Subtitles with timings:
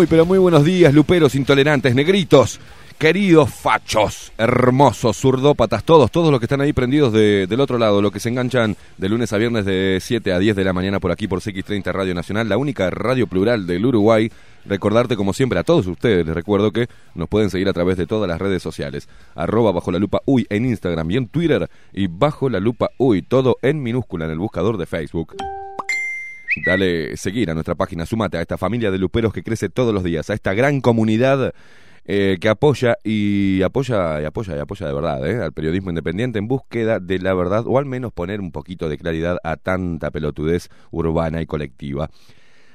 [0.00, 2.58] Muy, pero muy buenos días, luperos, intolerantes, negritos,
[2.96, 8.00] queridos fachos, hermosos, zurdópatas, todos, todos los que están ahí prendidos de- del otro lado,
[8.00, 11.00] los que se enganchan de lunes a viernes de 7 a 10 de la mañana
[11.00, 14.32] por aquí por CX30 Radio Nacional, la única radio plural del Uruguay.
[14.64, 18.06] Recordarte, como siempre, a todos ustedes, les recuerdo que nos pueden seguir a través de
[18.06, 19.06] todas las redes sociales.
[19.34, 23.20] Arroba bajo la lupa uy en Instagram y en Twitter y bajo la lupa uy,
[23.20, 25.36] todo en minúscula en el buscador de Facebook.
[26.64, 30.02] Dale seguir a nuestra página, sumate a esta familia de luperos que crece todos los
[30.04, 31.54] días, a esta gran comunidad
[32.04, 36.38] eh, que apoya y apoya y apoya y apoya de verdad eh, al periodismo independiente
[36.38, 40.10] en búsqueda de la verdad o al menos poner un poquito de claridad a tanta
[40.10, 42.10] pelotudez urbana y colectiva.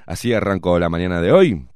[0.05, 1.67] Así arrancó la mañana de hoy.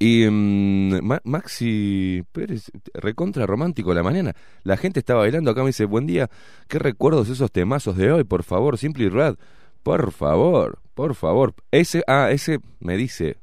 [0.00, 4.32] Y mm, Ma- Maxi Pérez, recontra romántico la mañana.
[4.62, 6.30] La gente está bailando acá, me dice, buen día,
[6.68, 8.24] ¿qué recuerdos esos temazos de hoy?
[8.24, 9.36] Por favor, Simple y Rad.
[9.82, 11.54] Por favor, por favor.
[11.70, 13.36] Ese, ah, ese me dice,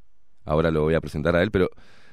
[0.44, 1.70] ahora lo voy a presentar a él, pero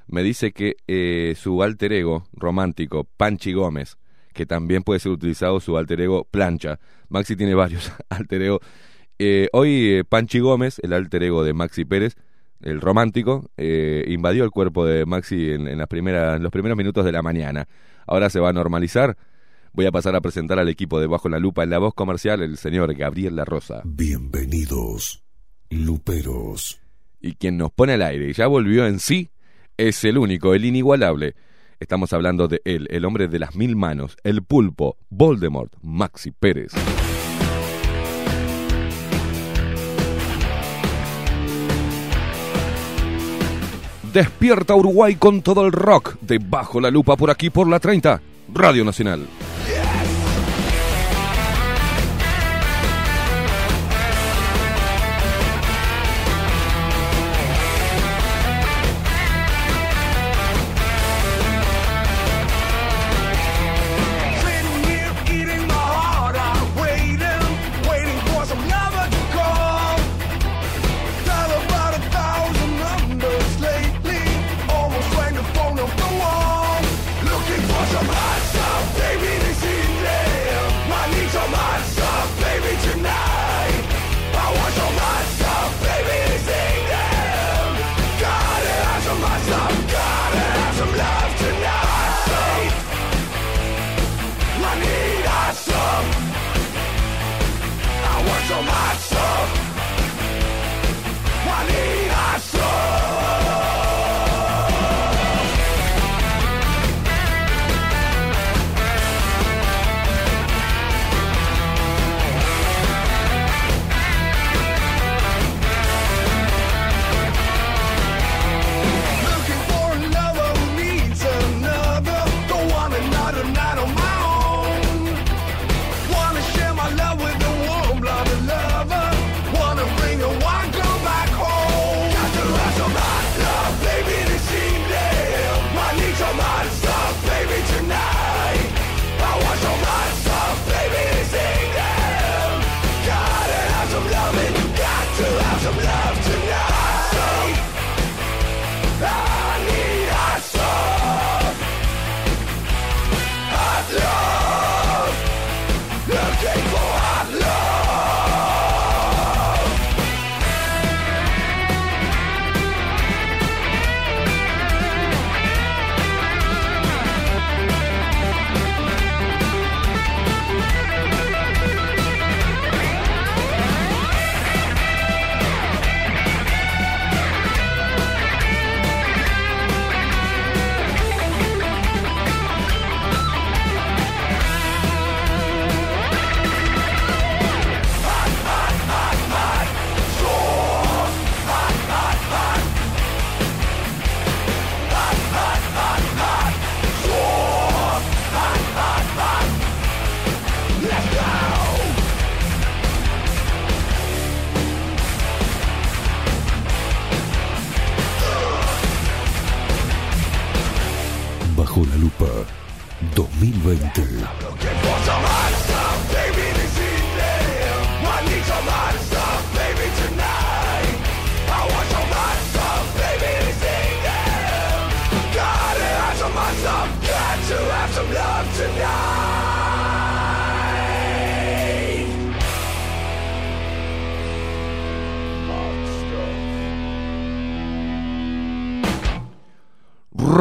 [0.06, 3.98] me dice que eh, su alter ego romántico, Panchi Gómez,
[4.34, 6.78] que también puede ser utilizado su alter ego Plancha.
[7.08, 8.60] Maxi tiene varios alter ego.
[9.18, 12.14] Eh, hoy eh, Panchi Gómez, el alter ego de Maxi Pérez,
[12.60, 17.04] el romántico, invadió el cuerpo de Maxi en, en las primeras, en los primeros minutos
[17.04, 17.66] de la mañana.
[18.06, 19.16] Ahora se va a normalizar.
[19.72, 22.42] Voy a pasar a presentar al equipo de Bajo la Lupa en la voz comercial,
[22.42, 23.80] el señor Gabriel La Rosa.
[23.84, 25.24] Bienvenidos,
[25.72, 26.80] Luperos.
[27.18, 29.30] Y quien nos pone al aire y ya volvió en sí
[29.78, 31.34] es el único, el inigualable.
[31.80, 36.72] Estamos hablando de él, el hombre de las mil manos, el pulpo, Voldemort, Maxi Pérez.
[44.12, 48.20] Despierta Uruguay con todo el rock de Bajo la Lupa por aquí por la 30,
[48.52, 49.26] Radio Nacional.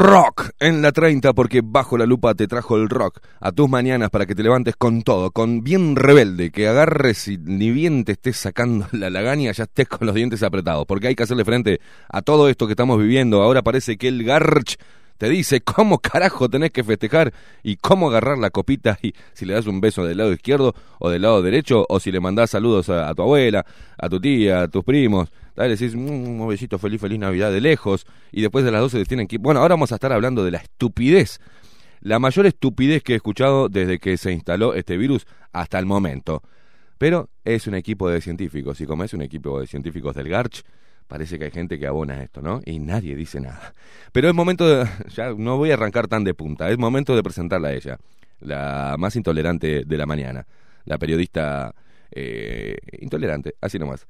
[0.02, 4.10] Rock en la 30 porque bajo la lupa te trajo el rock a tus mañanas
[4.10, 8.14] para que te levantes con todo, con bien rebelde, que agarres y ni bien te
[8.14, 11.82] estés sacando la lagaña, ya estés con los dientes apretados, porque hay que hacerle frente
[12.10, 13.44] a todo esto que estamos viviendo.
[13.44, 14.78] Ahora parece que el Garch
[15.20, 17.32] te dice cómo carajo tenés que festejar
[17.62, 21.12] y cómo agarrar la copita y si le das un beso del lado izquierdo o
[21.12, 23.64] del lado derecho o si le mandás saludos a, a tu abuela,
[24.00, 25.30] a tu tía, a tus primos.
[25.56, 29.00] Dale, decís "Mm, un besito, feliz, feliz Navidad de lejos y después de las 12
[29.00, 29.38] te tienen que.
[29.38, 31.40] Bueno, ahora vamos a estar hablando de la estupidez.
[32.02, 36.42] La mayor estupidez que he escuchado desde que se instaló este virus hasta el momento.
[36.98, 40.64] Pero es un equipo de científicos y como es un equipo de científicos del Garch,
[41.08, 42.62] parece que hay gente que abona esto, ¿no?
[42.66, 43.74] Y nadie dice nada.
[44.12, 44.88] Pero es momento de...
[45.16, 47.98] Ya no voy a arrancar tan de punta, es momento de presentarla a ella,
[48.40, 50.46] la más intolerante de la mañana,
[50.86, 51.74] la periodista
[52.12, 54.06] eh, intolerante, así nomás.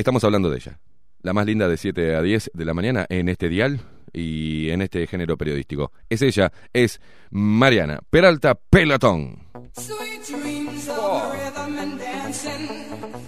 [0.00, 0.80] Estamos hablando de ella,
[1.20, 3.82] la más linda de 7 a 10 de la mañana en este dial
[4.14, 5.92] y en este género periodístico.
[6.08, 9.46] Es ella, es Mariana Peralta Pelotón.
[9.76, 12.68] Sweet dreams of rhythm and dancing.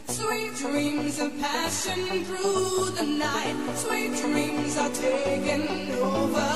[0.09, 3.55] Sweet dreams of passion through the night.
[3.77, 6.53] Sweet dreams are taking over.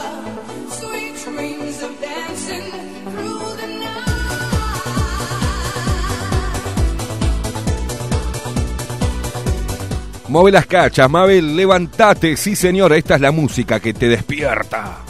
[0.71, 2.73] Sweet dreams of dancing
[3.13, 3.36] through
[10.29, 12.37] Mueve las cachas, Mabel, levántate.
[12.37, 15.06] Sí, señor, esta es la música que te despierta.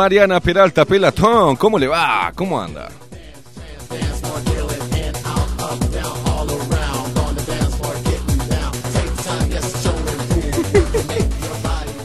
[0.00, 2.32] Mariana Peralta Pelotón, ¿cómo le va?
[2.34, 2.88] ¿Cómo anda?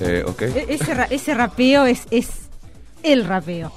[0.02, 0.42] Eh, ok.
[0.44, 2.30] E- Ese, ra- ese rapeo es, es
[3.02, 3.72] el rapeo.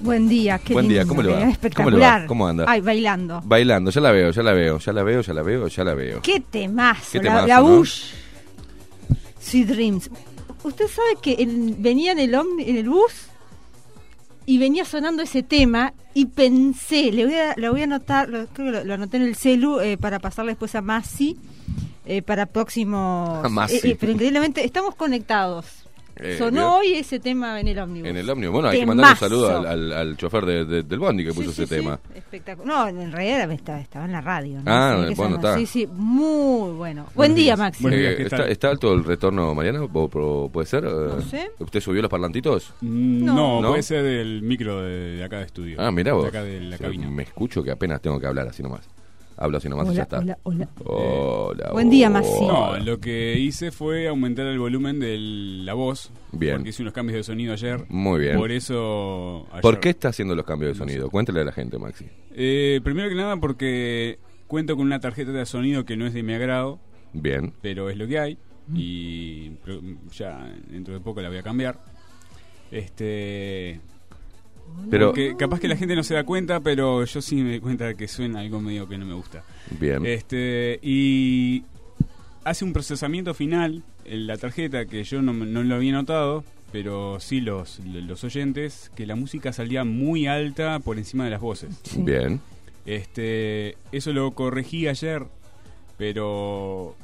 [0.00, 1.34] Buen día, qué Buen día, lindo, ¿cómo le va?
[1.36, 2.22] ¿Cómo le Espectacular.
[2.22, 2.26] va?
[2.26, 2.64] ¿Cómo anda?
[2.68, 3.40] Ay, bailando.
[3.44, 5.94] Bailando, ya la veo, ya la veo, ya la veo, ya la veo, ya la
[5.94, 6.20] veo.
[6.22, 7.64] Qué temazo, Qué la, temazo, la ¿no?
[7.64, 8.02] Bush.
[9.40, 10.10] Sweet Dreams.
[10.64, 13.12] Usted sabe que en- venía en el, omni- en el bus
[14.46, 18.46] y venía sonando ese tema y pensé, le voy a, lo voy a anotar, lo,
[18.46, 21.36] creo que lo, lo anoté en el celu eh, para pasarle después a Masi
[22.06, 22.46] eh, para
[23.50, 23.76] Masi.
[23.76, 25.66] eh, eh, pero increíblemente estamos conectados.
[26.18, 28.08] Eh, Sonó hoy ese tema en el ómnibus.
[28.08, 28.52] En el ómnibus.
[28.54, 29.28] Bueno, hay que mandarle un Temazo.
[29.50, 32.00] saludo al, al, al chofer de- de- del bondi que puso Sí, ese sí, tema.
[32.14, 32.66] espectacular.
[32.94, 34.56] No, en realidad estaba, estaba en la radio.
[34.56, 34.62] ¿no?
[34.66, 35.56] Ah, bueno, está.
[35.58, 37.06] Sí, sí, muy bueno.
[37.14, 37.54] Buen día.
[37.56, 37.86] Maxi.
[37.86, 38.48] Eh, ¿qué ¿está, tal?
[38.48, 39.82] ¿Está alto el retorno, Mariana?
[39.82, 40.86] ¿O- o- ¿Puede ser?
[40.86, 41.50] Eh, sé.
[41.58, 42.72] ¿Usted subió los parlantitos?
[42.80, 43.34] Mm, No.
[43.34, 43.68] No, ¿No?
[43.70, 45.76] puede ser del micro de, de acá de estudio.
[45.78, 46.22] Ah, mira vos.
[46.24, 47.10] De acá de la cabina.
[47.10, 48.88] Me escucho que apenas tengo que hablar así nomás.
[49.38, 50.18] Hablo así nomás y ya Hola, está.
[50.18, 50.68] hola, hola.
[50.84, 52.20] Hola, Buen día, hola.
[52.20, 52.46] Maxi.
[52.46, 56.10] No, lo que hice fue aumentar el volumen de la voz.
[56.32, 56.54] Bien.
[56.56, 57.84] Porque hice unos cambios de sonido ayer.
[57.90, 58.36] Muy bien.
[58.38, 59.46] Por eso.
[59.50, 61.04] ayer- ¿Por qué está haciendo los cambios de No sonido?
[61.06, 61.10] sé.
[61.10, 62.06] Cuéntale a la gente, Maxi.
[62.34, 66.22] Eh, primero que nada, porque cuento con una tarjeta de sonido que no es de
[66.22, 66.78] mi agrado,
[67.12, 67.52] Bien.
[67.60, 68.38] pero es lo que hay.
[68.74, 69.80] Y pero
[70.12, 71.78] ya dentro de poco la voy a cambiar.
[72.70, 73.80] Este.
[74.90, 77.60] Pero, Porque capaz que la gente no se da cuenta, pero yo sí me di
[77.60, 79.42] cuenta de que suena algo medio que no me gusta.
[79.80, 80.06] bien.
[80.06, 81.64] Este, y
[82.44, 87.18] hace un procesamiento final en la tarjeta que yo no, no lo había notado, pero
[87.18, 91.80] sí los, los oyentes, que la música salía muy alta por encima de las voces.
[91.82, 92.02] Sí.
[92.02, 92.40] Bien.
[92.84, 95.24] Este, eso lo corregí ayer,
[95.98, 96.94] pero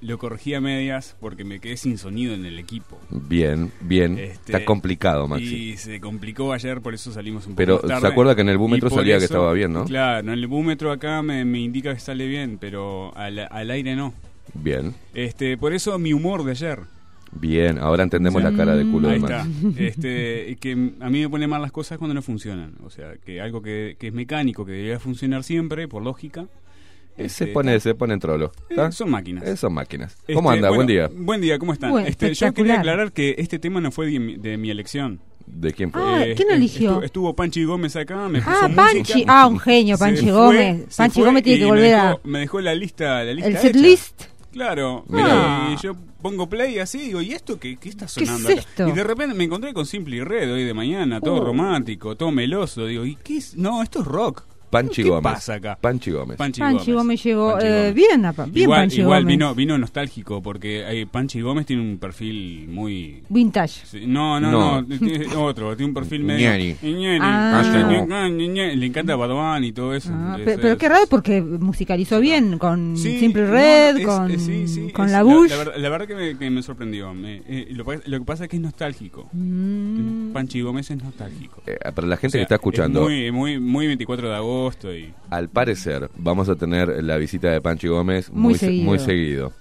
[0.00, 2.98] lo corregí a medias porque me quedé sin sonido en el equipo.
[3.10, 4.18] Bien, bien.
[4.18, 5.70] Este, Está complicado, Maxi.
[5.72, 8.00] Y se complicó ayer, por eso salimos un poco Pero, tarde.
[8.00, 9.84] ¿se acuerda que en el búmetro salía que estaba bien, no?
[9.84, 13.96] Claro, en el búmetro acá me, me indica que sale bien, pero al, al aire
[13.96, 14.14] no.
[14.54, 16.80] Bien, Este, por eso mi humor de ayer.
[17.32, 17.78] bien.
[17.78, 19.34] Ahora entendemos la cara de culo de Maxi.
[19.34, 19.46] está.
[19.82, 22.72] Este, que a mí me pone mal las cosas cuando no funcionan.
[22.84, 26.46] O sea, que algo que, que es mecánico, que debería funcionar siempre, por lógica.
[27.18, 28.52] Este, se pone, se pone en trolo.
[28.70, 29.44] eh, son máquinas.
[29.46, 30.12] Eh, son máquinas.
[30.20, 30.68] Este, ¿Cómo anda?
[30.68, 31.10] bueno, Buen día.
[31.14, 31.90] Buen día, ¿cómo están?
[31.90, 35.20] Bueno, Este, yo quería aclarar que este tema no fue de, mi- de mi elección.
[35.46, 36.02] ¿De quién fue?
[36.02, 36.90] Ah, Eh, ¿quién eligió?
[36.90, 38.82] Estuvo, estuvo Panchi Gómez acá, me puso Ah, música.
[38.84, 39.24] Panchi.
[39.26, 40.84] Ah, un genio, Se Panchi fue, Gómez.
[40.90, 42.20] se Panchi fue Gómez tiene y que me volver dejó- a.
[42.24, 43.62] Me dejó la lista, la lista El hecha.
[43.62, 44.22] set list.
[44.52, 45.68] Claro, Mira.
[45.72, 48.48] y yo pongo play así y digo, ¿y esto qué, qué está ¿Qué es sonando
[48.48, 48.60] acá?
[48.60, 48.88] esto?
[48.88, 51.44] Y de repente me encontré con Simple Red hoy de mañana, todo Oh.
[51.44, 52.86] romántico, todo meloso.
[52.86, 53.56] Digo, ¿y qué es?
[53.56, 54.44] No, esto es rock.
[54.70, 55.22] Panchi ¿Qué Gómez.
[55.22, 55.78] pasa acá?
[55.80, 56.36] Panchi Gómez.
[56.36, 57.52] Panchi, Panchi Gómez llegó.
[57.52, 57.94] Panchi eh, Gómez.
[57.94, 59.32] bien, apa- bien igual, Panchi igual Gómez.
[59.36, 63.22] vino, vino nostálgico porque eh, Panchi Gómez tiene un perfil muy...
[63.28, 63.86] Vintage.
[63.86, 64.82] sí, No, no, No.
[64.82, 66.48] no, tiene otro, tiene un perfil medio...
[66.50, 66.76] Ñani.
[66.82, 67.18] Ñani.
[67.22, 68.28] Ah.
[68.30, 68.76] Ñani.
[68.76, 70.10] Le encanta Badwan y todo eso.
[70.12, 73.96] Ah, Es- pe- pero, es- qué raro porque musicalizó bien con Sí, Simple no, Red,
[73.98, 75.50] es- con, es- sí, sí, con es- la Bush.
[75.50, 77.14] La, verdad, la verdad que, me, que me sorprendió.
[77.14, 79.28] Me- eh, lo, lo que pasa es que es nostálgico.
[79.32, 80.32] Mm.
[80.32, 81.62] Panchi Gómez es nostálgico.
[81.66, 84.34] Eh, para la gente O sea, que está escuchando, es muy, muy, muy 24 de
[84.34, 85.12] agosto y...
[85.30, 88.84] al parecer vamos a tener la visita de Panchi Gómez Muy se- seguido.
[88.84, 89.52] muy seguido.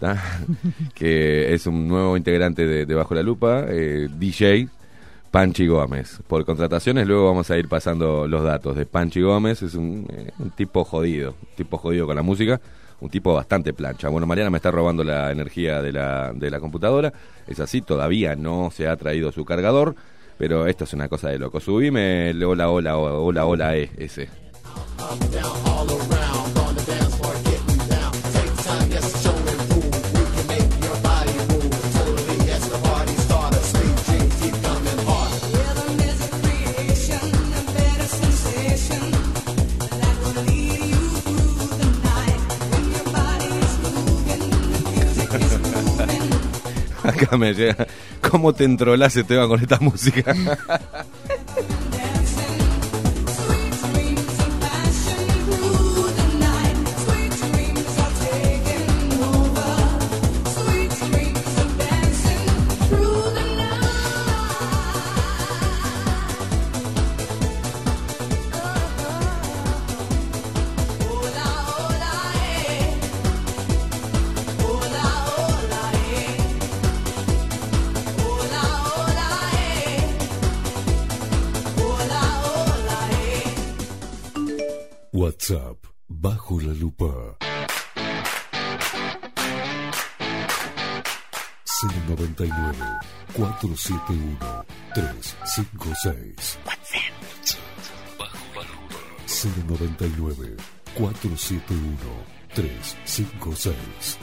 [0.00, 0.22] ¿tá?
[0.94, 4.68] que es un nuevo integrante de, de Bajo la Lupa, eh, DJ
[5.30, 6.20] Panchi Gómez.
[6.26, 9.62] Por contrataciones luego vamos a ir pasando los datos de Panchi Gómez.
[9.62, 12.60] Es un, eh, un tipo jodido, un tipo jodido con la música.
[13.00, 14.08] Un tipo bastante plancha.
[14.08, 17.12] Bueno, Mariana me está robando la energía de la, de la computadora.
[17.46, 19.94] Es así, todavía no se ha traído su cargador.
[20.38, 21.60] Pero esto es una cosa de loco.
[21.60, 24.28] Subime el hola, hola, hola, hola, hola, eh, ese.
[24.98, 26.47] Rhythm
[47.08, 47.86] Acá me llega.
[48.30, 50.34] ¿Cómo te entrolás Esteban con esta música?
[86.08, 87.38] Bajo la lupa.
[92.06, 92.74] 099
[93.32, 94.64] 471
[94.94, 97.00] 356 WhatsApp
[98.18, 100.56] bajo la lupa 099
[100.94, 101.96] 471
[102.54, 104.18] 356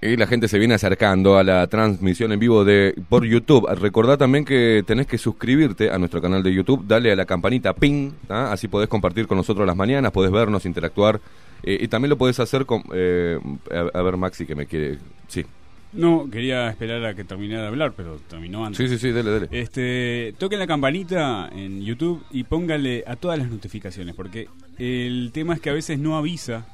[0.00, 3.66] Y la gente se viene acercando a la transmisión en vivo de por YouTube.
[3.80, 7.72] Recordá también que tenés que suscribirte a nuestro canal de YouTube, dale a la campanita
[7.74, 8.52] ping, ¿tá?
[8.52, 11.20] así podés compartir con nosotros las mañanas, podés vernos, interactuar.
[11.64, 12.84] eh, y también lo podés hacer con...
[12.94, 13.40] eh,
[13.72, 14.98] a, a ver, Maxi, que me quiere...
[15.26, 15.44] Sí,
[15.92, 18.88] No, quería esperar a que terminara de hablar, pero terminó antes.
[18.88, 19.48] sí, sí, sí dale, dale.
[19.50, 24.46] Este, toquen la campanita en YouTube y póngale a todas las notificaciones, porque
[24.78, 26.66] el tema es que a veces no avisa.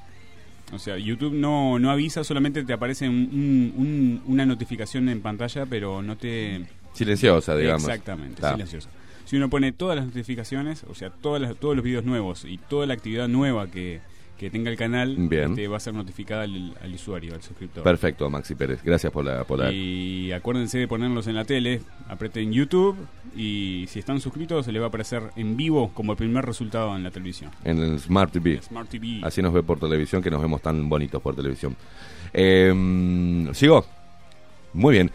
[0.72, 5.20] O sea, YouTube no, no avisa, solamente te aparece un- un- un- una notificación en
[5.20, 6.64] pantalla, pero no te...
[6.94, 7.82] Silenciosa, digamos.
[7.84, 8.88] Exactamente, silenciosa.
[9.24, 12.58] Si uno pone todas las notificaciones, o sea, todas las- todos los videos nuevos y
[12.58, 14.00] toda la actividad nueva que,
[14.38, 15.50] que tenga el canal, Bien.
[15.50, 17.84] este, va a ser notificada al, al usuario, al suscriptor.
[17.84, 18.82] Perfecto, Maxi Pérez.
[18.82, 19.44] Gracias por la...
[19.44, 19.72] Por la...
[19.72, 22.96] Y acuérdense de ponerlos en la tele, aprieten YouTube
[23.36, 26.94] y si están suscritos se les va a aparecer en vivo como el primer resultado
[26.96, 27.50] en la televisión.
[27.64, 28.60] En el Smart TV.
[28.62, 29.20] Smart TV.
[29.22, 31.76] Así nos ve por televisión, que nos vemos tan bonitos por televisión.
[32.32, 33.84] Eh, ¿Sigo?
[34.72, 35.10] Muy bien.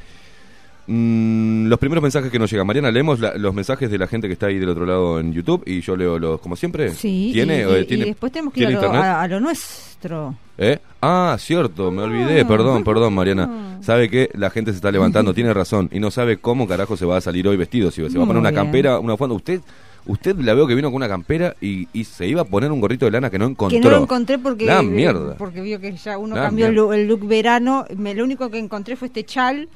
[0.92, 2.66] Mm, los primeros mensajes que nos llegan.
[2.66, 5.32] Mariana, leemos la- los mensajes de la gente que está ahí del otro lado en
[5.32, 6.90] YouTube y yo leo los, como siempre.
[6.96, 7.60] Sí, ¿Tiene?
[7.64, 10.34] y, y- ¿tiene- y después tenemos que ir a ¿tiene lo, a- a lo nuestro.
[10.58, 10.80] ¿Eh?
[11.02, 13.78] Ah, cierto, me olvidé, perdón, perdón, Mariana.
[13.82, 17.06] Sabe que la gente se está levantando, tiene razón, y no sabe cómo carajo se
[17.06, 17.92] va a salir hoy vestido.
[17.92, 18.64] Si se va a poner una bien.
[18.64, 19.36] campera, una bufanda.
[19.36, 19.62] Usted,
[20.08, 22.82] usted la veo que vino con una campera y, y se iba a poner un
[22.82, 23.78] gorrito de lana que no encontró.
[23.78, 25.36] Que no lo encontré porque La mierda.
[25.38, 26.96] porque vio que ya uno La cambió mierda.
[26.96, 27.86] el look verano.
[27.96, 29.70] Me, lo único que encontré fue este chal.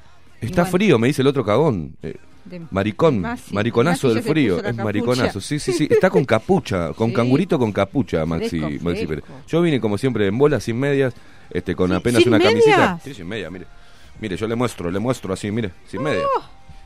[0.45, 1.95] Está bueno, frío, me dice el otro cagón.
[2.01, 2.15] Eh,
[2.71, 3.53] Maricón, Masi.
[3.53, 4.83] mariconazo del frío, es capucha.
[4.83, 5.39] mariconazo.
[5.41, 7.15] Sí, sí, sí, está con capucha, con Sí.
[7.15, 9.07] cangurito con capucha, Maxi, Fresco, Maxi fresco.
[9.27, 9.45] Pérez.
[9.47, 11.13] Yo vine como siempre en bolas, sin medias,
[11.50, 11.95] este, con ¿Sí?
[11.95, 12.77] apenas ¿Sin una camiseta.
[12.77, 13.01] medias?
[13.03, 13.65] Sí, sin media, mire.
[14.19, 16.23] Mire, yo le muestro, le muestro así, mire, sin media.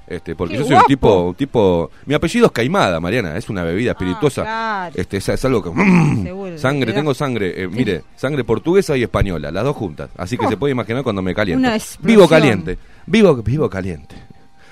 [0.05, 0.85] Este, porque qué yo soy guapo.
[0.85, 4.43] un tipo, un tipo, mi apellido es Caimada, Mariana, es una bebida espirituosa.
[4.43, 4.95] claro.
[4.95, 9.03] Este, es, es algo que mm, Seguro, sangre, tengo sangre, eh, mire, sangre portuguesa y
[9.03, 10.09] española, las dos juntas.
[10.15, 10.49] Así que Oh.
[10.49, 11.67] se puede imaginar cuando me caliento.
[11.67, 12.07] Explosión.
[12.07, 14.15] Vivo caliente, vivo, vivo caliente.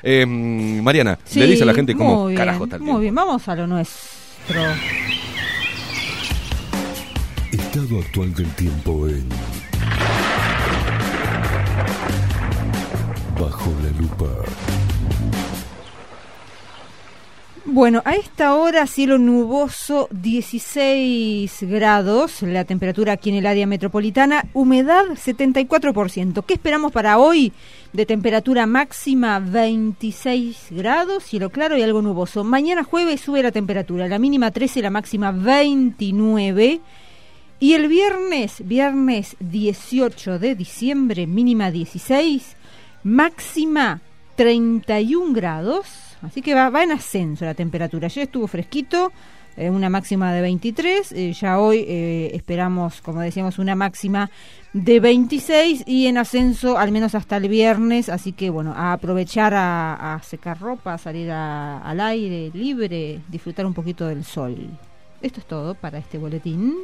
[0.04, 3.00] Eh, Mariana, Sí, le dice a la gente cómo bien, carajo el Muy tiempo.
[3.00, 4.62] bien, vamos a lo nuestro.
[7.52, 9.28] Estado actual del tiempo en
[13.40, 14.26] Bajo la lupa.
[17.68, 24.46] Bueno, a esta hora cielo nuboso, 16 grados, la temperatura aquí en el área metropolitana,
[24.54, 26.46] humedad 74%.
[26.46, 27.54] ¿Qué esperamos para hoy?
[27.92, 32.44] De temperatura máxima 26 grados, cielo claro y algo nuboso.
[32.44, 36.82] Mañana jueves sube la temperatura, la mínima 13, la máxima 29.
[37.60, 42.58] Y el viernes, viernes 18 de diciembre, mínima 16,
[43.04, 44.02] máxima
[44.36, 46.05] 31 grados.
[46.26, 48.08] Así que va, en ascenso la temperatura.
[48.08, 49.12] Ayer estuvo fresquito,
[49.58, 51.12] eh, una máxima de 23.
[51.12, 54.30] eh, ya hoy eh, esperamos, como decíamos, una máxima
[54.74, 58.10] de 26 y en ascenso al menos hasta el viernes.
[58.10, 63.74] Así que bueno, a aprovechar a, secar ropa, a salir al aire libre, disfrutar un
[63.74, 64.56] poquito del sol.
[65.22, 66.76] Esto es todo para este boletín.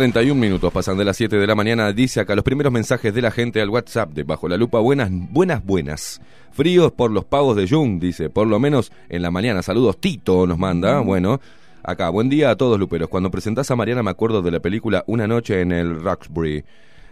[0.00, 1.92] 31 minutos pasan de las 7 de la mañana.
[1.92, 4.78] Dice acá los primeros mensajes de la gente al WhatsApp de Bajo la Lupa.
[4.78, 6.22] Buenas, buenas, buenas.
[6.52, 8.30] Fríos por los pavos de Jung, dice.
[8.30, 9.60] Por lo menos en la mañana.
[9.60, 11.00] Saludos, Tito nos manda.
[11.00, 11.38] Bueno,
[11.82, 12.08] acá.
[12.08, 13.10] Buen día a todos, Luperos.
[13.10, 16.64] Cuando presentás a Mariana me acuerdo de la película Una noche en el Roxbury.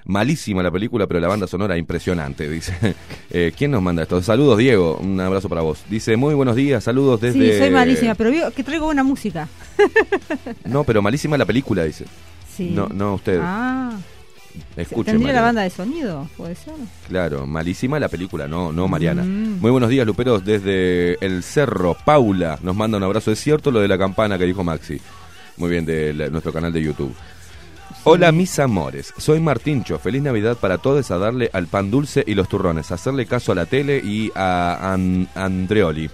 [0.05, 2.75] Malísima la película, pero la banda sonora impresionante, dice.
[3.31, 4.23] Eh, ¿Quién nos manda esto?
[4.23, 4.97] Saludos, Diego.
[5.03, 5.81] Un abrazo para vos.
[5.91, 7.53] Dice, muy buenos días, saludos desde...
[7.53, 9.49] Sí, soy malísima, pero veo que traigo buena música.
[10.65, 12.05] No, pero malísima la película, dice.
[12.57, 12.71] Sí.
[12.75, 13.39] No, no usted.
[13.43, 13.93] Ah,
[14.77, 15.43] Escuche, ¿tendría la Mariana.
[15.47, 16.29] banda de sonido?
[16.37, 16.75] ¿Puede ser?
[17.07, 19.23] Claro, malísima la película, no, no Mariana.
[19.23, 19.61] Mm.
[19.61, 21.97] Muy buenos días, Luperos, desde el Cerro.
[22.05, 23.31] Paula nos manda un abrazo.
[23.31, 25.01] Es cierto lo de la campana que dijo Maxi.
[25.59, 27.15] Muy bien, de la- nuestro canal de YouTube.
[28.05, 29.13] Hola, mis amores.
[29.19, 29.99] Soy Martincho.
[29.99, 31.11] Feliz Navidad para todos.
[31.11, 32.91] A darle al pan dulce y los turrones.
[32.91, 36.09] Hacerle caso a la tele y a An- Andreoli.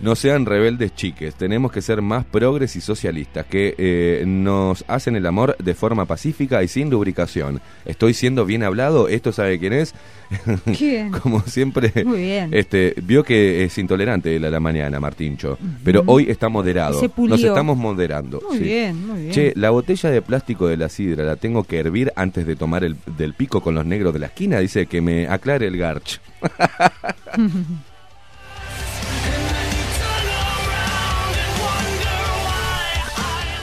[0.00, 1.34] No sean rebeldes chiques.
[1.34, 3.44] Tenemos que ser más progres y socialistas.
[3.46, 7.60] Que eh, nos hacen el amor de forma pacífica y sin lubricación.
[7.84, 9.08] ¿Estoy siendo bien hablado?
[9.08, 9.94] ¿Esto sabe quién es?
[10.78, 11.10] ¿Quién?
[11.10, 12.50] Como siempre, Muy bien.
[12.52, 15.58] este vio que es intolerante la, la mañana, Martincho.
[15.84, 16.98] Pero hoy está moderado.
[16.98, 17.36] Se pulió.
[17.36, 18.40] Nos estamos moderando.
[18.48, 18.64] Muy sí.
[18.64, 19.32] bien, muy bien.
[19.32, 22.84] Che, la botella de plástico de la sidra la tengo que hervir antes de tomar
[22.84, 24.60] el del pico con los negros de la esquina.
[24.60, 26.20] Dice que me aclare el garch.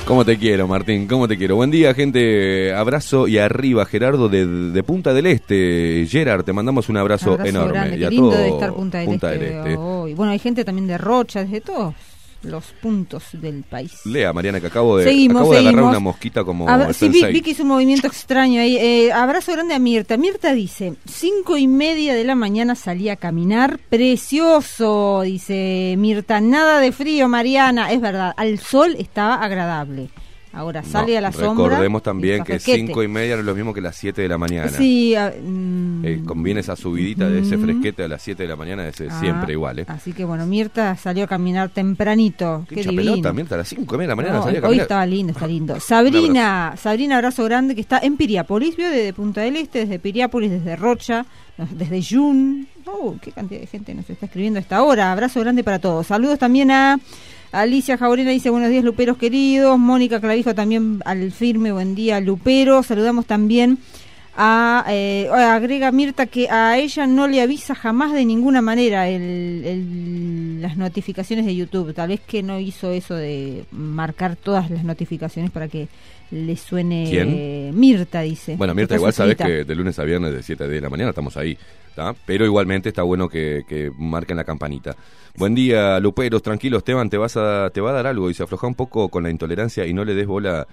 [0.07, 1.05] ¿Cómo te quiero, Martín?
[1.05, 1.57] ¿Cómo te quiero?
[1.57, 2.73] Buen día, gente.
[2.73, 6.05] Abrazo y arriba, Gerardo de, de Punta del Este.
[6.09, 7.73] Gerard, te mandamos un abrazo, Abrazo enorme.
[7.73, 9.45] grande, Y qué a lindo todo de estar Punta del Punta Este.
[9.45, 9.75] del Este.
[10.15, 11.93] Bueno, hay gente también de Rocha, desde todos
[12.43, 14.06] los puntos del país.
[14.06, 17.26] Lea, Mariana, que acabo de, Seguimos, acabo de agarrar una mosquita como A sí, vi,
[17.26, 18.78] vi que hizo un movimiento extraño ahí.
[18.78, 20.17] Eh, abrazo grande a Mirta.
[20.17, 23.80] Mirta dice, cinco y media de la mañana salí a caminar.
[23.89, 26.39] Precioso, dice Mirta.
[26.41, 27.91] Nada de frío, Mariana.
[27.91, 30.10] Es verdad, al sol estaba agradable.
[30.53, 31.65] Ahora sale No, a la sombra.
[31.69, 34.38] Recordemos también que cinco y media no es lo mismo que las 7 de la
[34.38, 34.69] mañana.
[34.69, 37.62] Sí, ah, mm, Eh, conviene esa subidita de ese mm.
[37.62, 39.86] fresquete a las 7 de la mañana, ese ah, siempre igual, ¿eh?
[39.88, 42.65] Así que bueno, Mirta salió a caminar tempranito.
[42.69, 44.62] Qué Qué pelota, Mirta, a las 5 y media de la mañana No, salía a
[44.62, 44.83] hoy caminar.
[44.83, 45.79] estaba lindo, está lindo.
[45.79, 50.49] Sabrina, Sabrina, abrazo grande que está en Piriápolis, vio desde Punta del Este, desde Piriápolis,
[50.49, 51.25] desde Rocha,
[51.71, 52.67] desde Jun.
[52.86, 55.12] Oh, qué cantidad de gente nos está escribiendo a esta hora.
[55.12, 56.07] Abrazo grande para todos.
[56.07, 56.99] Saludos también a
[57.51, 59.79] Alicia Jaurena, dice buenos días Luperos queridos.
[59.79, 62.83] Mónica Clavijo también al firme, buen día Lupero.
[62.83, 63.77] Saludamos también
[64.38, 69.63] a, eh, agrega Mirta que a ella no le avisa jamás de ninguna manera el-
[69.65, 71.93] el- las notificaciones de YouTube.
[71.93, 75.88] Tal vez que no hizo eso de marcar todas las notificaciones para que
[76.30, 77.10] le suene
[77.67, 78.56] eh, Mirta, dice.
[78.58, 80.89] Bueno, Mirta, igual sabes que de lunes a viernes de 7 a 10 de la
[80.89, 81.58] mañana estamos ahí,
[81.95, 82.13] ¿tá?
[82.26, 84.95] Pero igualmente está bueno que, que marquen la campanita.
[85.38, 88.43] Buen día, Luperos, tranquilo, Esteban, te vas a te va a dar algo y se
[88.43, 90.67] afloja un poco con la intolerancia y no le des bola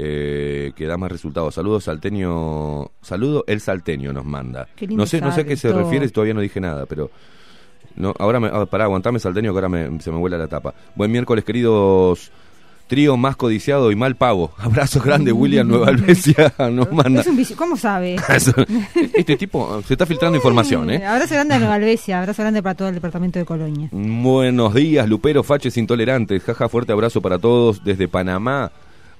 [0.00, 1.54] eh, que da más resultados.
[1.54, 4.68] Saludos salteño, saludo el salteño nos manda.
[4.90, 7.10] No sé, no sé a qué se refiere, todavía no dije nada, pero
[7.96, 10.72] no, ahora me, ah, pará, aguantame salteño que ahora me- se me vuela la tapa.
[10.94, 12.30] Buen miércoles, queridos
[12.86, 14.52] trío más codiciado y mal pago.
[14.58, 17.20] Abrazo grande, William Nueva Albesia nos manda.
[17.20, 17.54] Es un vicio.
[17.56, 18.16] ¿Cómo sabe?
[19.14, 21.04] Este tipo se está filtrando información, ¿eh?
[21.04, 23.88] Abrazo grande a Nueva Albesia, abrazo grande para todo el departamento de Colonia.
[23.92, 26.42] Buenos días, Lupero, faches intolerantes.
[26.44, 28.70] Jaja, fuerte abrazo para todos desde Panamá.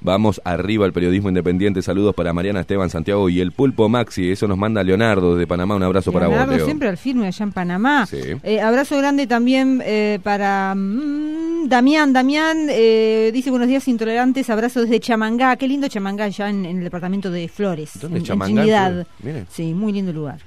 [0.00, 1.82] Vamos arriba al periodismo independiente.
[1.82, 4.30] Saludos para Mariana Esteban Santiago y el Pulpo Maxi.
[4.30, 5.74] Eso nos manda Leonardo desde Panamá.
[5.74, 6.66] Un abrazo para Leonardo vos, Leo.
[6.66, 8.06] siempre al firme allá en Panamá.
[8.06, 8.18] Sí.
[8.42, 12.12] Eh, abrazo grande también eh, para mm, Damián.
[12.12, 14.48] Damián eh, dice buenos días intolerantes.
[14.50, 15.56] Abrazo desde Chamangá.
[15.56, 17.90] Qué lindo Chamangá allá en, en el departamento de Flores.
[18.00, 19.04] ¿Dónde en, en Chamangá?
[19.22, 19.46] Mire.
[19.50, 20.38] Sí, muy lindo lugar.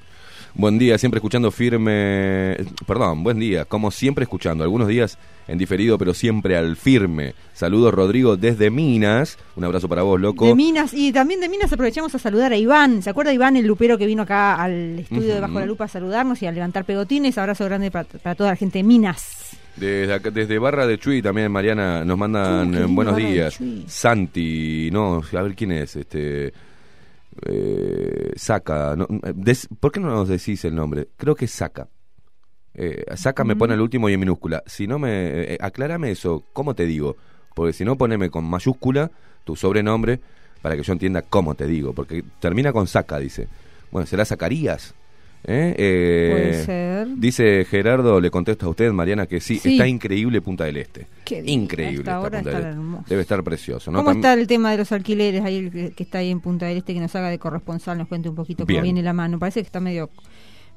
[0.53, 2.57] Buen día, siempre escuchando firme.
[2.85, 3.65] Perdón, buen día.
[3.65, 4.63] Como siempre escuchando.
[4.63, 7.33] Algunos días en diferido, pero siempre al firme.
[7.53, 9.37] Saludos, Rodrigo, desde Minas.
[9.55, 10.45] Un abrazo para vos, loco.
[10.45, 13.01] De Minas, y también de Minas aprovechamos a saludar a Iván.
[13.01, 15.87] ¿Se acuerda Iván, el lupero que vino acá al estudio de Bajo la Lupa a
[15.87, 17.37] saludarnos y a levantar pegotines?
[17.37, 19.57] Abrazo grande para, para toda la gente de Minas.
[19.77, 23.57] Desde, acá- desde Barra de Chuy también, Mariana, nos mandan Uh, buenos días.
[23.87, 26.51] Santi, no, a ver quién es, este...
[27.45, 31.07] Eh, Saca, no, des- ¿por qué no nos decís el nombre?
[31.17, 31.87] Creo que es Saca.
[32.73, 34.63] Eh, Saca me pone el último y en minúscula.
[34.65, 35.53] Si no me...
[35.53, 37.15] eh, aclárame eso, ¿cómo te digo?
[37.55, 39.11] Porque si no, poneme con mayúscula
[39.43, 40.19] tu sobrenombre
[40.61, 41.93] para que yo entienda cómo te digo.
[41.93, 43.47] Porque termina con Saca, dice.
[43.91, 44.93] Bueno, ¿será Zacarías?
[45.43, 45.75] ¿Eh?
[45.77, 47.07] Eh, Puede ser.
[47.17, 49.73] Dice Gerardo, le contesto a usted, Mariana, que sí, Sí.
[49.73, 51.07] está increíble Punta del Este.
[51.25, 52.67] Qué increíble esta Punta del Este.
[52.69, 53.03] hermoso.
[53.09, 53.99] Debe estar precioso, ¿no?
[54.03, 56.77] ¿Cómo está el tema de los alquileres ahí el que, está ahí en Punta del
[56.77, 58.79] Este que nos haga de corresponsal, nos cuente un poquito Bien.
[58.79, 59.39] cómo viene la mano?
[59.39, 60.09] Parece que está medio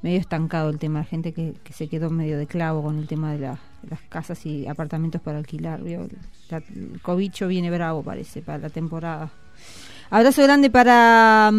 [0.03, 3.33] medio estancado el tema, gente que, que se quedó medio de clavo con el tema
[3.33, 5.83] de, la- de las casas y apartamentos para alquilar.
[5.83, 6.07] ¿vio?
[6.50, 9.31] La- el cobicho viene bravo, parece, para la temporada.
[10.11, 11.57] Abrazo grande para mm,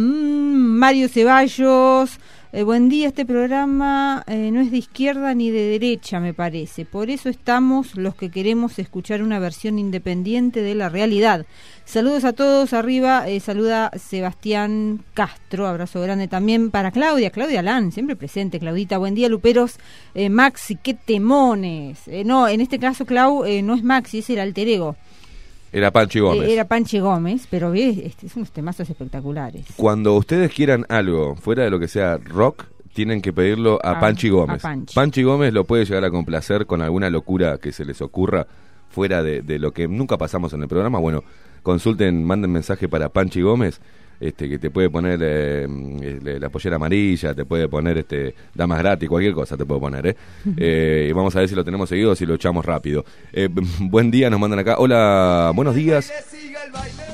[0.78, 2.20] Mario Ceballos.
[2.56, 6.86] Eh, buen día, este programa eh, no es de izquierda ni de derecha, me parece.
[6.86, 11.46] Por eso estamos los que queremos escuchar una versión independiente de la realidad.
[11.84, 13.28] Saludos a todos arriba.
[13.28, 15.68] eh, saluda Sebastián Castro.
[15.68, 17.30] Abrazo grande también para Claudia.
[17.30, 18.58] Claudia Lan, siempre presente.
[18.58, 19.76] Claudita, buen día, Luperos.
[20.30, 22.04] Maxi, qué temones.
[22.24, 24.96] No, en este caso, Clau, no es Maxi, es el alter ego.
[25.78, 26.48] Era Panchi Gómez.
[26.48, 29.66] Eh, era Panche Gómez, pero este, es unos temazos espectaculares.
[29.76, 34.00] Cuando ustedes quieran algo fuera de lo que sea rock, tienen que pedirlo a A-
[34.00, 34.64] Panchi Gómez.
[34.64, 35.24] a Panchi.
[35.24, 38.48] Gómez lo puede llegar a complacer con alguna locura que se les ocurra
[38.90, 41.00] fuera de, de lo que nunca pasamos en el programa.
[41.00, 41.24] Bueno,
[41.62, 43.82] consulten, manden mensaje para Panchi Gómez.
[44.20, 48.80] Este, que te puede poner eh, eh, la pollera amarilla, te puede poner este damas
[48.80, 50.16] gratis, cualquier cosa te puede poner, ¿eh?
[50.58, 53.04] Eh, y vamos a ver si lo tenemos seguido o si lo echamos rápido.
[53.34, 53.50] Eh,
[53.80, 54.76] buen día, nos mandan acá.
[54.78, 56.12] Hola, buenos días.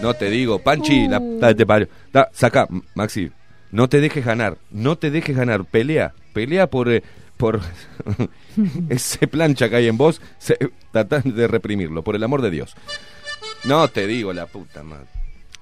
[0.01, 1.39] No te digo, Panchi, la, Uh.
[1.39, 1.87] la- te parió.
[2.11, 3.31] Da, saca, Maxi,
[3.71, 6.89] no te dejes ganar, no te dejes ganar, pelea, pelea por
[7.37, 7.59] por
[8.89, 10.57] ese plancha que hay en vos, se,
[10.93, 12.75] de reprimirlo, por el amor de Dios.
[13.63, 15.07] No te digo la puta madre.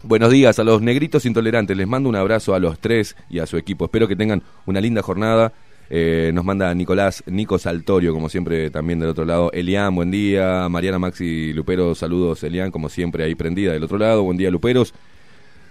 [0.02, 3.46] Buenos días a los negritos intolerantes, les mando un abrazo a los tres y a
[3.46, 5.52] su equipo, espero que tengan una linda jornada.
[5.90, 9.52] Eh, nos manda Nicolás, Nico Saltorio, como siempre, también del otro lado.
[9.52, 10.70] Elian, buen día.
[10.70, 14.24] Mariana Maxi Lupero, saludos, Elian, como siempre, ahí prendida del otro lado.
[14.24, 14.94] Buen día, Luperos.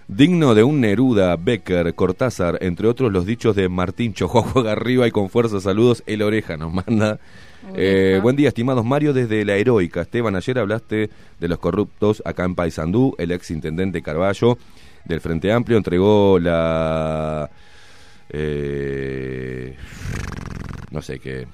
[0.09, 5.07] Digno de un Neruda, Becker, Cortázar, entre otros los dichos de Martín Chojo, juega arriba
[5.07, 7.19] y con fuerza saludos, el oreja nos manda.
[7.75, 10.03] Eh, buen día, estimados Mario, desde la heroica.
[10.03, 14.59] Esteban, ayer hablaste de los corruptos acá en Paysandú, el ex intendente Carballo
[15.05, 17.51] del Frente Amplio entregó la...
[18.31, 19.75] eh,
[20.91, 21.47] no sé qué.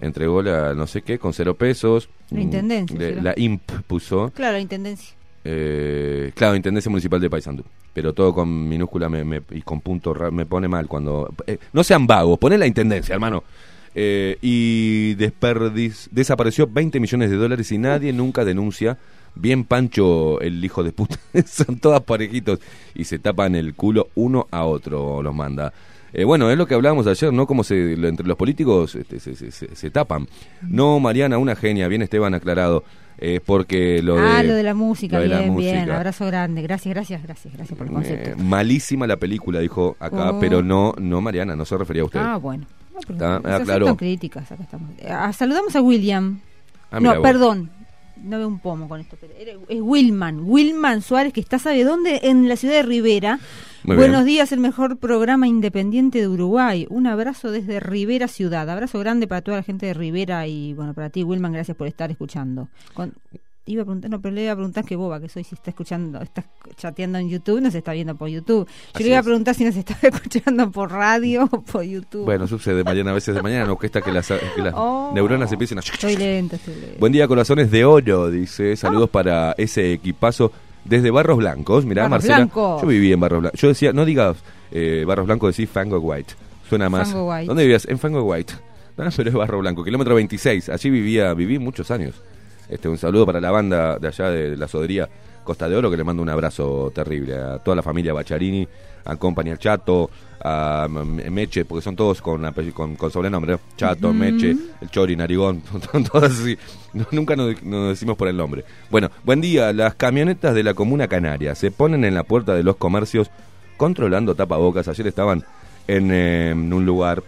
[0.00, 2.08] Entregó la no sé qué con cero pesos.
[2.30, 4.30] La intendencia, Le- la IMP puso.
[4.34, 5.14] Claro, la intendencia.
[5.44, 7.64] Eh, claro, Intendencia Municipal de Paysandú.
[7.94, 11.32] Pero todo con minúscula me, me- y con punto me pone mal cuando...
[11.46, 13.42] eh, no sean vagos, poné la Intendencia, hermano.
[13.98, 18.98] Eh, y desperdiz, desapareció 20 millones de dólares y nadie nunca denuncia.
[19.34, 21.16] Bien Pancho, el hijo de puta.
[21.46, 22.60] Son todas parejitos
[22.94, 25.72] y se tapan el culo uno a otro, los manda.
[26.12, 27.46] Eh, bueno, es lo que hablábamos ayer, ¿no?
[27.46, 30.26] Como se, entre los políticos este, se, se- se- se tapan.
[30.62, 32.84] No, Mariana, una genia, bien Esteban aclarado.
[33.18, 34.48] Es porque lo ah, de...
[34.48, 35.52] lo de la música, de bien, la bien.
[35.54, 35.96] música.
[35.96, 36.60] Abrazo grande.
[36.60, 38.42] Gracias, gracias, gracias, gracias por el Eh, concepto.
[38.42, 40.38] malísima la película, dijo acá, Oh.
[40.40, 42.20] pero no, no Mariana, no se refería a usted.
[42.22, 42.66] Ah, bueno.
[43.20, 43.96] Ah, claro.
[43.96, 44.90] críticas, acá estamos.
[45.08, 46.40] Ah, saludamos a William.
[46.90, 47.22] Ah, no, vos.
[47.22, 47.70] perdón.
[48.22, 49.16] No veo un pomo con esto.
[49.20, 50.40] Pero es Wilman.
[50.48, 52.20] Wilman Suárez, que está, ¿sabe dónde?
[52.24, 53.38] En la ciudad de Rivera.
[53.84, 54.36] Muy Buenos bien.
[54.36, 56.86] días, el mejor programa independiente de Uruguay.
[56.90, 58.68] Un abrazo desde Rivera Ciudad.
[58.68, 61.86] Abrazo grande para toda la gente de Rivera y, bueno, para ti, Wilman, gracias por
[61.86, 62.68] estar escuchando.
[62.94, 63.12] Con-
[63.66, 65.70] iba a preguntar, no, pero le iba a preguntar qué boba que soy, si está
[65.70, 66.44] escuchando, está
[66.76, 68.66] chateando en YouTube, no se está viendo por YouTube.
[68.66, 69.24] Yo Así le iba a es.
[69.26, 72.24] preguntar si nos estaba escuchando por radio o por YouTube.
[72.24, 75.10] Bueno, sucede mañana, a veces de mañana, nos cuesta que las, que las Oh.
[75.14, 75.80] neuronas empiecen a...
[75.80, 76.96] Estoy lenta, estoy lenta.
[77.00, 78.76] Buen día, corazones de oro, dice.
[78.76, 80.52] Saludos para ese equipazo
[80.84, 81.84] desde Barros Blancos.
[81.84, 82.50] Mirá, Barros Marcela.
[82.54, 83.60] Yo viví en Barros Blancos.
[83.60, 84.36] Yo decía, no digas
[84.70, 86.34] eh, Barros Blancos, decís Fango White.
[86.68, 87.10] Suena más.
[87.10, 87.46] Fango White.
[87.46, 87.86] ¿Dónde vivías?
[87.88, 88.54] En Fango White.
[88.96, 90.68] No, pero es Barro Blanco, kilómetro 26.
[90.68, 92.14] Allí vivía, viví muchos años.
[92.68, 95.08] Este, un saludo para la banda de allá de la sodería
[95.44, 98.66] Costa de Oro, que le mando un abrazo terrible a toda la familia Bacharini,
[99.04, 100.10] a Company al Chato,
[100.42, 103.60] a Meche, porque son todos con, con, con sobrenombre, ¿no?
[103.76, 106.58] Chato, Meche, el Chori, Narigón, son todos así.
[106.92, 108.64] No, nunca nos, nos decimos por el nombre.
[108.90, 109.72] Bueno, buen día.
[109.72, 113.30] Las camionetas de la Comuna Canaria se ponen en la puerta de los comercios
[113.76, 114.88] controlando tapabocas.
[114.88, 115.44] Ayer estaban
[115.86, 117.22] en, eh, en un lugar,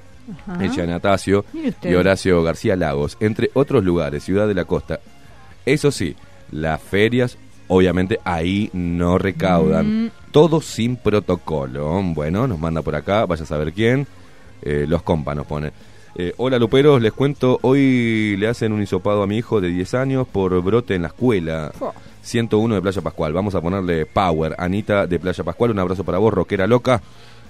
[1.53, 1.90] Mire usted.
[1.90, 5.01] y Horacio García Lagos, entre otros lugares, Ciudad de la Costa.
[5.68, 6.16] Eso sí,
[6.50, 7.37] las ferias,
[7.68, 10.04] obviamente, ahí no recaudan.
[10.07, 10.11] Mm.
[10.31, 12.00] Todo sin protocolo.
[12.14, 14.07] Bueno, nos manda por acá, vaya a saber quién.
[14.62, 15.72] Eh, los compas nos pone.
[16.16, 19.92] Eh, hola Luperos, les cuento, hoy le hacen un hisopado a mi hijo de 10
[19.94, 21.70] años por brote en la escuela.
[21.78, 21.92] Fua.
[22.22, 23.33] 101 de Playa Pascual.
[23.35, 24.54] Vamos a ponerle power.
[24.59, 27.02] Anita de Playa Pascual, un abrazo para vos, rockera loca.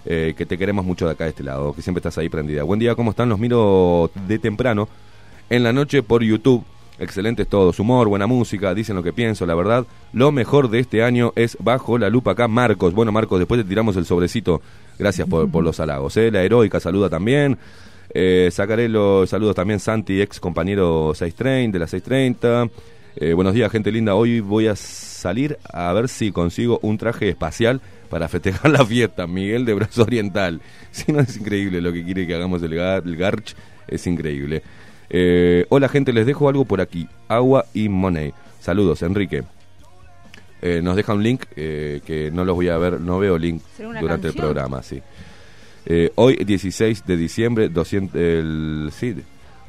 [0.04, 2.62] eh, que te queremos mucho de acá de este lado, que siempre estás ahí prendida.
[2.64, 3.28] Buen día, ¿cómo están?
[3.28, 4.88] Los miro de temprano
[5.50, 6.64] en la noche por YouTube.
[7.00, 9.86] Excelentes todos, humor, buena música, dicen lo que pienso, la verdad.
[10.12, 12.92] Lo mejor de este año es bajo la lupa acá, Marcos.
[12.92, 14.60] Bueno, Marcos, después te tiramos el sobrecito.
[14.98, 16.16] Gracias por, los halagos.
[16.16, 16.30] ¿eh?
[16.32, 17.56] La heroica saluda también.
[18.12, 22.68] Eh, sacaré los saludos también Santi, ex compañero 630 de la 630.
[23.16, 24.14] Eh, buenos días, gente linda.
[24.16, 27.80] Hoy voy a salir a ver si consigo un traje espacial
[28.10, 29.28] para festejar la fiesta.
[29.28, 30.60] Miguel de Brazo Oriental.
[30.90, 33.54] Si no es increíble lo que quiere que hagamos el, gar- el Garch,
[33.86, 34.62] es increíble.
[35.10, 38.32] Eh, hola, gente, les dejo algo por aquí: agua y money.
[38.60, 39.44] Saludos, Enrique.
[40.60, 43.62] Eh, nos deja un link eh, que no los voy a ver, no veo link
[43.76, 45.00] ¿Será una durante el programa, sí.
[46.16, 49.16] Hoy, 16 de diciembre, 200, el, sí,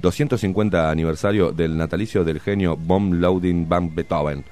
[0.01, 4.43] 250 aniversario del natalicio del genio von Laudin van Beethoven.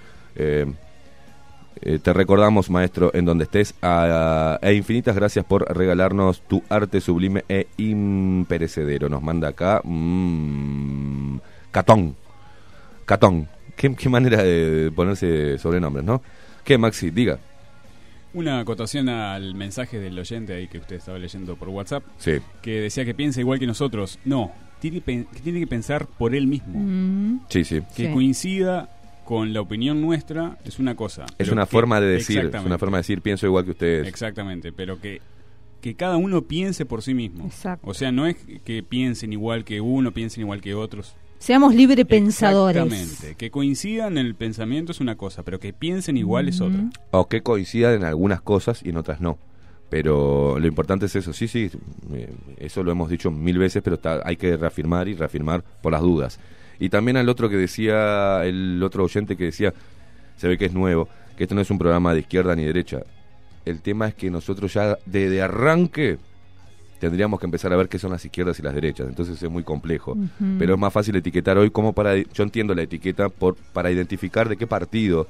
[1.82, 7.02] Eh, te recordamos, maestro, en donde estés, a- e infinitas gracias por regalarnos tu arte
[7.02, 9.10] sublime e imperecedero.
[9.10, 11.38] Nos manda acá mm,
[11.72, 12.16] Catón.
[13.06, 13.48] Catón.
[13.76, 16.22] ¿Qué, qué manera de ponerse sobrenombres, ¿no?
[16.64, 17.12] ¿Qué, Maxi?
[17.12, 17.38] Diga.
[18.34, 22.34] Una acotación al mensaje del oyente ahí que usted estaba leyendo por WhatsApp, Sí.
[22.62, 24.20] que decía que piensa igual que nosotros.
[24.26, 26.74] No, tiene, que tiene que pensar por él mismo.
[26.80, 27.82] Mm, Sí, sí.
[27.96, 28.14] Que Sí.
[28.14, 28.90] coincida
[29.28, 31.26] con la opinión nuestra es una cosa.
[31.38, 34.08] Es una que- forma de decir, es una forma de decir, pienso igual que ustedes.
[34.08, 35.20] Exactamente, pero que,
[35.82, 37.44] que cada uno piense por sí mismo.
[37.46, 37.86] Exacto.
[37.90, 41.14] O sea, no es que piensen igual que uno, piensen igual que otros.
[41.40, 42.82] Seamos libre pensadores.
[42.82, 43.36] Exactamente.
[43.36, 46.90] Que coincidan en el pensamiento es una cosa, pero que piensen igual es otra.
[47.12, 49.38] O que coincidan en algunas cosas y en otras no.
[49.90, 51.34] Pero lo importante es eso.
[51.34, 51.70] Sí, sí,
[52.14, 55.92] eh, eso lo hemos dicho mil veces, pero está- hay que reafirmar y reafirmar por
[55.92, 56.40] las dudas.
[56.80, 59.74] Y también al otro que decía, el otro oyente que decía,
[60.38, 63.00] se ve que es nuevo, que esto no es un programa de izquierda ni derecha.
[63.66, 66.18] El tema es que nosotros ya desde arranque
[67.00, 69.08] tendríamos que empezar a ver qué son las izquierdas y las derechas.
[69.08, 70.18] Entonces es muy complejo.
[70.58, 72.16] Pero es más fácil etiquetar hoy como para...
[72.16, 75.28] Yo entiendo la etiqueta por para identificar de qué partido,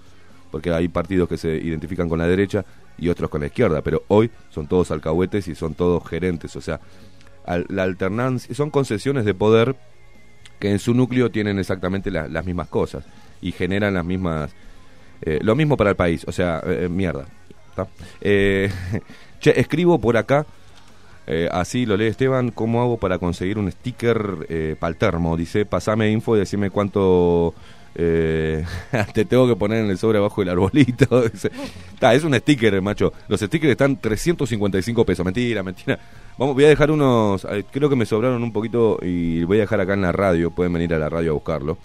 [0.52, 2.64] porque hay partidos que se identifican con la derecha
[2.98, 6.56] y otros con la izquierda, pero hoy son todos alcahuetes y son todos gerentes.
[6.56, 6.80] O sea,
[7.46, 8.54] al- la alternancia...
[8.56, 9.76] Son concesiones de poder
[10.60, 13.04] que en su núcleo tienen exactamente la- las mismas cosas
[13.42, 14.52] y generan las mismas...
[15.22, 17.26] eh, lo mismo para el país, o sea, eh, eh, mierda.
[18.22, 18.70] Eh,
[19.40, 20.46] che, escribo por acá
[21.28, 25.36] eh, así lo lee Esteban, ¿cómo hago para conseguir un sticker para el termo?
[25.36, 27.54] Dice, pasame info y decime cuánto
[27.98, 31.28] te tengo que poner en el sobre abajo del arbolito.
[31.30, 31.52] Dice,
[32.00, 33.12] "Ta, es un sticker, macho.
[33.28, 35.26] Los stickers están 355 pesos.
[35.26, 36.00] Mentira, mentira.
[36.38, 39.62] Vamos, voy a dejar unos, eh, creo que me sobraron un poquito y voy a
[39.62, 40.52] dejar acá en la radio.
[40.52, 41.78] Pueden venir a la radio a buscarlo.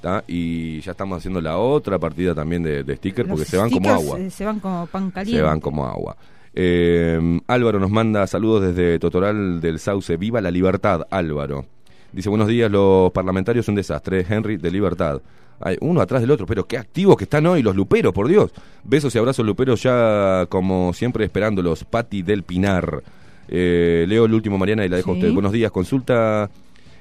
[0.00, 0.22] ¿tá?
[0.28, 3.90] Y ya estamos haciendo la otra partida también de, de stickers porque se van como
[3.90, 4.18] agua.
[4.20, 5.38] eh, Se van como pan caliente.
[5.38, 6.16] Se van como agua.
[6.54, 10.16] Eh, Álvaro nos manda saludos desde Totoral del Sauce.
[10.16, 11.64] Viva la libertad, Álvaro.
[12.12, 14.24] Dice, buenos días, los parlamentarios un desastre.
[14.28, 15.20] Henry de Libertad.
[15.58, 18.52] Hay uno atrás del otro, pero qué activos que están hoy los luperos, por Dios.
[18.84, 21.84] Besos y abrazos luperos ya como siempre esperándolos.
[21.84, 23.02] Pati del Pinar.
[23.48, 25.32] Eh, leo el último, Mariana, y la dejo a usted.
[25.32, 26.50] Buenos días, consulta.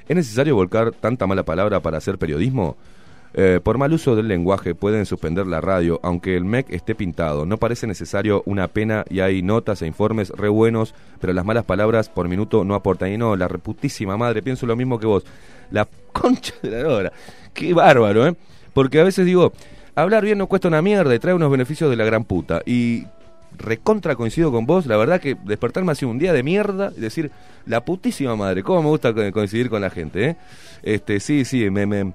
[0.07, 2.77] ¿Es necesario volcar tanta mala palabra para hacer periodismo?
[3.37, 7.45] Eh, por mal uso del lenguaje pueden suspender la radio, aunque el MEC esté pintado.
[7.45, 11.65] No parece necesario una pena y hay notas e informes re buenos, pero las malas
[11.65, 13.11] palabras por minuto no aportan.
[13.11, 15.25] Y no, la reputísima madre, pienso lo mismo que vos.
[15.69, 17.11] La concha de la lora.
[17.53, 18.35] Qué bárbaro, ¿eh?
[18.73, 19.51] Porque a veces digo,
[19.95, 22.61] hablar bien no cuesta una mierda y trae unos beneficios de la gran puta.
[22.65, 23.03] Y
[23.57, 27.31] recontra coincido con vos, la verdad que despertarme así un día de mierda y decir,
[27.65, 30.35] la putísima madre, cómo me gusta co- coincidir con la gente, ¿eh?
[30.83, 32.13] Este, sí, sí, me, me,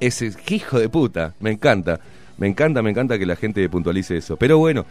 [0.00, 1.98] ese hijo de puta, me encanta,
[2.38, 4.36] me encanta, me encanta que la gente puntualice eso.
[4.36, 4.84] Pero bueno,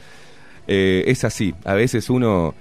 [0.67, 2.54] eh, es así, a veces uno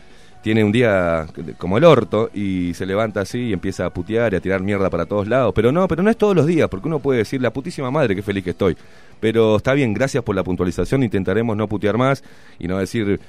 [0.42, 1.26] tiene un día
[1.58, 4.88] como el orto y se levanta así y empieza a putear y a tirar mierda
[4.88, 5.52] para todos lados.
[5.54, 8.16] Pero no, pero no es todos los días, porque uno puede decir la putísima madre
[8.16, 8.74] que feliz que estoy.
[9.20, 12.24] Pero está bien, gracias por la puntualización, intentaremos no putear más
[12.58, 13.20] y no decir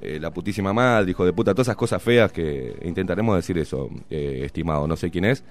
[0.00, 3.90] eh, la putísima madre, hijo de puta, todas esas cosas feas que intentaremos decir eso,
[4.08, 5.44] eh, estimado, no sé quién es,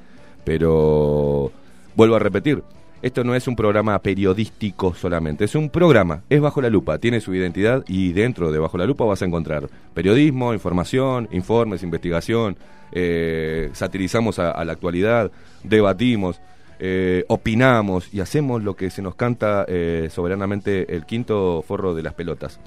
[0.43, 1.51] pero
[1.95, 2.63] vuelvo a repetir.
[3.01, 7.21] Esto no es un programa periodístico solamente, es un programa, es Bajo la Lupa, tiene
[7.21, 12.57] su identidad y dentro de Bajo la Lupa vas a encontrar periodismo, información, informes, investigación,
[12.91, 15.31] eh, satirizamos a, a la actualidad,
[15.63, 16.41] debatimos,
[16.79, 22.03] eh, opinamos y hacemos lo que se nos canta eh, soberanamente el quinto forro de
[22.03, 22.59] las pelotas.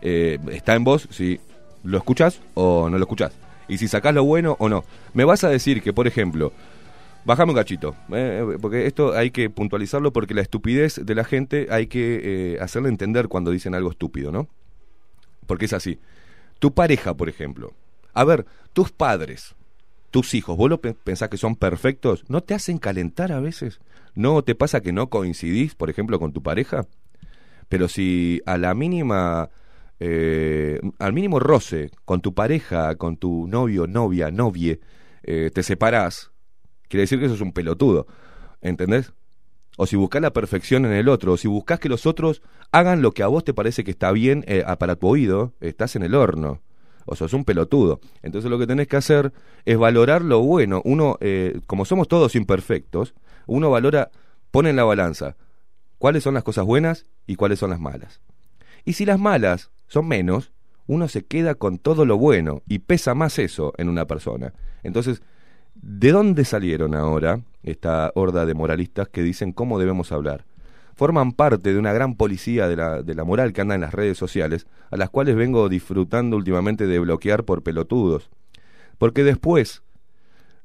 [0.00, 1.38] Eh, está en vos si
[1.84, 3.32] lo escuchás o no lo escuchás.
[3.68, 4.84] Y si sacás lo bueno o no.
[5.12, 6.52] Me vas a decir que, por ejemplo,
[7.24, 7.94] Bajame un cachito,
[8.62, 13.28] porque esto hay que puntualizarlo porque la estupidez de la gente hay que hacerle entender
[13.28, 14.48] cuando dicen algo estúpido, ¿no?
[15.46, 15.98] Porque es así.
[16.58, 17.74] Tu pareja, por ejemplo.
[18.14, 19.54] A ver, tus padres,
[20.10, 22.24] tus hijos, ¿vos lo pe- pensás que son perfectos?
[22.28, 23.80] ¿No te hacen calentar a veces?
[24.14, 26.86] ¿No te pasa que no coincidís, por ejemplo, con tu pareja?
[27.68, 29.50] Pero si a la mínima,
[30.00, 34.80] eh, al mínimo roce con tu pareja, con tu novio, novia, novie,
[35.22, 36.32] eh, te separás,
[36.88, 38.06] quiere decir que sos un pelotudo.
[38.60, 39.12] ¿Entendés?
[39.76, 42.42] O si buscas la perfección en el otro, o si buscas que los otros
[42.72, 45.94] hagan lo que a vos te parece que está bien eh, para tu oído, estás
[45.94, 46.60] en el horno.
[47.10, 48.00] O sos un pelotudo.
[48.22, 49.32] Entonces lo que tenés que hacer
[49.64, 50.82] es valorar lo bueno.
[50.84, 53.14] Uno, eh, como somos todos imperfectos,
[53.46, 54.10] uno valora,
[54.50, 55.36] pone en la balanza
[55.98, 58.20] cuáles son las cosas buenas y cuáles son las malas.
[58.84, 60.52] Y si las malas son menos,
[60.86, 64.54] uno se queda con todo lo bueno y pesa más eso en una persona.
[64.82, 65.22] Entonces,
[65.74, 70.44] ¿de dónde salieron ahora esta horda de moralistas que dicen cómo debemos hablar?
[70.98, 72.74] Forman parte de una gran policía de
[73.14, 76.98] la, moral que anda en las redes sociales, a las cuales vengo disfrutando últimamente de
[76.98, 78.30] bloquear por pelotudos.
[78.98, 79.84] Porque después,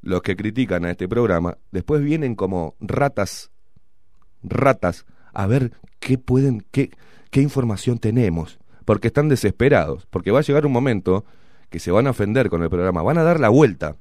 [0.01, 3.51] los que critican a este programa, después vienen como ratas
[4.41, 6.89] ratas a ver qué pueden, qué,
[7.29, 11.25] qué información tenemos, porque están desesperados, porque va a llegar un momento
[11.69, 13.97] que se van a ofender con el programa, van a dar la vuelta,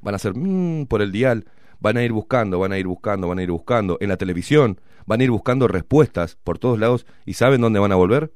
[0.00, 1.46] van a hacer mm, por el dial,
[1.80, 4.80] van a ir buscando, van a ir buscando, van a ir buscando, en la televisión,
[5.06, 8.32] van a ir buscando respuestas por todos lados, y ¿saben dónde van a volver?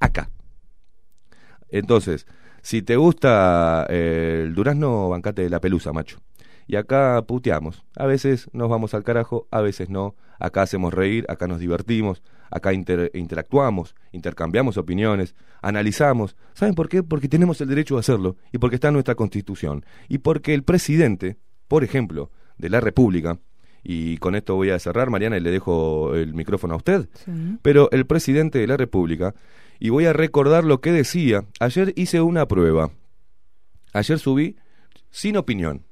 [0.00, 0.30] Acá.
[1.70, 2.26] Entonces,
[2.62, 6.18] si te gusta eh, el durazno, bancate de la pelusa, macho.
[6.66, 7.82] Y acá puteamos.
[7.96, 10.16] A veces nos vamos al carajo, a veces no.
[10.38, 16.36] Acá hacemos reír, acá nos divertimos, acá inter- interactuamos, intercambiamos opiniones, analizamos.
[16.52, 17.02] ¿Saben por qué?
[17.02, 19.84] Porque tenemos el derecho de hacerlo y porque está en nuestra constitución.
[20.08, 21.38] Y porque el presidente,
[21.68, 23.38] por ejemplo, de la República,
[23.82, 27.08] y con esto voy a cerrar, Mariana, y le dejo el micrófono a usted,
[27.62, 29.34] pero el presidente de la República,
[29.78, 32.90] y voy a recordar lo que decía, ayer hice una prueba,
[33.92, 34.56] ayer subí
[35.10, 35.84] sin opinión,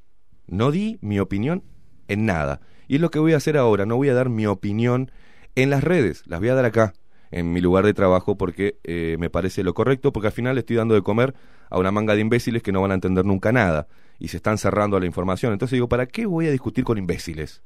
[0.46, 1.62] no di mi opinión
[2.08, 4.46] en nada, y es lo que voy a hacer ahora, no voy a dar mi
[4.46, 5.10] opinión
[5.54, 6.92] en las redes, las voy a dar acá,
[7.30, 10.60] en mi lugar de trabajo, porque eh, me parece lo correcto, porque al final le
[10.60, 11.34] estoy dando de comer
[11.70, 13.88] a una manga de imbéciles que no van a entender nunca nada,
[14.18, 17.62] y se están cerrando la información, entonces digo, ¿para qué voy a discutir con imbéciles?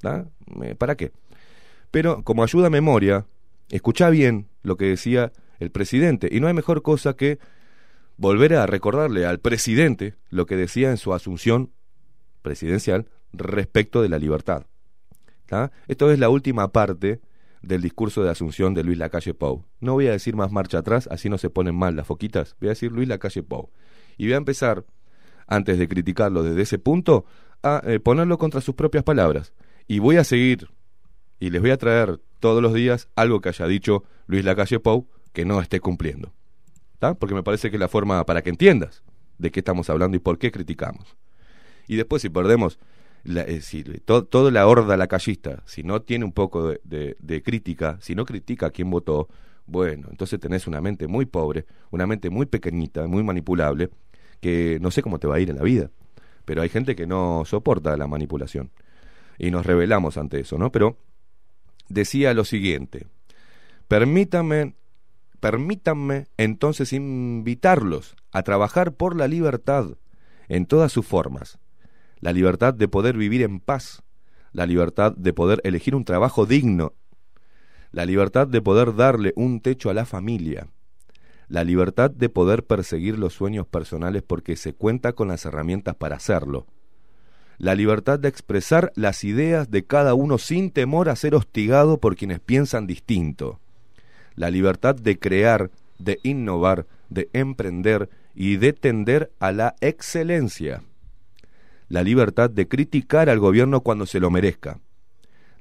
[0.00, 0.26] ¿Da?
[0.62, 1.12] Eh, ¿Para qué?
[1.90, 3.26] Pero como ayuda a memoria,
[3.70, 6.28] escucha bien lo que decía el presidente.
[6.30, 7.38] Y no hay mejor cosa que
[8.16, 11.72] volver a recordarle al presidente lo que decía en su asunción
[12.42, 14.66] presidencial respecto de la libertad.
[15.46, 15.72] ¿tá?
[15.86, 17.20] Esto es la última parte
[17.62, 19.64] del discurso de asunción de Luis Lacalle Pou.
[19.80, 22.56] No voy a decir más marcha atrás, así no se ponen mal las foquitas.
[22.60, 23.70] Voy a decir Luis Lacalle Pou.
[24.16, 24.84] Y voy a empezar,
[25.48, 27.24] antes de criticarlo desde ese punto,
[27.62, 29.52] a eh, ponerlo contra sus propias palabras.
[29.88, 30.68] Y voy a seguir
[31.40, 35.08] y les voy a traer todos los días algo que haya dicho Luis Lacalle Pou
[35.32, 36.32] que no esté cumpliendo.
[37.18, 39.02] Porque me parece que es la forma para que entiendas
[39.38, 41.16] de qué estamos hablando y por qué criticamos.
[41.86, 42.78] Y después si perdemos,
[43.24, 47.16] la, eh, si, to- toda la horda lacallista, si no tiene un poco de, de-
[47.20, 49.28] de crítica, si no critica a quien votó,
[49.66, 53.90] bueno, entonces tenés una mente muy pobre, una mente muy pequeñita, muy manipulable,
[54.40, 55.90] que no sé cómo te va a ir en la vida.
[56.44, 58.70] Pero hay gente que no soporta la manipulación.
[59.38, 60.72] Y nos rebelamos ante eso, ¿no?
[60.72, 60.96] Pero
[61.88, 63.06] decía lo siguiente,
[63.86, 64.74] permítanme,
[65.40, 69.96] permítanme entonces invitarlos a trabajar por la libertad
[70.48, 71.58] en todas sus formas,
[72.20, 74.02] la libertad de poder vivir en paz,
[74.52, 76.94] la libertad de poder elegir un trabajo digno,
[77.90, 80.68] La libertad de poder darle un techo a la familia.
[81.48, 86.16] La libertad de poder perseguir los sueños personales porque se cuenta con las herramientas para
[86.16, 86.66] hacerlo.
[87.56, 92.16] La libertad de expresar las ideas de cada uno sin temor a ser hostigado por
[92.16, 93.60] quienes piensan distinto.
[94.34, 100.82] La libertad de crear, de innovar, de emprender y de tender a la excelencia.
[101.88, 104.80] La libertad de criticar al gobierno cuando se lo merezca.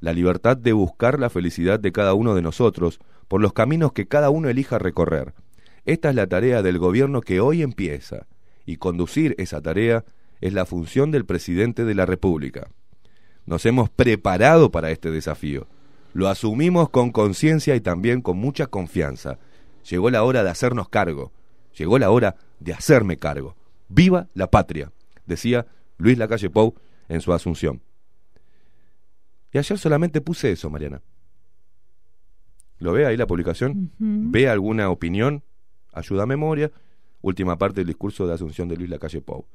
[0.02, 4.08] La libertad de buscar la felicidad de cada uno de nosotros por los caminos que
[4.08, 5.34] cada uno elija recorrer.
[5.88, 8.28] Esta es la tarea del gobierno que hoy empieza,
[8.66, 10.04] y conducir esa tarea
[10.42, 12.68] es la función del presidente de la República.
[13.46, 15.66] Nos hemos preparado para este desafío.
[16.14, 19.40] Lo asumimos con conciencia y también con mucha confianza.
[19.90, 21.32] Llegó la hora de hacernos cargo.
[21.78, 23.56] Llegó la hora de hacerme cargo.
[23.88, 24.92] ¡Viva la patria!
[25.26, 25.68] decía
[25.98, 26.76] Luis Lacalle Pou
[27.08, 27.82] en su asunción.
[29.54, 31.02] Y ayer solamente puse eso, Mariana.
[32.80, 33.94] ¿Lo ve ahí la publicación?
[33.98, 35.44] ¿Ve alguna opinión?
[35.98, 36.72] Ayuda a memoria.
[37.22, 39.46] Última parte del discurso de asunción de Luis Lacalle Pou.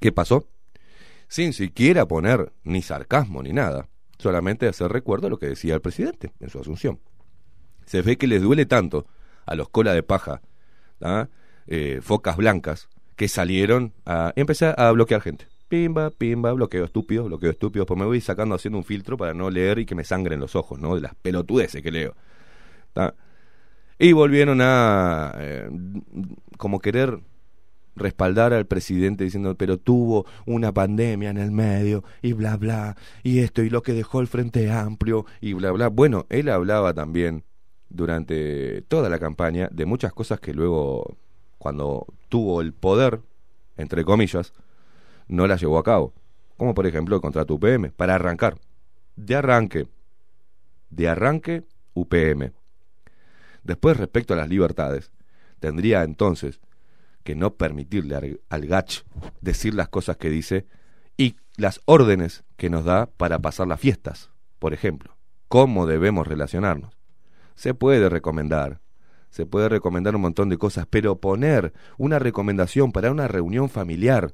[0.00, 0.48] ¿Qué pasó?
[1.28, 5.80] Sin siquiera poner ni sarcasmo ni nada, solamente hacer recuerdo a lo que decía el
[5.80, 6.98] presidente en su asunción.
[7.86, 9.06] Se ve que les duele tanto
[9.44, 10.42] a los cola de paja,
[11.00, 11.28] ¿ah?
[11.68, 15.46] Eh, focas blancas, que salieron a empezar a bloquear gente.
[15.68, 17.86] Pimba, pimba, bloqueo estúpido, bloqueo estúpido.
[17.86, 20.54] Pues me voy sacando haciendo un filtro para no leer y que me sangren los
[20.54, 20.94] ojos, ¿no?
[20.94, 22.14] De las pelotudeces que leo.
[22.92, 23.14] ¿tá?
[23.98, 25.70] Y volvieron a eh,
[26.58, 27.20] como querer
[27.96, 33.38] respaldar al presidente diciendo, pero tuvo una pandemia en el medio y bla, bla, y
[33.38, 35.88] esto y lo que dejó el Frente Amplio y bla, bla.
[35.88, 37.44] Bueno, él hablaba también
[37.88, 41.16] durante toda la campaña de muchas cosas que luego,
[41.58, 43.20] cuando tuvo el poder,
[43.76, 44.52] entre comillas,
[45.28, 46.12] no las llevó a cabo.
[46.56, 48.58] Como por ejemplo el contrato UPM, para arrancar.
[49.16, 49.88] De arranque.
[50.90, 52.52] De arranque UPM.
[53.66, 55.10] Después, respecto a las libertades,
[55.58, 56.60] tendría entonces
[57.24, 59.02] que no permitirle al, Gach
[59.40, 60.66] decir las cosas que dice
[61.16, 65.16] y las órdenes que nos da para pasar las fiestas, por ejemplo.
[65.48, 66.96] Cómo debemos relacionarnos.
[67.56, 68.80] Se puede recomendar,
[69.30, 74.32] se puede recomendar un montón de cosas, pero poner una recomendación para una reunión familiar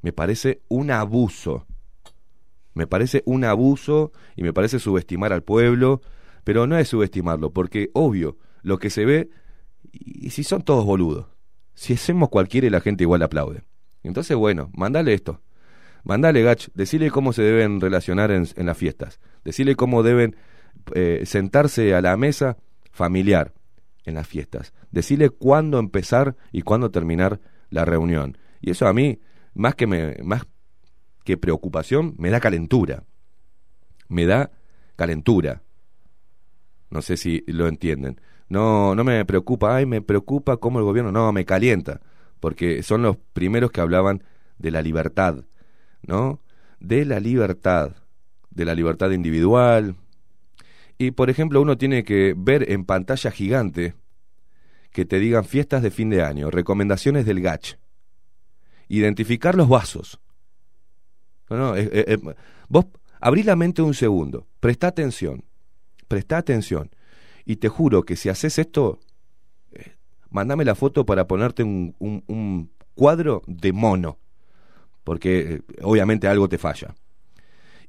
[0.00, 1.66] me parece un abuso.
[2.72, 6.00] Me parece un abuso y me parece subestimar al pueblo,
[6.50, 9.30] pero no es subestimarlo, porque obvio, lo que se ve,
[9.92, 11.28] y si son todos boludos,
[11.74, 13.62] si hacemos cualquiera y la gente igual aplaude.
[14.02, 15.42] Entonces, bueno, mandale esto.
[16.02, 19.20] Mandale, Gach, decile cómo se deben relacionar en, las fiestas.
[19.44, 20.34] Decile cómo deben
[20.92, 22.56] eh, sentarse a la mesa
[22.90, 23.54] familiar
[24.04, 24.74] en las fiestas.
[24.90, 28.38] Decile cuándo empezar y cuándo terminar la reunión.
[28.60, 29.20] Y eso a mí,
[29.54, 30.48] más que, me, más
[31.22, 33.04] que preocupación, me da calentura.
[34.08, 34.50] Me da
[34.96, 35.62] calentura.
[36.90, 38.20] No sé si lo entienden.
[38.48, 42.00] No, no me preocupa, ay, me preocupa cómo el gobierno, no, me calienta,
[42.40, 44.24] porque son los primeros que hablaban
[44.58, 45.44] de la libertad,
[46.02, 46.40] ¿no?
[46.80, 47.92] De la libertad,
[48.50, 49.94] de la libertad individual.
[50.98, 53.94] Y, por ejemplo, uno tiene que ver en pantalla gigante
[54.90, 57.76] que te digan fiestas de fin de año, recomendaciones del GACH,
[58.88, 60.20] identificar los vasos.
[61.48, 62.34] No, no, eh, eh, eh,
[62.68, 62.86] vos
[63.20, 65.44] abrí la mente un segundo, presta atención,
[66.10, 66.90] presta atención.
[67.44, 68.98] Y te juro que si haces esto,
[69.72, 69.92] eh,
[70.28, 74.18] mandame la foto para ponerte un, un- cuadro de mono,
[75.04, 76.94] porque eh, obviamente algo te falla.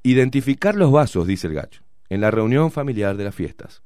[0.03, 3.81] Identificar los vasos, dice el gacho, en la reunión familiar de las fiestas.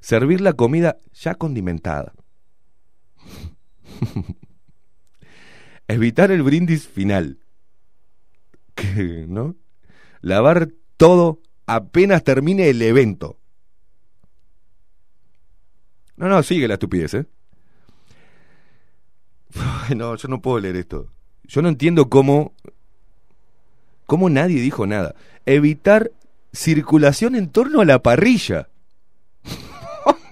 [0.00, 2.14] Servir la comida ya condimentada.
[5.88, 7.38] Evitar el brindis final.
[9.28, 9.56] ¿No?
[10.22, 13.39] Lavar todo apenas termine el evento.
[16.20, 17.26] No, no, sigue la estupidez, ¿eh?
[19.96, 21.10] No, yo no puedo leer esto.
[21.44, 22.52] Yo no entiendo cómo.
[24.04, 25.14] cómo nadie dijo nada.
[25.46, 26.12] Evitar
[26.52, 28.68] circulación en torno a la parrilla.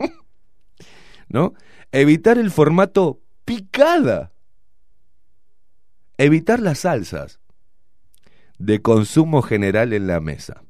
[1.30, 1.54] ¿No?
[1.90, 4.32] Evitar el formato picada.
[6.18, 7.40] Evitar las salsas
[8.58, 10.64] de consumo general en la mesa.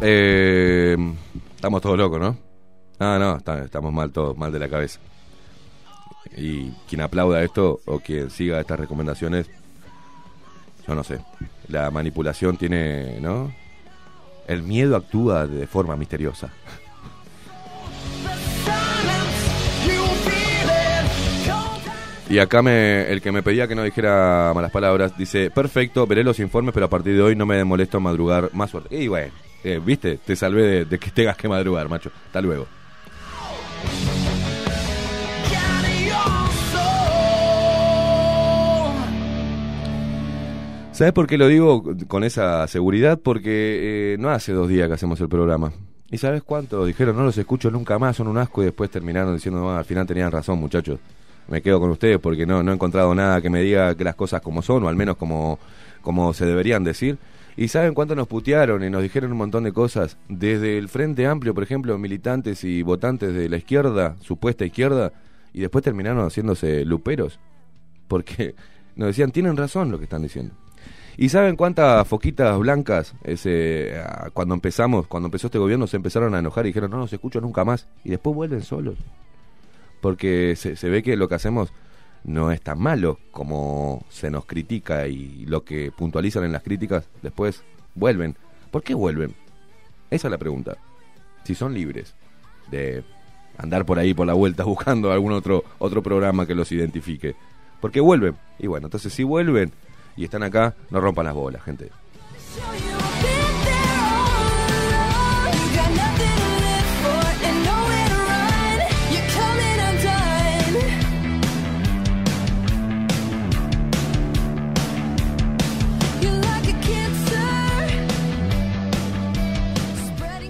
[0.00, 0.96] Eh,
[1.58, 2.36] Estamos todos locos, ¿no?
[3.00, 5.00] Ah, no, estamos mal todos, mal de la cabeza.
[6.36, 9.50] Y quien aplauda esto o quien siga estas recomendaciones,
[10.86, 11.18] yo no sé.
[11.66, 13.52] La manipulación tiene, ¿no?
[14.46, 16.48] El miedo actúa de forma misteriosa.
[22.30, 26.22] Y acá me, el que me pedía que no dijera malas palabras dice, perfecto, veré
[26.22, 28.94] los informes, pero a partir de hoy no me molesto madrugar más suerte.
[28.96, 29.32] Y bueno,
[29.64, 32.10] eh, viste, te salvé de, que tengas que madrugar, macho.
[32.26, 32.66] Hasta luego.
[40.92, 43.20] ¿Sabes por qué lo digo con esa seguridad?
[43.22, 45.72] Porque eh, no hace dos días que hacemos el programa.
[46.10, 46.84] ¿Y sabes cuánto?
[46.86, 49.84] Dijeron, no los escucho nunca más, son un asco, y después terminaron diciendo, no, al
[49.84, 50.98] final tenían razón, muchachos.
[51.48, 54.14] Me quedo con ustedes porque no, no he encontrado nada que me diga que las
[54.14, 55.58] cosas como son, o al menos como,
[56.02, 57.18] como se deberían decir.
[57.58, 60.16] ¿Y saben cuánto nos putearon y nos dijeron un montón de cosas?
[60.28, 65.12] Desde el Frente Amplio, por ejemplo, militantes y votantes de la izquierda, supuesta izquierda,
[65.52, 67.40] y después terminaron haciéndose luperos.
[68.06, 68.54] Porque
[68.94, 70.54] nos decían, tienen razón lo que están diciendo.
[71.16, 76.36] ¿Y saben cuántas foquitas blancas ese, ah, cuando empezamos, cuando empezó este gobierno, se empezaron
[76.36, 77.88] a enojar y dijeron, no nos escucho nunca más?
[78.04, 78.98] Y después vuelven solos.
[80.00, 81.72] Porque se, se ve que lo que hacemos
[82.28, 87.08] no es tan malo como se nos critica y lo que puntualizan en las críticas
[87.22, 87.64] después
[87.94, 88.36] vuelven.
[88.70, 89.34] ¿Por qué vuelven?
[90.10, 90.76] Esa es la pregunta.
[91.44, 92.14] Si son libres
[92.70, 93.02] de
[93.56, 97.34] andar por ahí por la vuelta buscando algún otro otro programa que los identifique.
[97.80, 98.36] ¿Por qué vuelven?
[98.58, 99.72] Y bueno, entonces si vuelven
[100.14, 101.90] y están acá, no rompan las bolas, gente.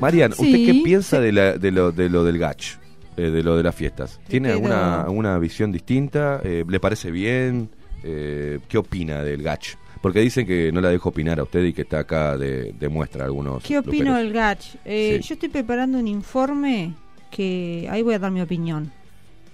[0.01, 1.23] Marian, ¿usted qué piensa sí.
[1.25, 2.79] de, la- de, lo, de lo del gach?
[3.17, 4.21] eh, de lo de las fiestas.
[4.29, 6.41] ¿Tiene Pero- alguna, alguna visión distinta?
[6.45, 7.69] Eh, ¿Le parece bien?
[8.05, 9.75] Eh, ¿Qué opina del gach?
[10.01, 12.89] Porque dicen que no la dejo opinar a usted y que está acá de, de
[12.89, 13.65] muestra algunos.
[13.65, 14.17] ¿Qué opino luperos.
[14.19, 14.61] del GACH?
[14.87, 15.19] Sí.
[15.21, 16.95] Yo estoy preparando un informe
[17.33, 18.93] que ahí voy a dar mi opinión.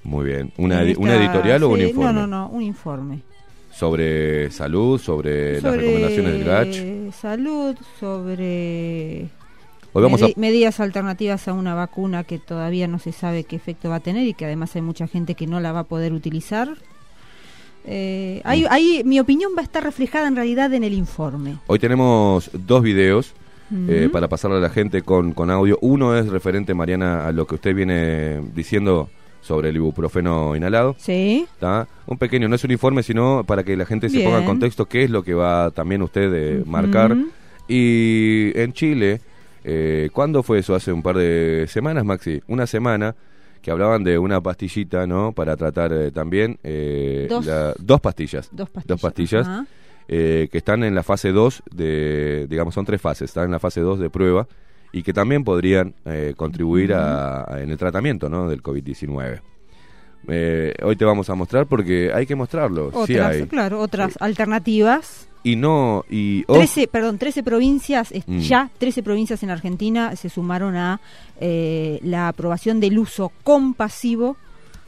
[0.03, 0.53] Muy bien.
[0.59, 2.13] ¿Una, editorial o un informe?
[2.13, 3.21] No, no, no, un informe.
[3.73, 7.15] Sobre salud, sobre, las recomendaciones del gach.
[7.15, 9.29] Salud, sobre
[9.95, 10.27] Hoy vamos a...
[10.27, 14.01] medi- medidas alternativas a una vacuna que todavía no se sabe qué efecto va a
[14.01, 16.69] tener y que además hay mucha gente que no la va a poder utilizar.
[17.87, 18.49] Eh, Mm.
[18.49, 21.59] ahí, ahí mi opinión va a estar reflejada en realidad en el informe.
[21.67, 23.33] Hoy tenemos dos videos
[23.89, 25.79] eh, para pasarle a la gente con, con audio.
[25.81, 29.09] Uno es referente, Mariana, a lo que usted viene diciendo
[29.43, 30.97] sobre el ibuprofeno inhalado.
[30.99, 31.87] Sí, ¿tá?
[32.07, 34.87] Un pequeño, no es un informe, sino para que la gente se ponga en contexto
[34.87, 37.17] qué es lo que va también usted de marcar.
[37.69, 39.21] Y en Chile,
[39.65, 40.75] eh, ¿cuándo fue eso?
[40.75, 42.41] Hace un par de semanas, Maxi.
[42.49, 43.15] Una semana
[43.63, 45.33] que hablaban de una pastillita, ¿no?
[45.33, 47.47] Para tratar eh, también eh, Dos.
[47.47, 48.49] la- dos pastillas.
[48.53, 48.87] dos pastillas.
[48.89, 49.49] Dos pastillas
[50.07, 53.59] eh, que están en la fase 2 de, digamos, son tres fases, están en la
[53.59, 54.47] fase 2 de prueba
[54.93, 58.47] y que también podrían eh, contribuir a- a- en el tratamiento ¿no?
[58.51, 59.41] del COVID-19.
[60.29, 63.47] Eh, hoy te vamos a mostrar porque hay que mostrarlo, sí Otras, hay.
[63.47, 65.29] claro, otras alternativas.
[65.45, 68.39] Y no, y 13, perdón, 13 provincias, Mm.
[68.39, 71.01] ya 13 provincias en Argentina se sumaron a
[71.39, 74.37] eh, la aprobación del uso compasivo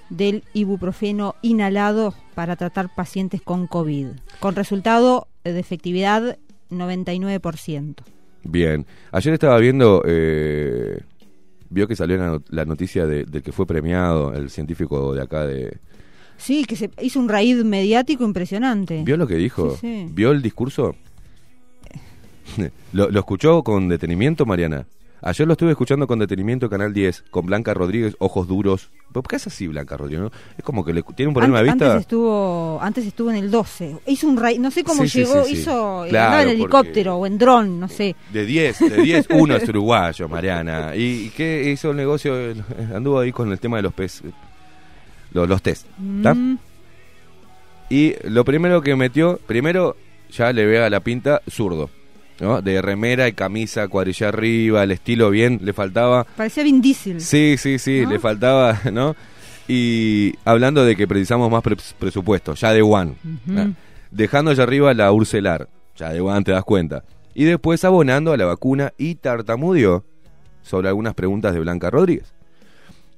[0.09, 4.07] del ibuprofeno inhalado para tratar pacientes con COVID,
[4.41, 6.39] con resultado de efectividad
[6.71, 7.95] 99%.
[8.45, 8.87] bien.
[9.11, 11.01] Ayer estaba viendo, eh,
[11.69, 15.23] vio que salió la, not- la noticia de- del que fue premiado, el científico de
[15.23, 15.79] acá de...
[16.39, 19.03] Sí, que se hizo un raíz mediático impresionante.
[19.05, 19.73] ¿Vio lo que dijo?
[19.73, 20.09] Sí, sí.
[20.13, 20.95] ¿Vio el discurso?
[22.93, 24.87] ¿Lo, lo escuchó con detenimiento, Mariana?
[25.23, 28.91] Ayer lo estuve escuchando con detenimiento Canal 10, con Blanca Rodríguez, ojos duros.
[29.13, 30.25] ¿Por qué es así Blanca Rodríguez?
[30.25, 30.31] no?
[30.57, 31.87] Es como que le, tiene un problema de vista.
[31.87, 33.97] Antes estuvo, antes estuvo en el 12.
[34.07, 37.27] Hizo un raíz, no sé cómo Sí, llegó, hizo, eh, Claro, andaba en helicóptero o
[37.27, 38.15] en dron, no sé.
[38.33, 40.95] De 10, de 10, uno es uruguayo, Mariana.
[40.95, 42.35] ¿Y qué hizo el negocio?
[42.95, 44.23] Anduvo ahí con el tema de los pez,
[45.37, 45.87] los, los test.
[45.99, 46.57] Mm,
[47.89, 49.97] Y lo primero que metió, primero
[50.31, 51.89] ya le vea la pinta zurdo.
[52.41, 52.61] ¿no?
[52.61, 57.21] De remera y camisa, cuadrilla arriba, el estilo bien, le faltaba parecía Vin Diesel.
[57.21, 58.11] Sí, sí, sí, ¿No?
[58.11, 59.17] le faltaba, ¿no?
[59.69, 63.15] Y hablando de que precisamos más pre- presupuesto, ya de One.
[64.11, 67.05] Dejando allá arriba la Urcelar, ya de One te das cuenta.
[67.35, 70.05] Y después abonando a la vacuna y tartamudeó
[70.63, 72.33] sobre algunas preguntas de Blanca Rodríguez.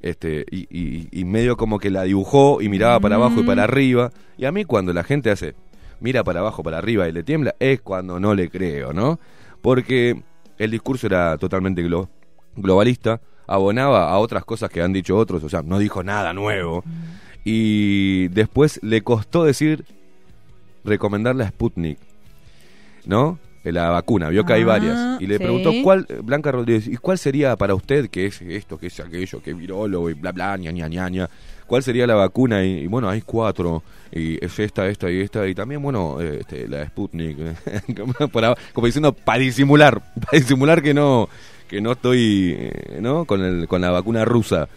[0.00, 3.64] Este, y, y- y medio como que la dibujó y miraba para abajo y para
[3.64, 4.12] arriba.
[4.36, 5.54] Y a mí cuando la gente hace,
[6.00, 9.18] mira para abajo, para arriba y le tiembla, es cuando no le creo, ¿no?
[9.60, 10.22] Porque
[10.58, 12.08] el discurso era totalmente glo-
[12.56, 16.84] globalista, abonaba a otras cosas que han dicho otros, o sea, no dijo nada nuevo.
[17.44, 19.84] Y después le costó decir,
[20.84, 21.98] recomendarle a Sputnik,
[23.06, 23.38] ¿no?
[23.72, 25.20] La vacuna, vio que hay Ah, varias.
[25.20, 25.42] Y le sí.
[25.42, 29.42] preguntó, ¿cuál, Blanca Rodríguez, ¿y cuál sería para usted, que es esto, que es aquello,
[29.42, 31.28] que es virólogo y bla, bla, ña, ña, ña, ña?
[31.66, 32.64] ¿Cuál sería la vacuna?
[32.64, 36.38] Y, y bueno, hay cuatro, y es esta, esta y esta, y también, bueno, eh,
[36.40, 37.36] este, la Sputnik,
[37.96, 38.14] como,
[38.72, 41.28] como diciendo, para disimular, para disimular que no,
[41.68, 43.26] que no estoy, eh, ¿no?
[43.26, 44.68] Con, el, con la vacuna rusa.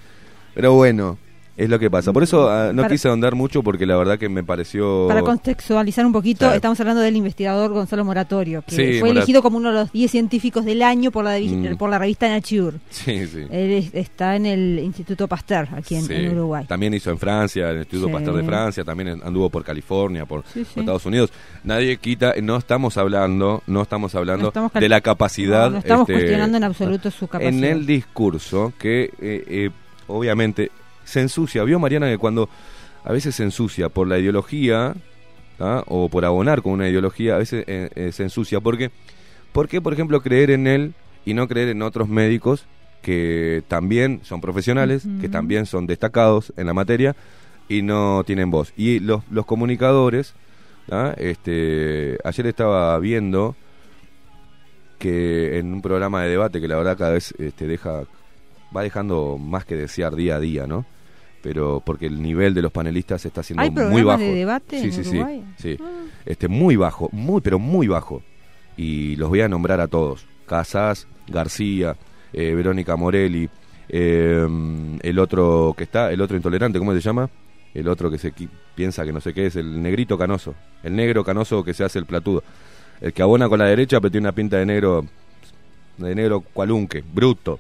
[0.53, 1.17] Pero bueno,
[1.57, 2.11] es lo que pasa.
[2.13, 5.05] Por eso ah, no Para- quise ahondar mucho, porque la verdad que me pareció...
[5.07, 6.55] Para contextualizar un poquito, Claro.
[6.55, 9.91] estamos hablando del investigador Gonzalo Moratorio, que Sí, fue Morat- elegido como uno de los
[9.91, 11.77] 10 científicos del año por la, Mm.
[11.77, 12.77] por la revista Nature.
[12.89, 13.45] Sí, sí.
[13.51, 16.13] Él es- está en el Instituto Pasteur, aquí en, Sí.
[16.13, 16.65] en Uruguay.
[16.67, 18.13] También hizo en Francia, en el Instituto Sí.
[18.13, 21.31] Pasteur de Francia, también anduvo por California, por, Estados Unidos.
[21.63, 25.65] Nadie quita, no estamos hablando, no estamos hablando No estamos cal- de la capacidad.
[25.65, 27.53] No, no estamos este, cuestionando en absoluto su capacidad.
[27.53, 29.69] En el discurso que eh, eh,
[30.07, 30.71] obviamente
[31.03, 31.63] se ensucia.
[31.63, 32.49] Vio Mariana que cuando
[33.03, 34.93] a veces se ensucia por la ideología
[35.57, 35.83] ¿tá?
[35.87, 38.59] o por abonar con una ideología, a veces eh, eh, se ensucia.
[38.59, 38.91] porque
[39.51, 40.93] ¿Por qué, por ejemplo, creer en él
[41.25, 42.65] y no creer en otros médicos
[43.01, 47.15] que también son profesionales, que también son destacados en la materia
[47.67, 48.73] y no tienen voz?
[48.77, 50.35] Y los, los comunicadores,
[50.87, 51.13] ¿tá?
[51.17, 53.55] este, ayer estaba viendo
[54.99, 58.03] que en un programa de debate que la verdad cada vez este, deja
[58.75, 60.85] va dejando más que desear día a día, ¿no?
[61.41, 64.19] Pero porque el nivel de los panelistas está siendo ¿Hay muy bajo.
[64.21, 65.43] de debate sí, en sí, sí, Uruguay?
[65.57, 65.77] sí.
[65.81, 65.89] Ah.
[66.25, 68.21] Este muy bajo, muy pero muy bajo.
[68.77, 70.25] Y los voy a nombrar a todos.
[70.45, 71.95] Casas, García,
[72.33, 73.49] eh, Verónica Morelli,
[73.89, 74.47] eh,
[75.01, 77.29] el otro que está, el otro intolerante, ¿cómo se llama?
[77.73, 80.53] El otro que se qui- piensa que no sé qué es, el negrito canoso,
[80.83, 82.43] el negro canoso que se hace el platudo.
[82.99, 85.05] El que abona con la derecha pero tiene una pinta de negro
[85.97, 87.59] de negro cualunque, bruto,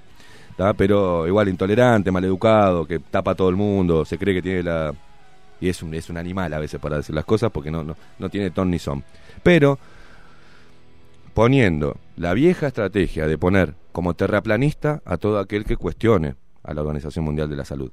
[0.77, 4.93] pero igual intolerante, maleducado, que tapa a todo el mundo, se cree que tiene la...
[5.59, 7.95] Y es un, es un animal a veces para decir las cosas porque no, no,
[8.17, 9.03] no tiene ton ni son.
[9.43, 9.77] Pero
[11.33, 16.81] poniendo la vieja estrategia de poner como terraplanista a todo aquel que cuestione a la
[16.81, 17.91] Organización Mundial de la Salud.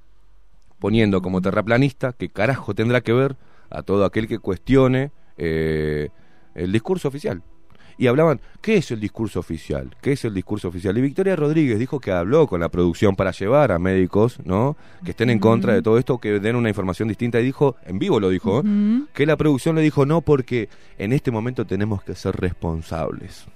[0.79, 3.37] Poniendo como terraplanista, que carajo tendrá que ver
[3.71, 6.09] a todo aquel que cuestione eh,
[6.55, 7.43] el discurso oficial.
[8.01, 9.91] Y hablaban, ¿qué es el discurso oficial?
[10.01, 10.97] ¿Qué es el discurso oficial?
[10.97, 14.77] Y Victoria Rodríguez dijo que habló con la producción para llevar a médicos, ¿no?
[15.05, 17.41] Que estén en contra de todo esto, que den una información distinta.
[17.41, 18.63] Y dijo, en vivo lo dijo,
[19.13, 23.47] que la producción le dijo no porque en este momento tenemos que ser responsables.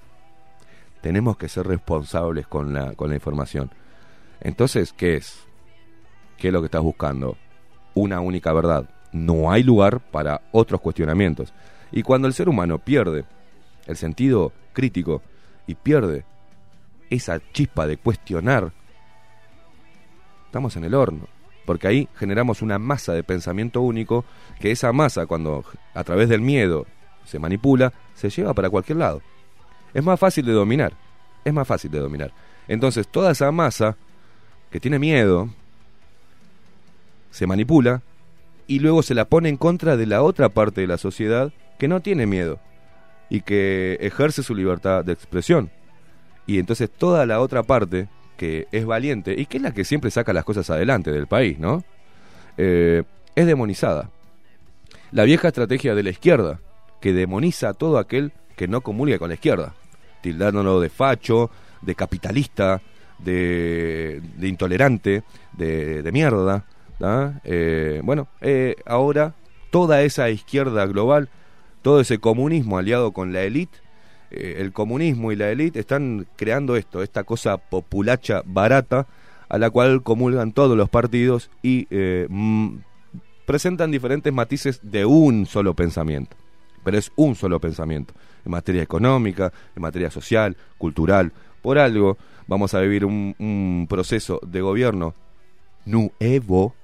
[1.03, 3.71] Tenemos que ser responsables con la, con la información.
[4.41, 5.39] Entonces, ¿qué es?
[6.37, 7.37] ¿Qué es lo que estás buscando?
[7.95, 8.91] Una única verdad.
[9.13, 11.55] No hay lugar para otros cuestionamientos.
[11.93, 13.25] Y cuando el ser humano pierde
[13.87, 15.23] el sentido crítico
[15.67, 16.25] y pierde
[17.11, 18.73] esa chispa de cuestionar,
[20.47, 21.27] estamos en el horno.
[21.65, 24.25] Porque ahí generamos una masa de pensamiento único
[24.61, 25.65] que esa masa, cuando
[25.95, 26.87] a través del miedo
[27.25, 29.23] se manipula, se lleva para cualquier lado.
[29.95, 30.95] Es más fácil de dominar.
[31.45, 32.33] Es más fácil de dominar.
[32.67, 33.97] Entonces, toda esa masa
[34.71, 35.51] que tiene miedo
[37.31, 38.03] se manipula
[38.67, 41.89] y luego se la pone en contra de la otra parte de la sociedad que
[41.89, 42.59] no tiene miedo
[43.33, 45.71] y que ejerce su libertad de expresión.
[46.47, 50.11] Y entonces toda la otra parte que es valiente y que es la que siempre
[50.11, 51.83] saca las cosas adelante del país, ¿no?
[52.59, 53.05] Eh,
[53.35, 54.11] es demonizada.
[55.13, 56.61] La vieja estrategia de la izquierda,
[57.01, 59.73] que demoniza a todo aquel que no comulga con la izquierda,
[60.21, 62.83] tildándolo de facho, de capitalista,
[63.19, 65.23] de, de intolerante,
[65.55, 66.67] de, de mierda.
[67.45, 69.35] Eh, bueno, eh, ahora
[69.71, 71.31] toda esa izquierda global,
[71.83, 73.79] todo ese comunismo aliado con la élite,
[74.31, 79.07] eh, el comunismo y la élite están creando esto, esta cosa populacha barata
[79.49, 82.27] a la cual comulgan todos los partidos y eh,
[83.45, 86.37] presentan diferentes matices de un solo pensamiento.
[86.83, 88.15] Pero es un solo pensamiento,
[88.45, 91.33] en materia económica, en materia social, cultural.
[91.61, 92.17] Por algo
[92.47, 95.15] vamos a vivir un, un proceso de gobierno
[95.85, 96.75] nuevo,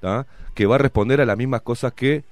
[0.00, 0.26] ¿tá?
[0.54, 2.24] que va a responder a las mismas cosas que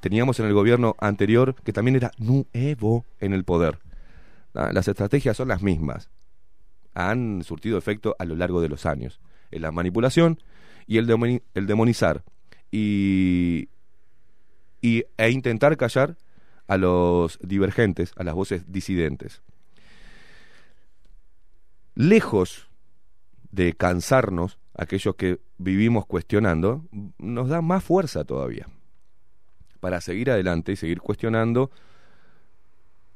[0.00, 3.78] teníamos en el gobierno anterior, que también era nuevo en el poder.
[4.54, 6.10] Las estrategias son las mismas.
[6.94, 9.20] Han surtido efecto a lo largo de los años.
[9.50, 10.40] En la manipulación
[10.86, 12.24] y el, el demonizar.
[12.70, 13.68] Y,
[14.80, 16.16] y, e intentar callar
[16.66, 19.42] a los divergentes, a las voces disidentes.
[21.94, 22.68] Lejos
[23.50, 26.84] de cansarnos, aquellos que vivimos cuestionando,
[27.18, 28.66] nos da más fuerza todavía
[29.80, 31.70] para seguir adelante y seguir cuestionando.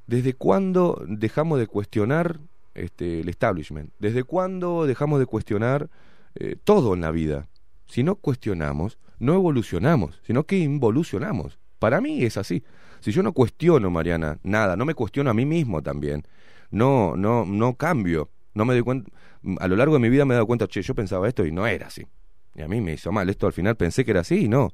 [0.06, 2.38] ¿Desde cuándo dejamos de cuestionar
[2.74, 3.92] este, el establishment?
[3.98, 5.88] ¿Desde cuándo dejamos de cuestionar
[6.34, 7.48] eh, todo en la vida.
[7.86, 11.58] Si no cuestionamos, no evolucionamos, sino que involucionamos.
[11.78, 12.64] Para mí es así.
[13.00, 16.24] Si yo no cuestiono, Mariana, nada, no me cuestiono a mí mismo también,
[16.70, 19.10] no, no, no cambio, no me doy cuenta,
[19.58, 21.52] a lo largo de mi vida me he dado cuenta, che, yo pensaba esto y
[21.52, 22.06] no era así.
[22.54, 24.72] Y a mí me hizo mal, esto al final pensé que era así y no.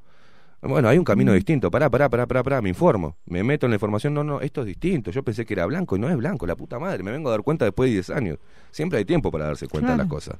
[0.61, 3.71] Bueno, hay un camino distinto, pará, pará, pará, pará, pará, me informo, me meto en
[3.71, 6.17] la información, no, no, esto es distinto, yo pensé que era blanco y no es
[6.17, 8.39] blanco, la puta madre, me vengo a dar cuenta después de 10 años.
[8.73, 10.37] Siempre hay tiempo para darse cuenta de las cosas.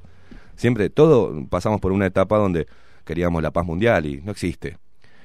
[0.57, 2.67] Siempre, todo pasamos por una etapa donde
[3.05, 4.77] queríamos la paz mundial y no existe.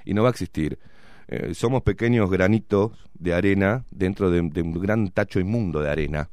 [0.04, 0.78] Y no va a existir.
[1.26, 6.30] Eh, somos pequeños granitos de arena dentro de, de un gran tacho inmundo de arena,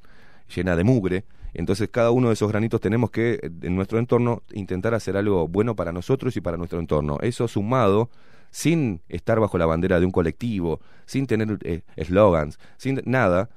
[0.55, 1.25] llena de mugre.
[1.55, 5.75] Entonces cada uno de esos granitos tenemos que, en nuestro entorno, intentar hacer algo bueno
[5.75, 7.17] para nosotros y para nuestro entorno.
[7.21, 8.11] Eso sumado,
[8.51, 13.49] sin estar bajo la bandera de un colectivo, sin tener eh, eslogans, sin nada,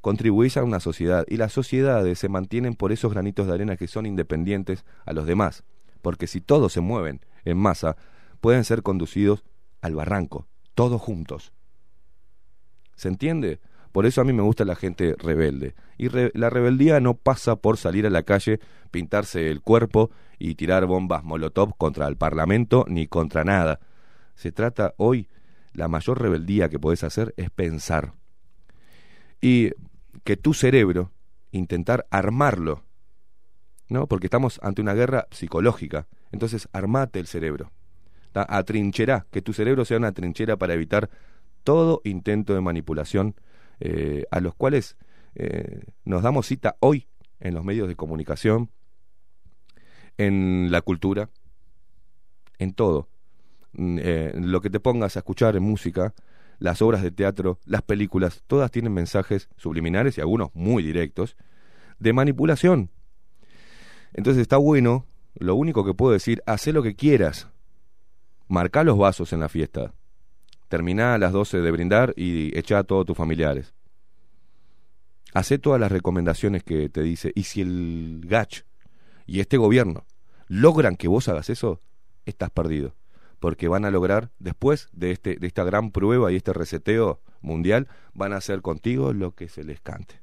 [0.00, 1.24] contribuís a una sociedad.
[1.28, 5.26] Y las sociedades se mantienen por esos granitos de arena que son independientes a los
[5.26, 5.64] demás.
[6.02, 7.96] Porque si todos se mueven en masa,
[8.40, 9.44] pueden ser conducidos
[9.80, 11.52] al barranco, todos juntos.
[12.96, 13.60] ¿Se entiende?
[13.92, 15.74] Por eso a mí me gusta la gente rebelde.
[15.98, 18.58] Y re- la rebeldía no pasa por salir a la calle,
[18.90, 23.80] pintarse el cuerpo y tirar bombas molotov contra el Parlamento ni contra nada.
[24.34, 25.28] Se trata hoy,
[25.72, 28.14] la mayor rebeldía que podés hacer es pensar.
[29.40, 29.72] Y
[30.24, 31.12] que tu cerebro,
[31.50, 32.84] intentar armarlo,
[33.88, 34.06] ¿no?
[34.06, 36.06] Porque estamos ante una guerra psicológica.
[36.30, 37.72] Entonces, armate el cerebro.
[38.32, 38.46] ¿tá?
[38.48, 41.10] Atrincherá, que tu cerebro sea una trinchera para evitar
[41.64, 43.34] todo intento de manipulación
[43.80, 44.96] eh, a los cuales
[45.34, 47.06] eh, nos damos cita hoy
[47.40, 48.70] en los medios de comunicación,
[50.18, 51.30] en la cultura,
[52.58, 53.08] en todo.
[53.72, 56.14] Mm, eh, lo que te pongas a escuchar en música,
[56.58, 61.36] las obras de teatro, las películas, todas tienen mensajes subliminares y algunos muy directos
[61.98, 62.90] de manipulación.
[64.12, 67.48] Entonces está bueno, lo único que puedo decir, haz lo que quieras.
[68.48, 69.94] Marcá los vasos en la fiesta.
[70.68, 73.74] Terminá a las 12 de brindar y echá a todos tus familiares.
[75.34, 77.32] Hacé todas las recomendaciones que te dice.
[77.34, 78.64] Y si el GACH
[79.26, 80.04] y este gobierno
[80.48, 81.80] logran que vos hagas eso,
[82.26, 82.94] estás perdido.
[83.42, 87.88] Porque van a lograr, después de, este, de esta gran prueba y este reseteo mundial,
[88.14, 90.22] van a hacer contigo lo que se les cante.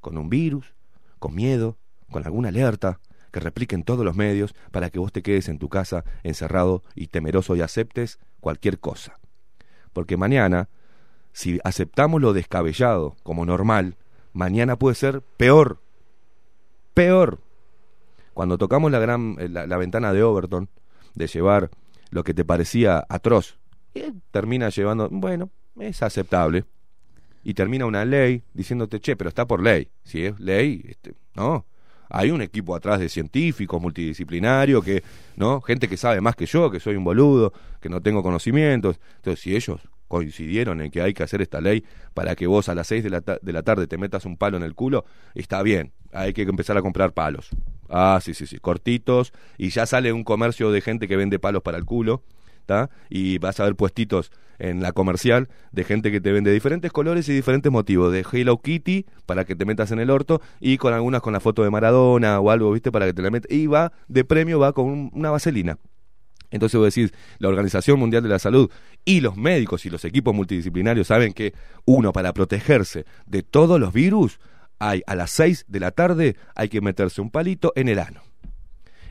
[0.00, 0.72] Con un virus,
[1.18, 1.78] con miedo,
[2.12, 3.00] con alguna alerta,
[3.32, 7.08] que repliquen todos los medios para que vos te quedes en tu casa encerrado y
[7.08, 9.18] temeroso y aceptes cualquier cosa.
[9.92, 10.68] Porque mañana,
[11.32, 13.96] si aceptamos lo descabellado como normal,
[14.32, 15.82] mañana puede ser peor.
[16.94, 17.40] Peor.
[18.32, 20.68] Cuando tocamos la, gran, eh, la, la ventana de Overton,
[21.16, 21.70] de llevar
[22.10, 23.58] lo que te parecía atroz,
[23.94, 26.64] y termina llevando, bueno, es aceptable.
[27.42, 29.88] Y termina una ley diciéndote, che, pero está por ley.
[30.04, 31.66] Si es ley, este, no.
[32.10, 35.02] Hay un equipo atrás de científicos, multidisciplinario, que,
[35.36, 35.60] ¿no?
[35.60, 39.00] Gente que sabe más que yo, que soy un boludo, que no tengo conocimientos.
[39.16, 41.84] Entonces, si ellos coincidieron en que hay que hacer esta ley
[42.14, 44.56] para que vos a las 6 de la, de la tarde te metas un palo
[44.56, 45.04] en el culo,
[45.34, 45.92] está bien.
[46.12, 47.50] Hay que empezar a comprar palos.
[47.90, 49.32] Ah, sí, sí, sí, cortitos.
[49.58, 52.22] Y ya sale un comercio de gente que vende palos para el culo.
[52.66, 52.88] ¿tá?
[53.08, 54.30] Y vas a ver puestitos
[54.60, 58.58] en la comercial de gente que te vende diferentes colores y diferentes motivos, de Hello
[58.58, 61.70] Kitty para que te metas en el orto y con algunas con la foto de
[61.70, 62.92] Maradona o algo, ¿viste?
[62.92, 63.50] Para que te la metas.
[63.50, 65.78] Y va, de premio, va con un- una vaselina.
[66.52, 68.70] Entonces vos decís, la Organización Mundial de la Salud
[69.04, 71.54] y los médicos y los equipos multidisciplinarios saben que
[71.86, 74.38] uno para protegerse de todos los virus,
[74.80, 78.22] a las 6 de la tarde hay que meterse un palito en el ano.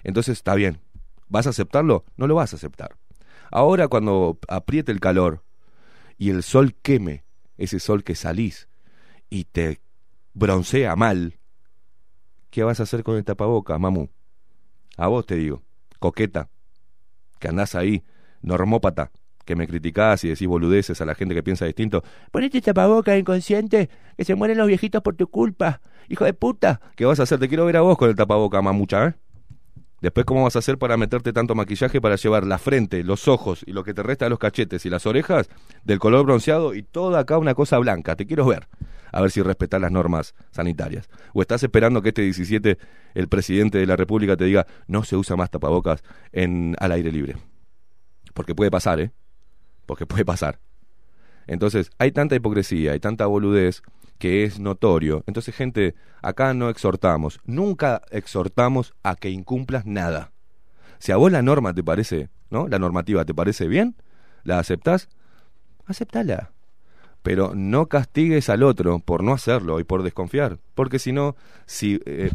[0.03, 0.81] Entonces está bien.
[1.27, 2.05] ¿Vas a aceptarlo?
[2.17, 2.97] No lo vas a aceptar.
[3.51, 5.43] Ahora cuando apriete el calor
[6.17, 7.23] y el sol queme,
[7.57, 8.67] ese sol que salís
[9.29, 9.79] y te
[10.33, 11.37] broncea mal,
[12.49, 14.07] ¿qué vas a hacer con el tapaboca, mamu?
[14.97, 15.61] A vos te digo,
[15.99, 16.49] coqueta,
[17.39, 18.03] que andás ahí,
[18.41, 19.11] normópata,
[19.49, 22.03] que me criticás y decís boludeces a la gente que piensa distinto.
[22.29, 26.79] Ponete tapaboca inconsciente, que se mueren los viejitos por tu culpa, hijo de puta.
[26.95, 27.39] ¿Qué vas a hacer?
[27.39, 29.13] Te quiero ver a vos con el tapaboca, mamucha, ¿eh?
[30.01, 33.63] Después, ¿cómo vas a hacer para meterte tanto maquillaje para llevar la frente, los ojos
[33.65, 35.49] y lo que te resta de los cachetes y las orejas
[35.83, 38.15] del color bronceado y toda acá una cosa blanca?
[38.15, 38.67] Te quiero ver.
[39.11, 41.09] A ver si respetas las normas sanitarias.
[41.33, 42.77] O estás esperando que este 17
[43.15, 47.11] el presidente de la República te diga no se usa más tapabocas en, al aire
[47.11, 47.37] libre.
[48.35, 49.11] Porque puede pasar, ¿eh?
[49.89, 50.59] Porque puede pasar.
[51.47, 53.81] Entonces, hay tanta hipocresía, hay tanta boludez
[54.19, 55.23] que es notorio.
[55.25, 60.31] Entonces, gente, acá no exhortamos, nunca exhortamos a que incumplas nada.
[60.99, 62.67] Si a vos la norma te parece, ¿no?
[62.67, 63.95] La normativa te parece bien,
[64.43, 65.09] la aceptás,
[65.87, 66.51] aceptala.
[67.23, 70.59] Pero no castigues al otro por no hacerlo y por desconfiar.
[70.75, 71.35] Porque si no,
[71.65, 72.29] si eh,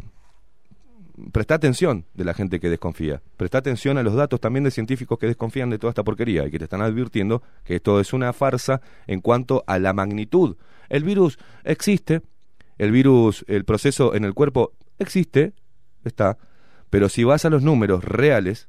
[1.33, 3.23] presta atención de la gente que desconfía.
[3.37, 6.51] Presta atención a los datos también de científicos que desconfían de toda esta porquería y
[6.51, 10.57] que te están advirtiendo que esto es una farsa en cuanto a la magnitud.
[10.89, 12.23] El virus existe,
[12.79, 15.53] el virus, el proceso en el cuerpo existe,
[16.05, 16.39] está,
[16.91, 18.69] pero si vas a los números reales,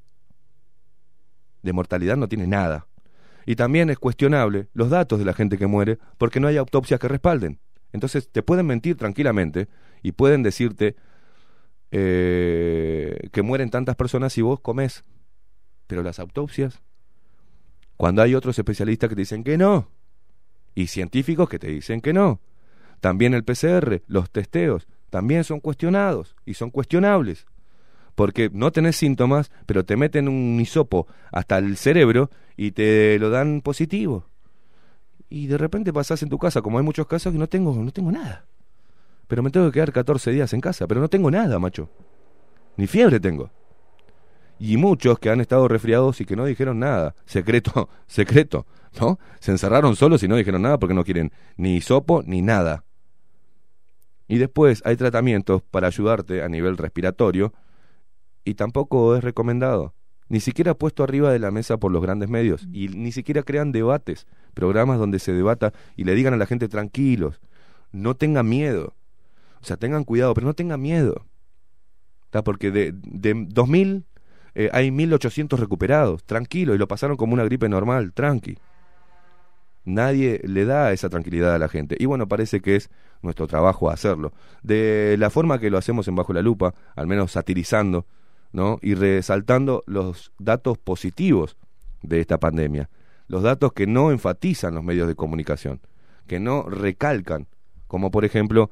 [1.63, 2.87] de mortalidad no tiene nada.
[3.45, 6.99] Y también es cuestionable los datos de la gente que muere porque no hay autopsias
[6.99, 7.59] que respalden.
[7.91, 9.67] Entonces te pueden mentir tranquilamente
[10.01, 10.95] y pueden decirte
[11.91, 15.03] eh, que mueren tantas personas y vos comés.
[15.87, 16.81] Pero las autopsias,
[17.97, 19.89] cuando hay otros especialistas que te dicen que no,
[20.75, 22.41] y científicos que te dicen que no.
[22.99, 27.45] También el PCR, los testeos, también son cuestionados y son cuestionables.
[28.15, 33.29] Porque no tenés síntomas, pero te meten un hisopo hasta el cerebro y te lo
[33.29, 34.25] dan positivo.
[35.29, 37.91] Y de repente pasás en tu casa, como hay muchos casos, que no tengo, no
[37.91, 38.45] tengo nada.
[39.27, 41.89] Pero me tengo que quedar 14 días en casa, pero no tengo nada, macho.
[42.77, 43.49] Ni fiebre tengo.
[44.59, 47.15] Y muchos que han estado resfriados y que no dijeron nada.
[47.25, 48.65] Secreto, secreto,
[48.99, 49.19] ¿no?
[49.39, 52.83] Se encerraron solos y no dijeron nada porque no quieren ni hisopo ni nada.
[54.27, 57.53] Y después hay tratamientos para ayudarte a nivel respiratorio
[58.43, 59.93] y tampoco es recomendado.
[60.27, 62.67] Ni siquiera puesto arriba de la mesa por los grandes medios.
[62.73, 66.67] Y ni siquiera crean debates, programas donde se debata y le digan a la gente
[66.67, 67.39] tranquilos,
[67.91, 68.93] no tengan miedo.
[69.65, 71.25] O sea, tengan cuidado, pero no tengan miedo.
[72.25, 72.43] ¿Está?
[72.43, 74.05] Porque de, de 2000
[74.53, 78.59] eh, hay 1800 recuperados, tranquilo, y lo pasaron como una gripe normal, tranqui.
[79.83, 81.95] Nadie le da esa tranquilidad a la gente.
[81.97, 82.91] Y bueno, parece que es
[83.23, 84.33] nuestro trabajo hacerlo.
[84.61, 88.05] De la forma que lo hacemos en Bajo la Lupa, al menos satirizando,
[88.51, 88.77] ¿no?
[88.83, 91.57] Y resaltando los datos positivos
[92.03, 92.87] de esta pandemia.
[93.27, 95.81] Los datos que no enfatizan los medios de comunicación,
[96.27, 97.47] que no recalcan,
[97.87, 98.69] como por ejemplo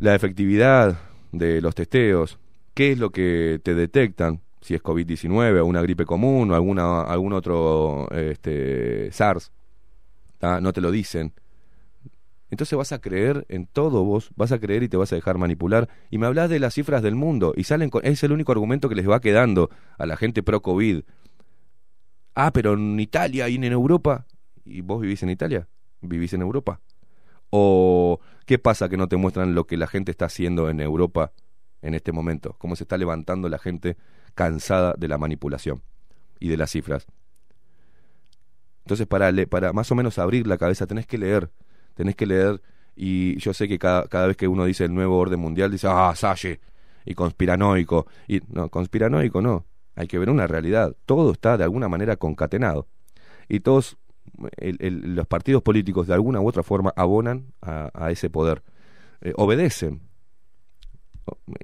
[0.00, 0.98] la efectividad
[1.32, 2.38] de los testeos,
[2.74, 7.02] qué es lo que te detectan, si es COVID-19 o una gripe común o alguna,
[7.02, 9.52] algún otro este, SARS,
[10.60, 11.32] no te lo dicen.
[12.50, 15.38] Entonces vas a creer en todo vos, vas a creer y te vas a dejar
[15.38, 15.88] manipular.
[16.10, 18.88] Y me hablas de las cifras del mundo y salen con, es el único argumento
[18.88, 21.02] que les va quedando a la gente pro COVID.
[22.34, 24.26] Ah, pero en Italia y en Europa.
[24.64, 25.66] ¿Y vos vivís en Italia?
[26.00, 26.80] ¿Vivís en Europa?
[27.50, 31.32] ¿O qué pasa que no te muestran lo que la gente está haciendo en Europa
[31.82, 32.56] en este momento?
[32.58, 33.96] ¿Cómo se está levantando la gente
[34.34, 35.82] cansada de la manipulación
[36.40, 37.06] y de las cifras?
[38.84, 41.50] Entonces, para, para más o menos abrir la cabeza, tenés que leer.
[41.94, 42.60] Tenés que leer.
[42.96, 45.88] Y yo sé que cada, cada vez que uno dice el nuevo orden mundial, dice,
[45.90, 46.60] ah, Salle,
[47.04, 48.06] y conspiranoico.
[48.28, 49.64] Y no, conspiranoico no.
[49.94, 50.94] Hay que ver una realidad.
[51.06, 52.88] Todo está de alguna manera concatenado.
[53.48, 53.96] Y todos
[54.56, 58.62] el- los partidos políticos de alguna u otra forma abonan a, ese poder,
[59.20, 60.02] Eh, obedecen.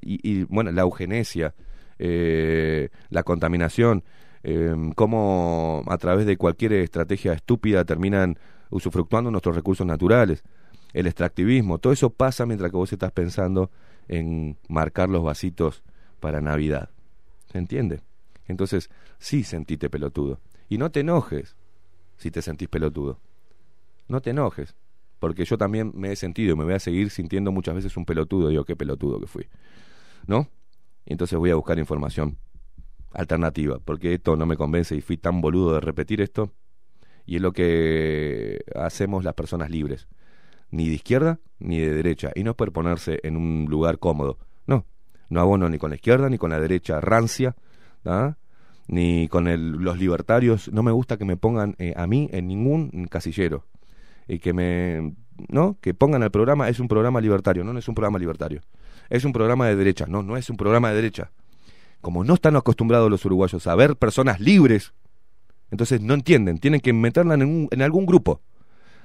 [0.00, 1.54] Y, bueno, la eugenesia,
[1.98, 4.02] eh, la contaminación,
[4.42, 8.38] eh, cómo a través de cualquier estrategia estúpida terminan
[8.70, 10.42] usufructuando nuestros recursos naturales,
[10.94, 13.70] el extractivismo, todo eso pasa mientras que vos estás pensando
[14.08, 15.82] en marcar los vasitos
[16.18, 16.88] para Navidad.
[17.52, 18.00] ¿Se entiende?
[18.48, 18.88] Entonces,
[19.18, 20.40] sí sentite pelotudo.
[20.68, 21.56] Y no te enojes
[22.20, 23.18] si te sentís pelotudo.
[24.08, 24.76] No te enojes,
[25.18, 28.04] porque yo también me he sentido y me voy a seguir sintiendo muchas veces un
[28.04, 28.48] pelotudo.
[28.48, 29.48] Digo, qué pelotudo que fui.
[30.26, 30.48] ¿No?
[31.06, 32.36] Y entonces voy a buscar información
[33.12, 36.52] alternativa, porque esto no me convence y fui tan boludo de repetir esto.
[37.24, 40.06] Y es lo que hacemos las personas libres.
[40.70, 42.32] Ni de izquierda ni de derecha.
[42.34, 44.38] Y no por ponerse en un lugar cómodo.
[44.66, 44.84] No.
[45.30, 47.56] No abono ni con la izquierda ni con la derecha rancia.
[48.04, 48.36] ¿ah?
[48.93, 50.70] Ni con el- los libertarios.
[50.72, 53.64] No me gusta que me pongan eh, a mí en ningún casillero.
[54.26, 55.14] Y que me.
[55.49, 55.78] ¿No?
[55.80, 56.68] Que pongan al programa.
[56.68, 57.62] Es un programa libertario.
[57.64, 58.61] No, no es un programa libertario.
[59.09, 60.07] Es un programa de derecha.
[60.09, 61.30] No, no es un programa de derecha.
[62.01, 64.93] Como no están acostumbrados los uruguayos a ver personas libres
[65.70, 68.41] entonces no entienden, tienen que meterla en, un- en algún grupo.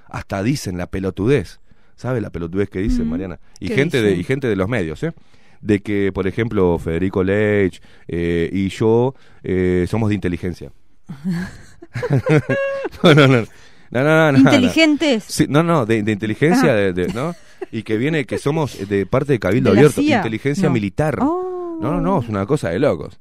[0.08, 1.60] Hasta dicen la pelotudez.
[1.96, 3.40] ¿Sabe la pelotudez que dicen, Mm, Mariana?
[3.60, 5.14] Y ¿qué gente, de, y gente de los medios, ¿eh?
[5.62, 10.72] De que, por ejemplo, Federico Leitch eh, y yo eh, somos de inteligencia.
[13.04, 13.46] no, no, no.
[13.92, 14.38] No, no, no, no, no.
[14.40, 15.24] Inteligentes.
[15.28, 17.36] Sí, no, no, de, de inteligencia, de, de- ¿no?
[17.72, 20.18] Y que viene, que somos de parte de Cabildo ¿De Abierto, CIA?
[20.18, 21.20] inteligencia militar.
[21.22, 21.78] Oh.
[21.82, 23.20] No, no, no, es una cosa de locos.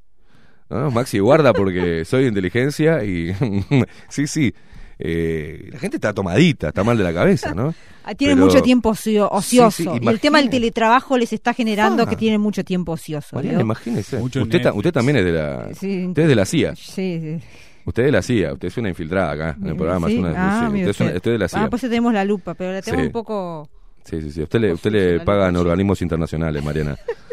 [0.71, 3.35] No, Maxi guarda porque soy de inteligencia y
[4.09, 4.55] sí, sí.
[4.99, 7.75] Eh, la gente está tomadita, está mal de la cabeza, ¿no?
[8.07, 9.95] Ah, Tienen Pero- mucho tiempo ocio- ocioso.
[9.95, 12.07] sí, y el tema del teletrabajo les está generando Ah.
[12.07, 13.35] que tienen mucho tiempo ocioso.
[13.37, 14.19] Mariana, imagínese.
[14.19, 16.05] Mucho Usted, ta- usted también es de la, Sí.
[16.09, 16.77] usted es de la CIA.
[16.77, 17.39] Sí, sí.
[17.87, 18.53] Usted es de la CIA.
[18.53, 20.07] Usted es una infiltrada acá en el programa.
[20.09, 20.15] Sí.
[20.15, 21.17] Es una, Ah, usted, es una- usted.
[21.17, 21.71] usted es de la Ah, CIA.
[21.71, 23.07] pues tenemos la lupa, pero la tenemos Sí.
[23.07, 23.69] un poco...
[24.05, 24.43] Sí, sí, sí.
[24.43, 26.95] Usted le, usted le pagan organismos internacionales, Mariana.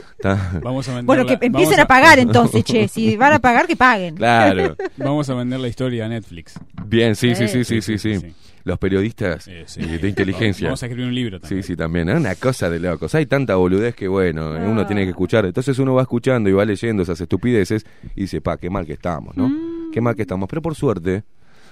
[0.61, 2.87] Vamos a Bueno, que empiecen a pagar entonces, che.
[2.87, 4.15] Si van a pagar, que paguen.
[4.15, 4.75] Claro.
[4.97, 6.59] Vamos a vender la historia a Netflix.
[6.85, 8.19] Bien, sí, sí, sí, sí, sí, sí.
[8.19, 8.33] Sí.
[8.63, 9.81] Los periodistas Eh, sí.
[9.81, 10.67] de inteligencia.
[10.67, 11.63] Vamos a escribir un libro también.
[11.63, 12.09] Sí, sí, también.
[12.09, 13.15] Es una cosa de locos.
[13.15, 14.59] Hay tanta boludez que, bueno, Ah.
[14.67, 15.45] uno tiene que escuchar.
[15.45, 18.93] Entonces uno va escuchando y va leyendo esas estupideces y dice, pa, qué mal que
[18.93, 19.49] estamos, ¿no?
[19.49, 19.91] Mm.
[19.91, 20.47] Qué mal que estamos.
[20.47, 21.23] Pero por suerte,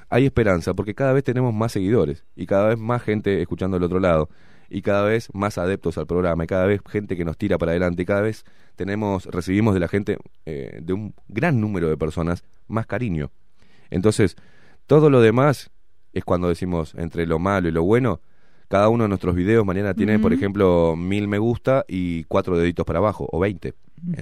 [0.09, 3.83] hay esperanza porque cada vez tenemos más seguidores y cada vez más gente escuchando del
[3.83, 4.29] otro lado
[4.69, 7.71] y cada vez más adeptos al programa y cada vez gente que nos tira para
[7.71, 8.45] adelante y cada vez
[8.75, 13.31] tenemos, recibimos de la gente, eh, de un gran número de personas, más cariño.
[13.89, 14.35] Entonces,
[14.87, 15.71] todo lo demás
[16.13, 18.21] es cuando decimos entre lo malo y lo bueno.
[18.67, 22.85] Cada uno de nuestros videos mañana tiene, por ejemplo, mil me gusta y cuatro deditos
[22.85, 23.73] para abajo, o veinte.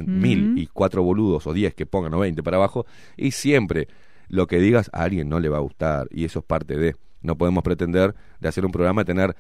[0.06, 2.86] Mil y cuatro boludos, o diez que pongan, o veinte para abajo.
[3.18, 3.90] Y siempre
[4.30, 6.08] lo que digas a alguien no le va a gustar.
[6.12, 6.96] Y eso es parte de.
[7.22, 9.36] No podemos pretender de hacer un programa y tener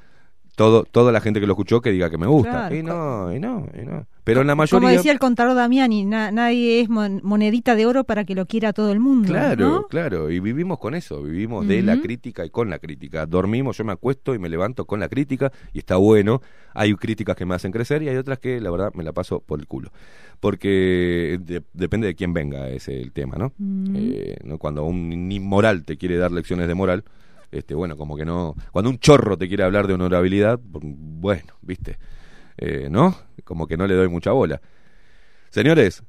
[0.58, 2.68] todo, toda la gente que lo escuchó que diga que me gusta.
[2.68, 2.76] Claro.
[2.76, 4.08] Y no, y no, y no.
[4.24, 4.90] Pero en la Como mayoría.
[4.90, 8.74] decía el contador Damiani, na- nadie es mon- monedita de oro para que lo quiera
[8.74, 9.28] todo el mundo.
[9.30, 9.84] Claro, ¿no?
[9.88, 13.28] claro, y vivimos con eso, vivimos de la crítica y con la crítica.
[13.28, 16.42] Dormimos, yo me acuesto y me levanto con la crítica y está bueno.
[16.74, 19.40] Hay críticas que me hacen crecer y hay otras que la verdad me la paso
[19.40, 19.92] por el culo.
[20.40, 23.54] Porque de- depende de quién venga ese el tema, ¿no?
[23.96, 24.58] Eh, ¿no?
[24.58, 27.04] Cuando un inmoral te quiere dar lecciones de moral,
[27.52, 28.56] este bueno, como que no...
[28.72, 31.98] Cuando un chorro te quiere hablar de honorabilidad, bueno, viste,
[32.58, 33.16] Eh, ¿no?
[33.44, 34.60] Como que no le doy mucha bola.
[35.50, 36.04] Señores,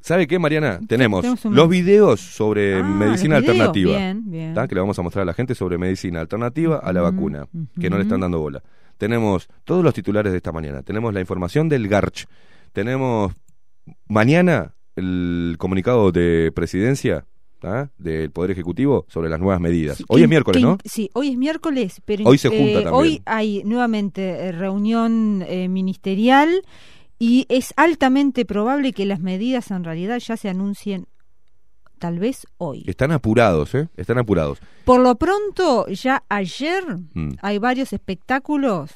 [0.00, 0.80] ¿sabe qué, Mariana?
[0.88, 3.96] Tenemos tenemos un- los videos sobre Ah, medicina alternativa.
[3.96, 4.54] Bien, bien.
[4.54, 4.66] ¿tá?
[4.66, 7.46] Que le vamos a mostrar a la gente sobre medicina alternativa a la vacuna,
[7.78, 8.62] que no le están dando bola.
[8.98, 10.82] Tenemos todos los titulares de esta mañana.
[10.82, 12.24] Tenemos la información del GARCH.
[12.72, 13.32] Tenemos
[14.08, 17.26] mañana el comunicado de presidencia
[17.60, 17.90] ¿tá?
[17.98, 19.98] del Poder Ejecutivo sobre las nuevas medidas.
[19.98, 20.78] Sí, Hoy que- es miércoles, que- ¿no?
[20.84, 22.94] Sí, hoy es miércoles, pero Hoy se junta también.
[22.94, 26.62] Hoy hay nuevamente eh, reunión eh, ministerial
[27.18, 31.06] y es altamente probable que las medidas en realidad ya se anuncien
[31.98, 32.82] tal vez hoy.
[32.86, 33.88] Están apurados, ¿eh?
[33.98, 34.58] Están apurados.
[34.86, 36.82] Por lo pronto, ya ayer
[37.12, 37.32] Mm.
[37.42, 38.90] hay varios espectáculos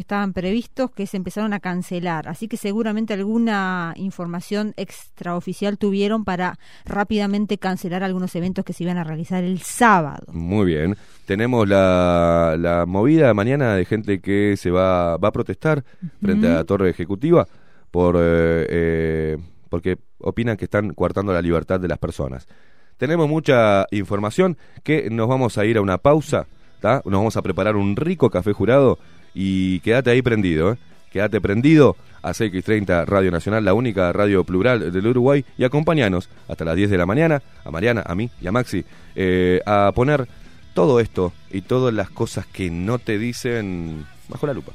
[0.00, 6.24] que estaban previstos que se empezaron a cancelar, así que seguramente alguna información extraoficial tuvieron
[6.24, 10.24] para rápidamente cancelar algunos eventos que se iban a realizar el sábado.
[10.32, 10.96] Muy bien.
[11.26, 15.84] Tenemos la, la movida mañana de gente que se va, va a protestar
[16.22, 17.46] frente a la torre ejecutiva
[17.90, 19.38] por eh, eh,
[19.68, 22.48] porque opinan que están coartando la libertad de las personas.
[22.96, 26.46] Tenemos mucha información que nos vamos a ir a una pausa,
[26.80, 27.02] ¿tá?
[27.04, 28.98] Nos vamos a preparar un rico café jurado
[29.34, 30.76] y quédate ahí prendido, ¿eh?
[31.10, 36.64] Quédate prendido a CX30 Radio Nacional, la única radio plural del Uruguay, y acompáñanos hasta
[36.64, 38.84] las 10 de la mañana, a Mariana, a mí y a Maxi,
[39.16, 40.28] eh, a poner
[40.74, 44.72] todo esto y todas las cosas que no te dicen bajo la lupa.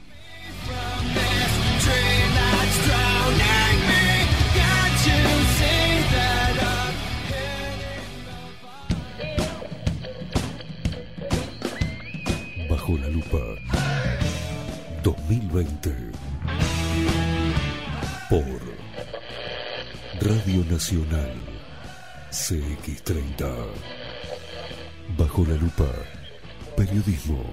[12.70, 13.45] Bajo la lupa
[15.06, 15.94] 2020
[18.28, 18.44] por
[20.20, 21.32] Radio Nacional
[22.32, 23.68] CX30
[25.16, 25.86] Bajo la lupa
[26.76, 27.44] Periodismo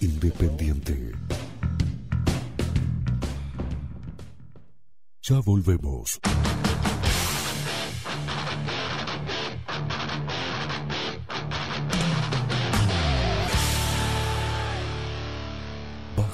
[0.00, 1.12] Independiente.
[5.20, 6.18] Ya volvemos.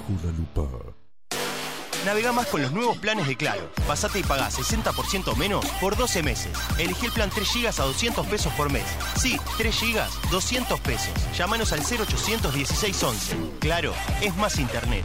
[0.09, 0.95] La lupa.
[2.05, 3.71] Navega más con los nuevos planes de Claro.
[3.87, 6.53] Pasate y pagá 60% menos por 12 meses.
[6.79, 8.85] Elegí el plan 3 GB a 200 pesos por mes.
[9.17, 11.15] Sí, 3 GB, 200 pesos.
[11.35, 13.37] Llámanos al 0800 1611.
[13.61, 15.05] Claro, es más internet.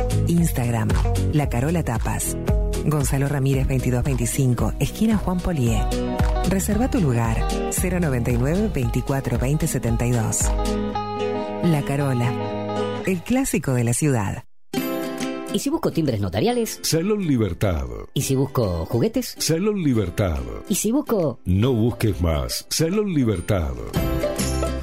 [0.31, 0.87] Instagram,
[1.33, 2.37] La Carola Tapas.
[2.85, 5.81] Gonzalo Ramírez 2225, esquina Juan Polié.
[6.49, 7.37] Reserva tu lugar
[7.71, 10.37] 099 24 20 72.
[11.63, 14.45] La Carola, el clásico de la ciudad.
[15.53, 16.79] ¿Y si busco timbres notariales?
[16.81, 17.85] Salón Libertad.
[18.13, 19.35] ¿Y si busco juguetes?
[19.37, 20.39] Salón Libertad.
[20.69, 21.41] ¿Y si busco...
[21.43, 22.65] No busques más.
[22.69, 23.73] Salón Libertad.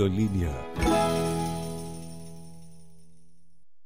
[0.00, 1.51] en línea.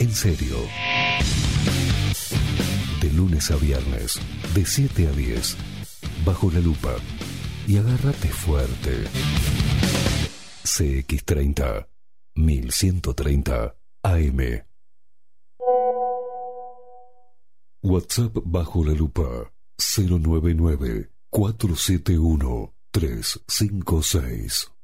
[0.00, 0.56] en serio.
[3.00, 4.20] De lunes a viernes,
[4.54, 5.56] de 7 a 10,
[6.24, 6.96] bajo la lupa.
[7.66, 9.04] Y agárrate fuerte.
[10.64, 11.86] CX30,
[12.34, 14.64] 1130 AM.
[17.82, 24.77] WhatsApp bajo la lupa 099 471 356.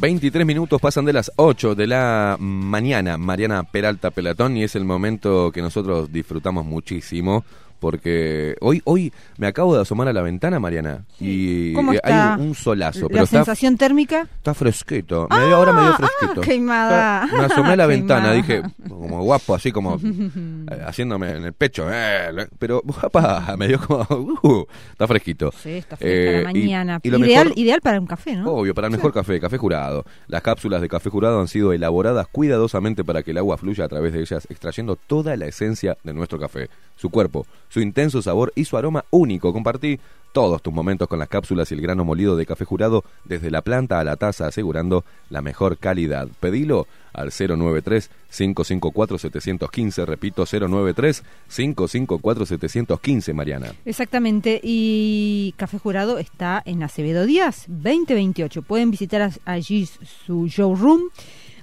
[0.00, 4.86] 23 minutos pasan de las 8 de la mañana, Mariana Peralta Pelatón, y es el
[4.86, 7.44] momento que nosotros disfrutamos muchísimo.
[7.80, 12.34] Porque hoy hoy me acabo de asomar a la ventana, Mariana, y ¿Cómo eh, está
[12.34, 14.28] hay un solazo, la pero está, sensación térmica?
[14.36, 15.26] está fresquito.
[15.30, 16.40] Me dio- ahora me dio Ah, fresquito.
[16.40, 17.26] ah, queimada.
[17.32, 18.62] Me asomé a la ventana, Queimada.
[18.62, 19.98] dije, como guapo, así como
[20.70, 21.86] eh, haciéndome en el pecho.
[21.90, 24.06] eh, pero, papá, me dio como,
[24.42, 25.50] uh, está fresquito.
[25.60, 27.00] Sí, está fresca Eh, la mañana.
[27.02, 28.50] y lo ideal, mejor- ideal para un café, ¿no?
[28.52, 30.04] Obvio, para el mejor café, café jurado.
[30.28, 33.88] Las cápsulas de café jurado han sido elaboradas cuidadosamente para que el agua fluya a
[33.88, 38.52] través de ellas, extrayendo toda la esencia de nuestro café, su cuerpo, su intenso sabor
[38.54, 39.54] y su aroma único.
[39.54, 39.98] Compartí
[40.32, 43.62] todos tus momentos con las cápsulas y el grano molido de café jurado desde la
[43.62, 46.28] planta a la taza asegurando la mejor calidad.
[46.38, 53.74] Pedilo al 093-554-715, repito, 093-554-715, Mariana.
[53.84, 58.62] Exactamente, y Café Jurado está en Acevedo Díaz 2028.
[58.62, 59.88] Pueden visitar allí
[60.26, 61.10] su showroom.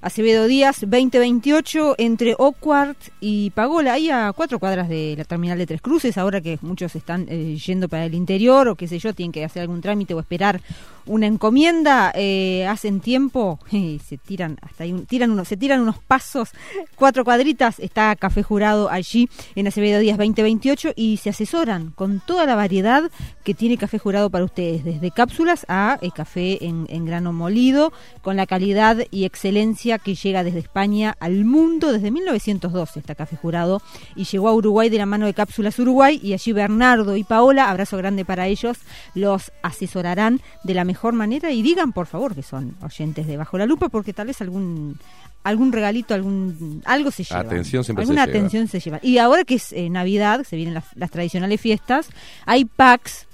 [0.02, 5.66] Acevedo Díaz 2028 entre Oquart y Pagola, ahí a cuatro cuadras de la terminal de
[5.66, 9.14] Tres Cruces, ahora que muchos están eh, yendo para el interior o qué sé yo,
[9.14, 10.62] tienen que hacer algún trámite o esperar
[11.08, 15.98] una encomienda, eh, hacen tiempo, y se tiran hasta ahí, tiran unos, se tiran unos
[16.00, 16.50] pasos,
[16.96, 22.46] cuatro cuadritas, está Café Jurado allí en Acevedo Díaz 2028 y se asesoran con toda
[22.46, 23.10] la variedad
[23.44, 28.36] que tiene Café Jurado para ustedes, desde cápsulas a eh, café en grano molido, con
[28.36, 33.82] la calidad y excelencia que llega desde España al mundo desde 1912 está Café Jurado
[34.16, 37.70] y llegó a Uruguay de la mano de Cápsulas Uruguay y allí Bernardo y Paola,
[37.70, 38.78] abrazo grande para ellos,
[39.16, 43.58] los asesorarán de la mejor manera y digan por favor que son oyentes de Bajo
[43.58, 45.00] la Lupa porque tal vez algún
[45.44, 47.40] algún regalito, algún algo se lleva.
[47.40, 48.38] Atención siempre Alguna se lleva.
[48.40, 49.00] atención se lleva.
[49.02, 52.10] Y ahora que es eh, Navidad, se vienen las, las tradicionales fiestas,
[52.46, 53.27] hay packs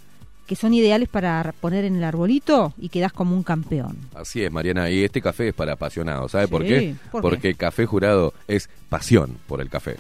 [0.54, 3.98] que son ideales para poner en el arbolito y quedas como un campeón.
[4.14, 6.94] Así es, Mariana, y este café es para apasionados, ¿sabe por qué?
[7.12, 7.22] ¿por qué?
[7.28, 9.96] Porque Café Jurado es pasión por el café.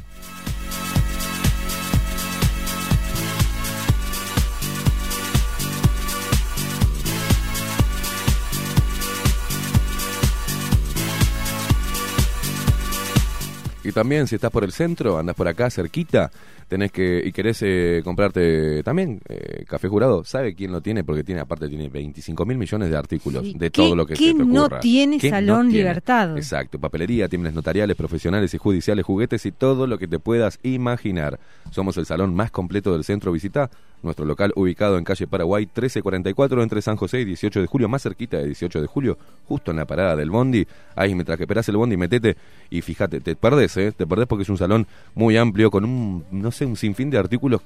[13.93, 16.31] También si estás por el centro, andas por acá cerquita,
[16.67, 21.03] tenés que y querés eh, comprarte también eh, café jurado, ¿sabe quién lo tiene?
[21.03, 23.53] Porque tiene aparte tiene 25 mil millones de artículos Sí.
[23.53, 25.77] de ¿Qué- todo lo que qué se te no tiene ¿Qué Salón tiene?
[25.83, 26.37] Libertad?
[26.37, 31.39] Exacto, papelería, tiendas notariales, profesionales y judiciales, juguetes y todo lo que te puedas imaginar.
[31.71, 33.31] Somos el salón más completo del centro.
[33.31, 33.69] Visita
[34.03, 38.03] nuestro local ubicado en calle Paraguay 1344 entre San José y 18 de julio, más
[38.03, 39.17] cerquita de 18 de julio,
[39.47, 40.67] justo en la parada del Bondi.
[40.95, 42.35] Ahí mientras que esperás el Bondi, metete
[42.69, 43.91] y fíjate, te perdés, ¿eh?
[43.91, 44.85] Te perdés porque es un salón
[45.15, 47.61] muy amplio con un, no sé, un sinfín de artículos.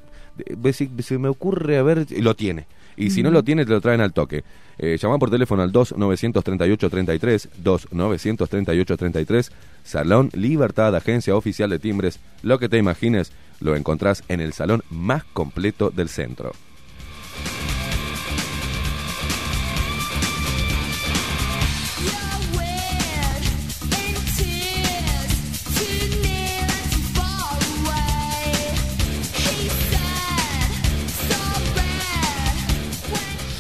[0.72, 2.68] Si- Se me ocurre a ver, y lo tiene.
[3.00, 4.44] Y si no lo tiene, te lo traen al toque.
[4.80, 9.52] Eh, llama por teléfono al 2-938-33, 2-938-33,
[9.84, 12.20] Salón Libertad, agencia oficial de timbres.
[12.44, 16.54] Lo que te imagines, lo encontrás en el salón más completo del centro.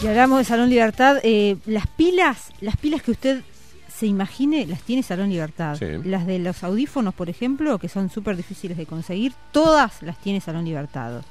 [0.01, 3.41] Y hablamos de Salón Libertad, eh, las pilas, las pilas que usted
[3.97, 5.75] se imagine, las tiene Salón Libertad.
[5.75, 5.85] Sí.
[6.03, 10.39] Las de los audífonos, por ejemplo, que son súper difíciles de conseguir, todas las tiene
[10.39, 11.23] Salón Libertad.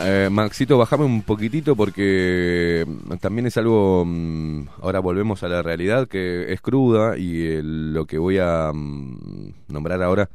[0.00, 5.62] Eh, Maxito, bajame un poquitito porque mm, también es algo, mm, ahora volvemos a la
[5.62, 10.30] realidad que es cruda y eh, lo que voy a mm, nombrar ahora,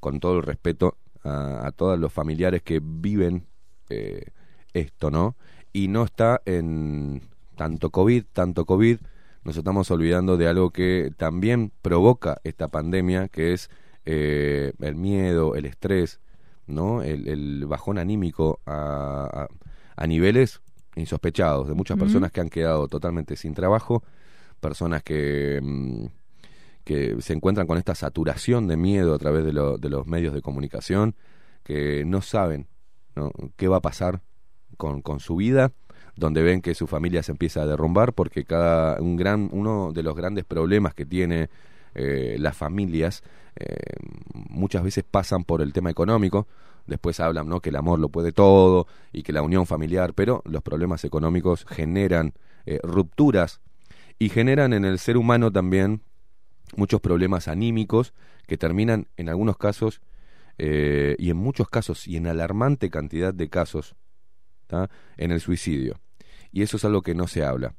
[0.00, 3.46] con todo el respeto a, todos los familiares que viven
[3.88, 4.26] eh,
[4.72, 5.36] esto, ¿no?
[5.72, 7.22] Y no está en
[7.56, 8.98] tanto COVID, tanto COVID,
[9.44, 13.70] nos estamos olvidando de algo que también provoca esta pandemia, que es
[14.04, 16.20] eh, el miedo, el estrés,
[16.66, 17.02] ¿no?
[17.02, 19.48] El, el bajón anímico a, a-
[19.94, 20.60] a niveles
[20.96, 24.02] insospechados de muchas personas que han quedado totalmente sin trabajo,
[24.60, 26.06] personas que, mm,
[26.84, 30.34] que se encuentran con esta saturación de miedo a través de, lo- de los medios
[30.34, 31.14] de comunicación,
[31.62, 32.66] que no saben
[33.14, 33.30] ¿no?
[33.56, 34.22] qué va a pasar
[34.76, 35.72] con, con su vida,
[36.16, 40.02] donde ven que su familia se empieza a derrumbar, porque cada un gran, uno de
[40.02, 41.48] los grandes problemas que tiene
[41.94, 43.22] eh, las familias
[43.56, 43.96] eh,
[44.34, 46.46] muchas veces pasan por el tema económico,
[46.86, 47.60] después hablan ¿no?
[47.60, 51.66] que el amor lo puede todo y que la unión familiar, pero los problemas económicos
[51.68, 52.34] generan
[52.66, 53.60] eh, rupturas
[54.18, 56.02] y generan en el ser humano también
[56.76, 58.14] muchos problemas anímicos
[58.46, 60.00] que terminan en algunos casos
[60.58, 63.96] eh, y en muchos casos y en alarmante cantidad de casos
[65.18, 66.00] en el suicidio.
[66.50, 67.74] Y eso es algo que no se habla.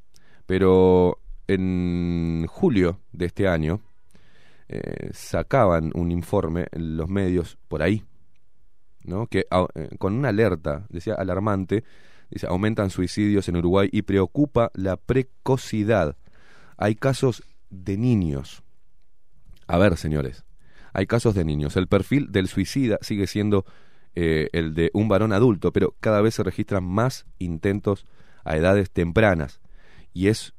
[0.46, 3.82] Pero en julio de este año
[4.74, 8.04] eh, sacaban un informe en los medios por ahí,
[9.04, 9.28] ¿no?
[9.28, 11.84] que au- eh, con una alerta, decía alarmante,
[12.32, 16.16] dice, aumentan suicidios en Uruguay y preocupa la precocidad.
[16.78, 18.64] Hay casos de niños.
[19.68, 20.44] A ver, señores,
[20.94, 21.78] hay casos de niños.
[21.78, 23.66] El perfil del suicida sigue siendo
[24.16, 28.06] eh, el de un varón adulto, pero cada vez se registran más intentos
[28.44, 29.62] a edades tempranas.
[30.14, 30.54] Y es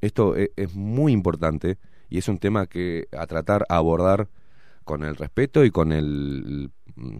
[0.00, 1.78] Esto es, muy importante
[2.10, 4.28] y es un tema que a tratar, a abordar
[4.84, 7.16] con el respeto y con el mm,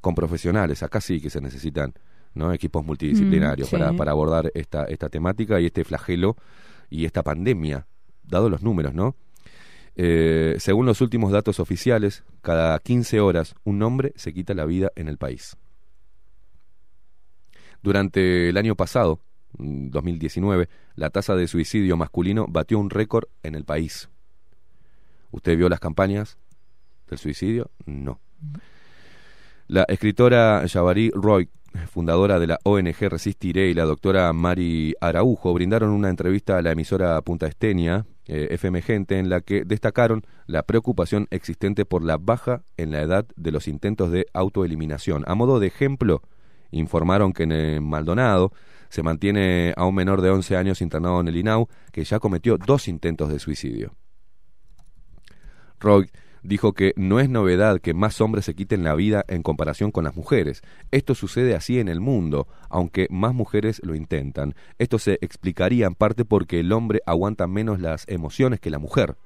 [0.00, 0.82] con profesionales.
[0.82, 1.94] Acá sí que se necesitan
[2.34, 2.52] ¿no?
[2.52, 3.76] equipos multidisciplinarios Mm, sí.
[3.76, 6.36] para, para abordar esta, esta temática y este flagelo
[6.90, 7.86] y esta pandemia,
[8.24, 9.16] dado los números, ¿no?
[9.96, 14.90] Eh, según los últimos datos oficiales, cada 15 horas un hombre se quita la vida
[14.96, 15.56] en el país.
[17.82, 19.20] Durante el año pasado,
[19.58, 24.08] mm, 2019, la tasa de suicidio masculino batió un récord en el país.
[25.34, 26.38] ¿Usted vio las campañas
[27.08, 27.72] del suicidio?
[27.86, 28.20] No.
[29.66, 31.50] La escritora Jabari Roy,
[31.90, 36.70] fundadora de la ONG Resistiré, y la doctora Mari Araujo brindaron una entrevista a la
[36.70, 42.16] emisora Punta Estenia, eh, FM Gente, en la que destacaron la preocupación existente por la
[42.16, 45.24] baja en la edad de los intentos de autoeliminación.
[45.26, 46.22] A modo de ejemplo,
[46.70, 48.52] informaron que en el Maldonado
[48.88, 52.56] se mantiene a un menor de 11 años internado en el INAU que ya cometió
[52.56, 53.96] dos intentos de suicidio.
[55.84, 56.10] Roy
[56.42, 60.04] dijo que no es novedad que más hombres se quiten la vida en comparación con
[60.04, 60.62] las mujeres.
[60.90, 64.54] Esto sucede así en el mundo, aunque más mujeres lo intentan.
[64.78, 69.16] Esto se explicaría en parte porque el hombre aguanta menos las emociones que la mujer.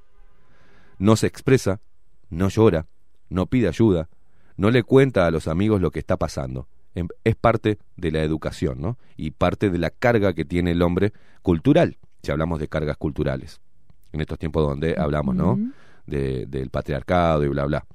[0.99, 1.81] No se expresa,
[2.29, 2.87] no llora,
[3.29, 4.09] no pide ayuda,
[4.57, 6.69] no le cuenta a los amigos lo que está pasando.
[7.23, 8.99] Es parte de la educación, ¿no?
[9.17, 11.13] Y parte de la carga que tiene el hombre
[11.43, 13.61] cultural, si hablamos de cargas culturales.
[14.13, 15.59] En estos tiempos donde hablamos, ¿no?
[16.09, 17.87] De- del patriarcado y bla, bla.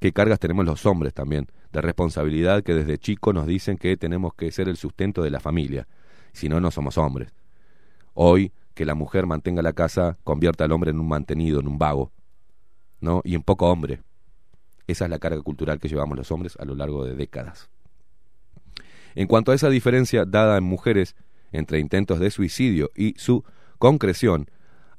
[0.00, 1.46] ¿Qué cargas tenemos los hombres también?
[1.72, 5.40] De responsabilidad que desde chico nos dicen que tenemos que ser el sustento de la
[5.40, 5.86] familia.
[6.32, 7.34] Si no, no somos hombres.
[8.14, 11.78] Hoy, que la mujer mantenga la casa convierte al hombre en un mantenido, en un
[11.78, 12.12] vago,
[13.00, 13.20] ¿no?
[13.24, 14.02] Y en poco hombre.
[14.86, 17.68] Esa es la carga cultural que llevamos los hombres a lo largo de décadas.
[19.14, 21.14] En cuanto a esa diferencia dada en mujeres
[21.52, 23.44] entre intentos de suicidio y su
[23.78, 24.50] concreción,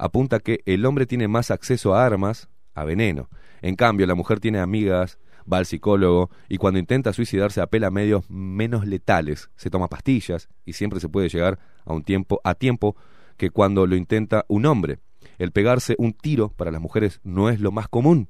[0.02, 3.30] apunta que el hombre tiene más acceso a armas, a veneno.
[3.62, 5.20] En cambio, la mujer tiene amigas,
[5.52, 10.50] va al psicólogo y cuando intenta suicidarse apela a medios menos letales, se toma pastillas
[10.66, 12.96] y siempre se puede llegar a un tiempo a tiempo
[13.38, 14.98] que cuando lo intenta un hombre.
[15.38, 18.28] El pegarse un tiro para las mujeres no es lo más común,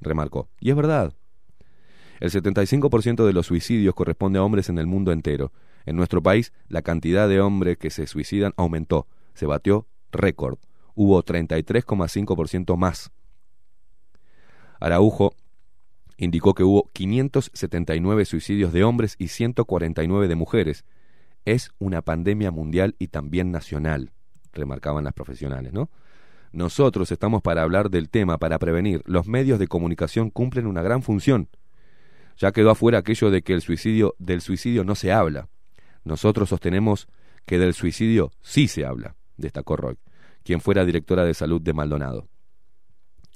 [0.00, 0.48] remarcó.
[0.60, 1.14] Y es verdad.
[2.20, 5.52] El 75% de los suicidios corresponde a hombres en el mundo entero.
[5.84, 10.58] En nuestro país, la cantidad de hombres que se suicidan aumentó, se batió récord.
[11.00, 13.12] Hubo 33,5% más.
[14.80, 15.32] Araujo
[16.16, 20.84] indicó que hubo 579 suicidios de hombres y 149 de mujeres.
[21.44, 24.10] Es una pandemia mundial y también nacional,
[24.52, 25.88] remarcaban las profesionales, ¿no?
[26.50, 29.04] Nosotros estamos para hablar del tema, para prevenir.
[29.06, 31.48] Los medios de comunicación cumplen una gran función.
[32.38, 35.48] Ya quedó afuera aquello de que el suicidio del suicidio no se habla.
[36.02, 37.06] Nosotros sostenemos
[37.46, 39.96] que del suicidio sí se habla, destacó Roy,
[40.48, 42.26] quien fuera directora de salud de Maldonado.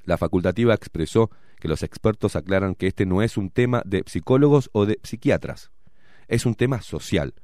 [0.07, 1.31] La facultativa expresó
[1.61, 5.73] que los expertos aclaran que este no es un tema de psicólogos o de psiquiatras,
[6.27, 7.35] es un tema social,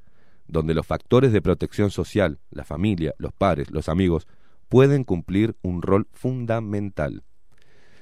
[0.46, 4.26] donde los factores de protección social, la familia, los padres, los amigos,
[4.70, 7.22] pueden cumplir un rol fundamental.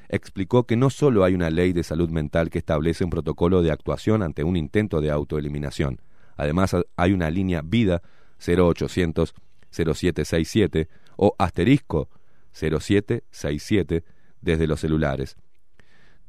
[0.08, 3.72] Explicó que no solo hay una ley de salud mental que establece un protocolo de
[3.72, 6.00] actuación ante un intento de autoeliminación,
[6.36, 8.02] además hay una línea vida
[8.38, 9.34] 0800
[9.72, 12.08] 0767 o asterisco
[12.52, 14.04] 0767
[14.40, 15.36] desde los celulares.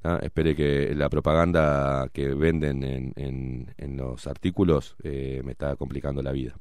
[0.03, 5.75] Ah, espere que la propaganda que venden en, en- en los artículos eh, me está
[5.75, 6.55] complicando la vida.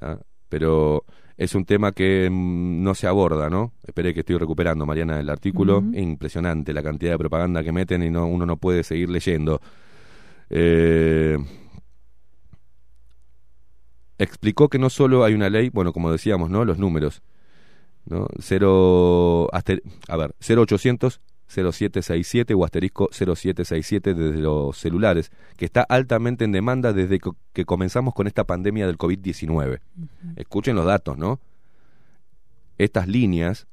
[0.00, 0.18] Ah,
[0.48, 1.04] Pero
[1.36, 3.72] es un tema que mm, no se aborda, ¿no?
[3.86, 5.82] Espere que estoy recuperando, Mariana, el artículo.
[5.94, 9.60] Impresionante la cantidad de propaganda que meten y no, uno no puede seguir leyendo.
[10.50, 11.38] Eh,
[14.18, 16.64] explicó que no solo hay una ley, bueno, como decíamos, ¿no?
[16.64, 17.22] Los números,
[18.06, 18.28] ¿no?
[18.38, 26.44] Cero, aster- a ver, 0800 0767 o asterisco 0767 desde los celulares, que está altamente
[26.44, 27.20] en demanda desde
[27.52, 29.78] que comenzamos con esta pandemia del COVID-19.
[30.34, 31.38] Escuchen los datos, ¿no?
[32.78, 33.68] Estas líneas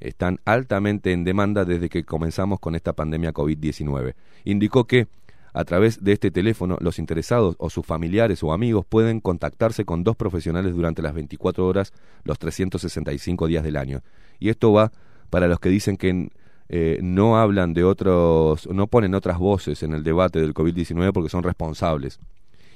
[0.00, 4.14] están altamente en demanda desde que comenzamos con esta pandemia COVID-19.
[4.44, 5.06] Indicó que
[5.54, 10.02] a través de este teléfono los interesados o sus familiares o amigos pueden contactarse con
[10.02, 11.92] dos profesionales durante las 24 horas,
[12.24, 14.02] los 365 días del año.
[14.40, 14.90] Y esto va
[15.30, 16.28] para los que dicen que
[16.68, 21.30] eh, no hablan de otros, no ponen otras voces en el debate del COVID-19 porque
[21.30, 22.18] son responsables.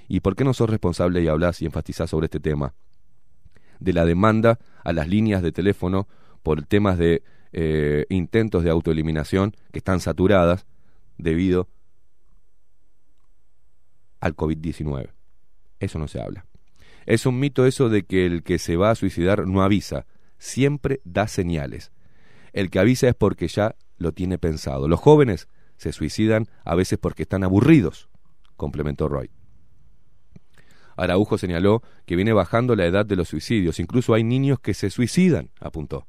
[0.07, 2.75] ¿Y por qué no sos responsable y hablas y enfatizás sobre este tema?
[3.81, 6.07] De la demanda a las líneas de teléfono
[6.45, 10.65] por temas de eh, intentos de autoeliminación que están saturadas
[11.17, 11.69] debido
[14.21, 15.11] al COVID-19.
[15.81, 16.47] Eso no se habla.
[17.07, 20.07] Es un mito eso de que el que se va a suicidar no avisa.
[20.41, 21.91] siempre da señales.
[22.53, 24.87] El que avisa es porque ya lo tiene pensado.
[24.87, 28.09] Los jóvenes se suicidan a veces porque están aburridos,
[28.57, 29.31] complementó Roy.
[30.97, 33.79] Araujo señaló que viene bajando la edad de los suicidios.
[33.79, 36.07] Incluso hay niños que se suicidan, apuntó.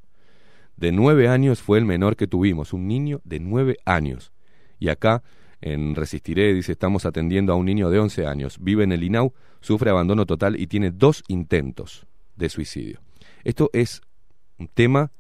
[0.76, 4.32] De nueve años fue el menor que tuvimos, un niño de nueve años.
[4.80, 5.24] Y acá,
[5.62, 8.58] en Resistiré, dice, estamos atendiendo a un niño de 11 años.
[8.60, 13.02] Vive en el INAU, sufre abandono total y tiene dos intentos de suicidio.
[13.44, 14.02] Esto es
[14.58, 15.12] un tema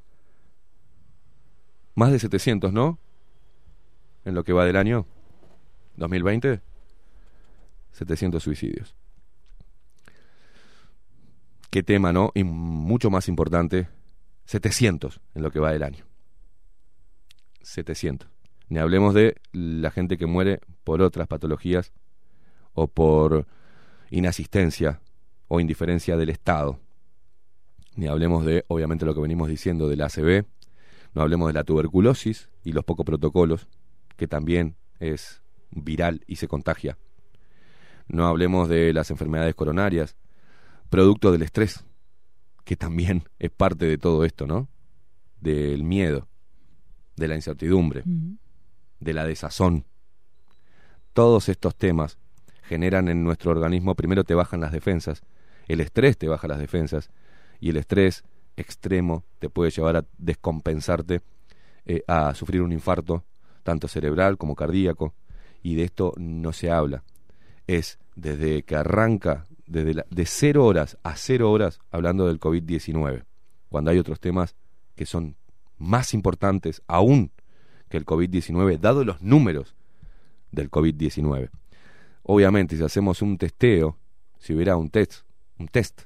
[1.95, 2.99] más de 700, ¿no?
[4.23, 5.05] En lo que va del año
[5.97, 6.61] 2020,
[7.91, 8.95] 700 suicidios.
[11.69, 12.31] Qué tema, ¿no?
[12.33, 13.89] Y mucho más importante,
[14.45, 16.05] 700 en lo que va del año.
[17.61, 18.38] 700.
[18.69, 21.91] Ni hablemos de la gente que muere por otras patologías
[22.73, 23.47] o por
[24.11, 25.01] inasistencia
[25.47, 26.79] o indiferencia del Estado.
[27.95, 30.45] Ni hablemos de, obviamente, lo que venimos diciendo del ACV.
[31.13, 33.67] No hablemos de la tuberculosis y los pocos protocolos,
[34.15, 35.41] que también es
[35.71, 36.97] viral y se contagia.
[38.07, 40.15] No hablemos de las enfermedades coronarias,
[40.89, 41.85] producto del estrés,
[42.65, 44.69] que también es parte de todo esto, ¿no?
[45.39, 46.27] Del miedo,
[47.15, 48.03] de la incertidumbre,
[48.99, 49.85] de la desazón.
[51.13, 52.17] Todos estos temas
[52.63, 55.23] generan en nuestro organismo, primero te bajan las defensas,
[55.67, 57.09] el estrés te baja las defensas,
[57.59, 58.23] y el estrés
[58.57, 61.21] extremo te puede llevar a descompensarte,
[61.85, 63.23] eh, a sufrir un infarto,
[63.63, 65.13] tanto cerebral como cardíaco,
[65.61, 67.03] y de esto no se habla.
[67.67, 73.23] Es desde que arranca, desde de cero horas a cero horas, hablando del COVID-19,
[73.69, 74.55] cuando hay otros temas
[74.95, 75.35] que son
[75.77, 77.31] más importantes aún
[77.89, 79.75] que el COVID-19, dado los números
[80.51, 81.49] del COVID-19.
[82.23, 83.97] Obviamente, si hacemos un testeo,
[84.37, 85.23] si hubiera un test,
[85.57, 86.03] un test,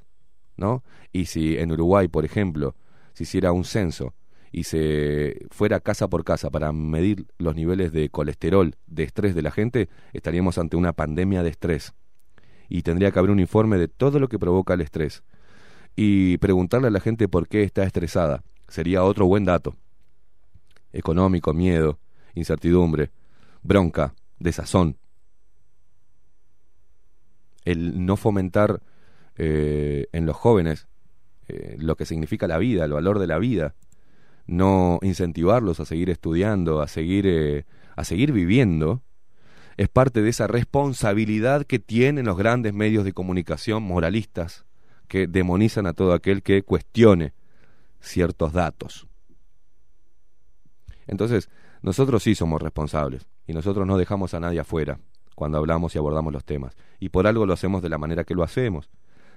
[0.56, 0.82] ¿no?
[1.12, 2.74] Y si en Uruguay, por ejemplo,
[3.12, 4.14] se hiciera un censo
[4.50, 9.42] y se fuera casa por casa para medir los niveles de colesterol, de estrés de
[9.42, 11.92] la gente, estaríamos ante una pandemia de estrés.
[12.68, 15.22] Y tendría que haber un informe de todo lo que provoca el estrés.
[15.96, 18.42] Y preguntarle a la gente por qué está estresada.
[18.68, 19.76] Sería otro buen dato.
[20.94, 21.98] Económico, miedo,
[22.34, 23.10] incertidumbre,
[23.62, 24.96] bronca, desazón.
[27.64, 28.80] El no fomentar
[29.36, 30.86] eh, en los jóvenes
[31.48, 33.74] eh, lo que significa la vida, el valor de la vida,
[34.46, 37.64] no incentivarlos a seguir estudiando, a seguir, eh,
[37.96, 39.02] a seguir viviendo,
[39.76, 44.64] es parte de esa responsabilidad que tienen los grandes medios de comunicación moralistas
[45.08, 47.32] que demonizan a todo aquel que cuestione
[48.00, 49.08] ciertos datos.
[51.06, 51.50] Entonces,
[51.82, 54.98] nosotros sí somos responsables y nosotros no dejamos a nadie afuera
[55.34, 56.76] cuando hablamos y abordamos los temas.
[57.00, 58.88] Y por algo lo hacemos de la manera que lo hacemos.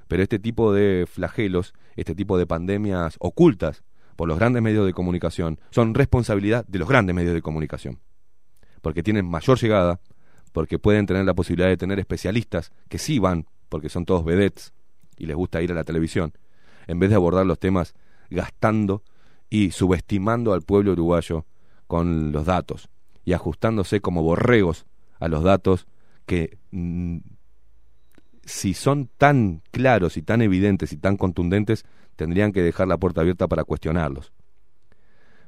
[0.08, 3.84] Pero este tipo de flagelos, este tipo de pandemias ocultas
[4.16, 8.00] por los grandes medios de comunicación, son responsabilidad de los grandes medios de comunicación.
[8.82, 10.00] Porque tienen mayor llegada,
[10.54, 14.74] porque pueden tener la posibilidad de tener especialistas que sí van, porque son todos vedettes
[15.18, 16.34] y les gusta ir a la televisión,
[16.88, 17.94] en vez de abordar los temas
[18.30, 19.04] gastando
[19.50, 21.46] y subestimando al pueblo uruguayo
[21.88, 22.90] con los datos
[23.26, 24.86] y ajustándose como borregos
[25.20, 25.88] a los datos
[26.26, 27.18] que mm,
[28.48, 31.86] si son tan claros y tan evidentes y tan contundentes,
[32.16, 34.32] tendrían que dejar la puerta abierta para cuestionarlos.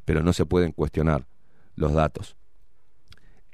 [0.04, 1.26] Pero no se pueden cuestionar
[1.76, 2.36] los datos.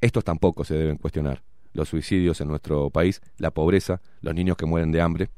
[0.02, 1.44] Estos tampoco se deben cuestionar.
[1.74, 5.30] Los suicidios en nuestro país, la pobreza, los niños que mueren de hambre,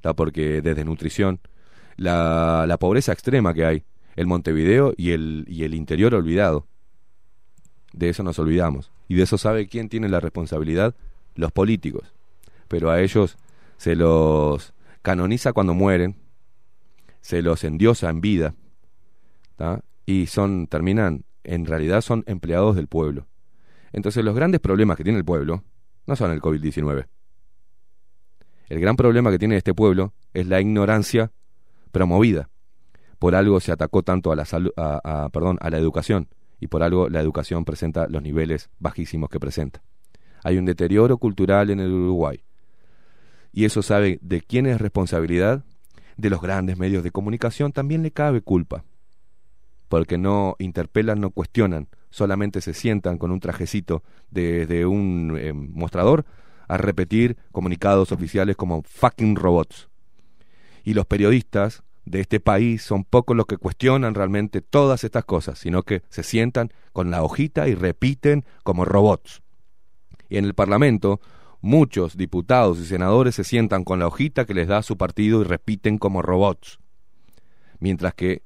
[0.00, 0.14] ¿tá?
[0.14, 1.40] porque desde nutrición,
[1.96, 3.84] la, la pobreza extrema que hay,
[4.16, 6.66] el Montevideo y el, y el interior olvidado.
[7.94, 8.90] De eso nos olvidamos.
[9.08, 10.94] Y de eso sabe quién tiene la responsabilidad,
[11.36, 12.12] los políticos.
[12.68, 13.36] Pero a ellos
[13.76, 14.72] se los
[15.02, 16.16] canoniza cuando mueren,
[17.20, 18.54] se los endiosa en vida,
[20.06, 23.26] y son, terminan, en realidad son empleados del pueblo.
[23.92, 25.62] Entonces los grandes problemas que tiene el pueblo
[26.06, 27.06] no son el COVID-19.
[28.68, 31.30] El gran problema que tiene este pueblo es la ignorancia
[31.92, 32.48] promovida.
[33.18, 34.44] Por algo se atacó tanto a la,
[34.76, 36.28] a, a- perdón, a la educación
[36.60, 39.82] y por algo la educación presenta los niveles bajísimos que presenta.
[40.42, 42.42] Hay un deterioro cultural en el Uruguay.
[43.52, 45.64] Y eso sabe de quién es responsabilidad,
[46.16, 48.84] de los grandes medios de comunicación también le cabe culpa.
[49.88, 55.52] Porque no interpelan, no cuestionan, solamente se sientan con un trajecito de, de un eh,
[55.52, 56.24] mostrador
[56.68, 59.88] a repetir comunicados oficiales como fucking robots.
[60.84, 65.58] Y los periodistas de este país son pocos los que cuestionan realmente todas estas cosas,
[65.58, 69.42] sino que se sientan con la hojita y repiten como robots.
[70.28, 71.20] Y en el Parlamento,
[71.60, 75.44] muchos diputados y senadores se sientan con la hojita que les da su partido y
[75.44, 76.78] repiten como robots.
[77.78, 78.42] Mientras que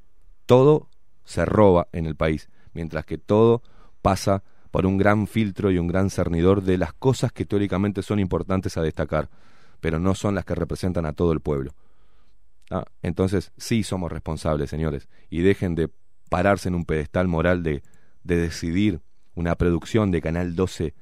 [0.47, 0.89] todo
[1.25, 3.63] se roba en el país, mientras que todo
[4.03, 8.21] pasa por un gran filtro y un gran cernidor de las cosas que teóricamente son
[8.21, 9.29] importantes a destacar,
[9.81, 11.75] pero no son las que representan a todo el pueblo.
[12.71, 15.91] Ah, Entonces sí somos responsables, señores, y dejen de
[16.29, 17.83] pararse en un pedestal moral de,
[18.25, 19.01] de decidir
[19.35, 20.95] una producción de Canal 12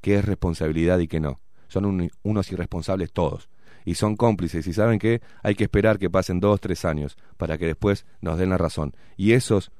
[0.00, 1.40] qué es responsabilidad y qué no.
[1.68, 3.48] Son un- unos irresponsables todos.
[3.84, 4.66] Y son cómplices.
[4.66, 8.38] Y saben que hay que esperar que pasen dos, tres años para que después nos
[8.38, 8.94] den la razón.
[9.16, 9.70] Y esos,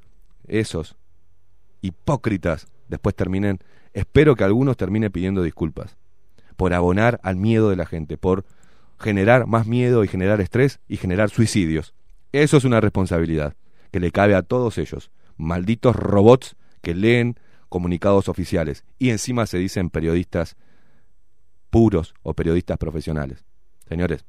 [0.47, 0.97] esos
[1.81, 3.59] hipócritas después terminen,
[3.93, 5.97] espero que algunos terminen pidiendo disculpas
[6.57, 8.45] por abonar al miedo de la gente, por
[8.99, 11.95] generar más miedo y generar estrés y generar suicidios.
[12.33, 13.55] Eso es una responsabilidad
[13.91, 19.59] que le cabe a todos ellos, malditos robots que leen comunicados oficiales y encima se
[19.59, 20.57] dicen periodistas
[21.71, 23.45] puros o periodistas profesionales.
[23.89, 24.25] Señores,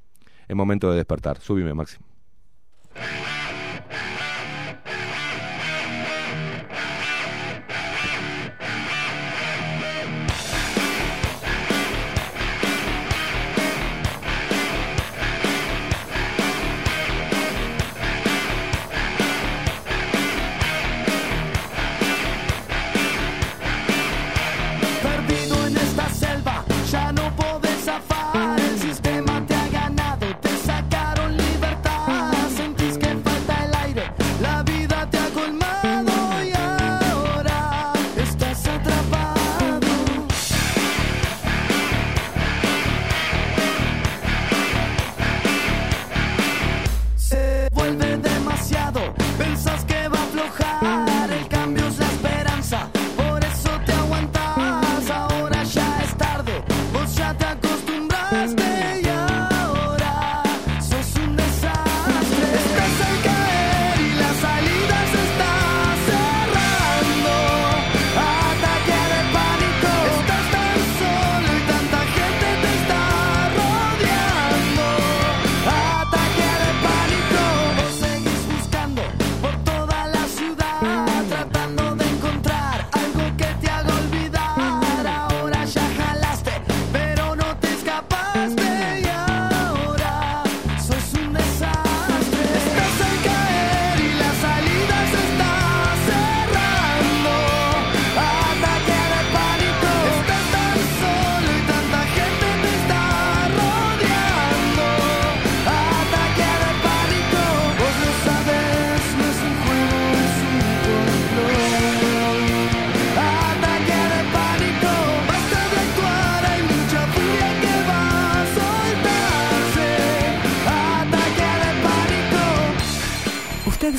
[0.47, 1.39] es momento de despertar.
[1.39, 2.05] Súbime, Máximo.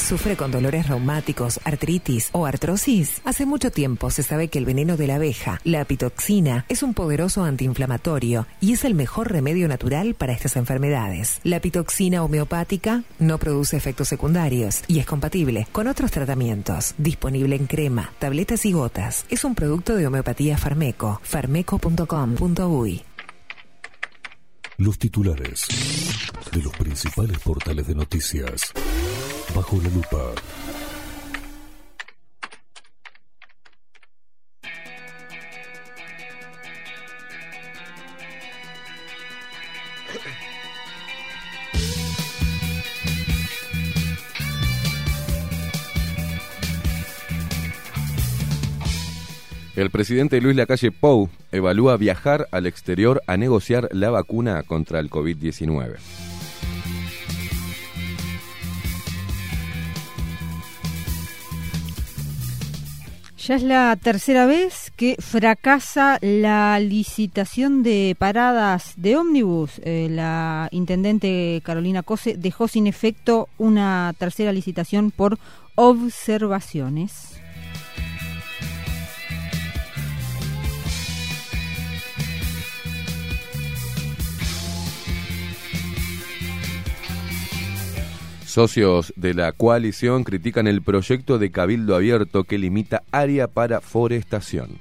[0.09, 3.21] Sufre con dolores reumáticos, artritis o artrosis?
[3.27, 6.95] Hace mucho tiempo se sabe que el veneno de la abeja, la apitoxina, es un
[6.95, 11.41] poderoso antiinflamatorio y es el mejor remedio natural para estas enfermedades.
[11.45, 16.95] La apitoxina homeopática no produce efectos secundarios y es compatible con otros tratamientos.
[16.97, 19.27] Disponible en crema, tabletas y gotas.
[19.29, 21.21] Es un producto de homeopatía Farmeco.
[21.23, 23.05] farmeco.com.uy.
[24.79, 25.67] Los titulares
[26.53, 28.73] de los principales portales de noticias.
[29.55, 30.35] Bajo la lupa.
[49.79, 55.09] El presidente Luis Lacalle Pou evalúa viajar al exterior a negociar la vacuna contra el
[55.09, 56.28] COVID-19.
[63.49, 69.81] Ya es la tercera vez que fracasa la licitación de paradas de ómnibus.
[69.85, 75.39] Eh, la intendente Carolina Cose dejó sin efecto una tercera licitación por
[75.77, 77.38] observaciones.
[88.59, 94.81] Socios de la coalición critican el proyecto de Cabildo Abierto que limita área para forestación.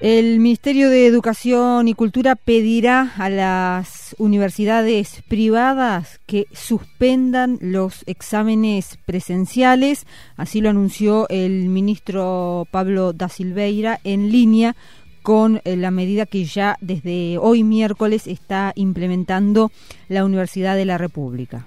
[0.00, 8.98] El Ministerio de Educación y Cultura pedirá a las universidades privadas que suspendan los exámenes
[9.04, 10.06] presenciales,
[10.38, 14.74] así lo anunció el ministro Pablo da Silveira en línea
[15.26, 19.72] con eh, la medida que ya desde hoy miércoles está implementando
[20.06, 21.66] la Universidad de la República.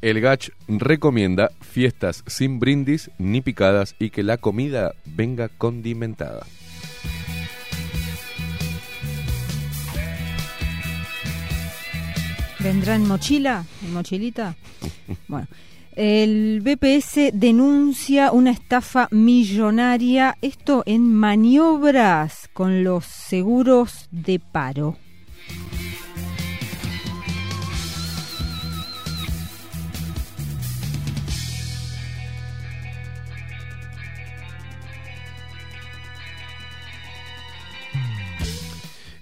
[0.00, 6.46] El Gach recomienda fiestas sin brindis ni picadas y que la comida venga condimentada.
[12.60, 13.66] ¿Vendrá en mochila?
[13.84, 14.56] ¿En mochilita?
[15.28, 15.46] Bueno.
[15.94, 24.96] El BPS denuncia una estafa millonaria, esto en maniobras con los seguros de paro.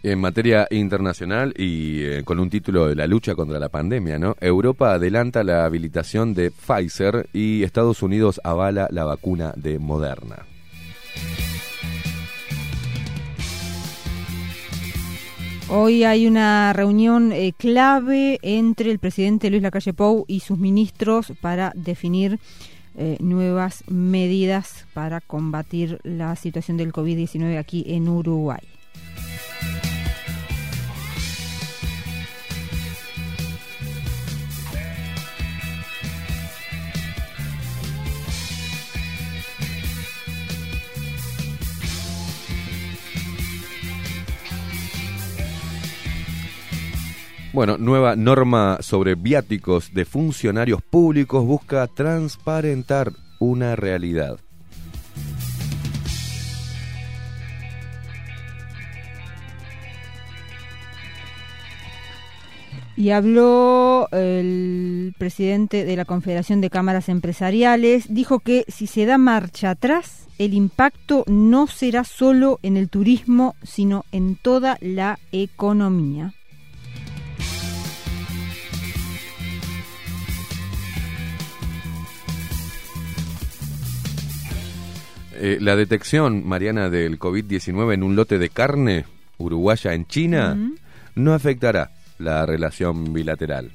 [0.02, 4.34] En materia internacional y eh, con un título de la lucha contra la pandemia, ¿no?
[4.40, 10.46] Europa adelanta la habilitación de Pfizer y Estados Unidos avala la vacuna de Moderna.
[15.68, 21.32] Hoy hay una reunión eh, clave entre el presidente Luis Lacalle Pou y sus ministros
[21.42, 22.40] para definir
[22.96, 28.69] eh, nuevas medidas para combatir la situación del COVID-19 aquí en Uruguay.
[47.52, 53.10] Bueno, nueva norma sobre viáticos de funcionarios públicos busca transparentar
[53.40, 54.38] una realidad.
[62.96, 69.18] Y habló el presidente de la Confederación de Cámaras Empresariales, dijo que si se da
[69.18, 76.32] marcha atrás, el impacto no será solo en el turismo, sino en toda la economía.
[85.42, 89.06] Eh, la detección, Mariana, del COVID-19 en un lote de carne
[89.38, 90.54] uruguaya en China
[91.14, 93.70] no afectará la relación bilateral.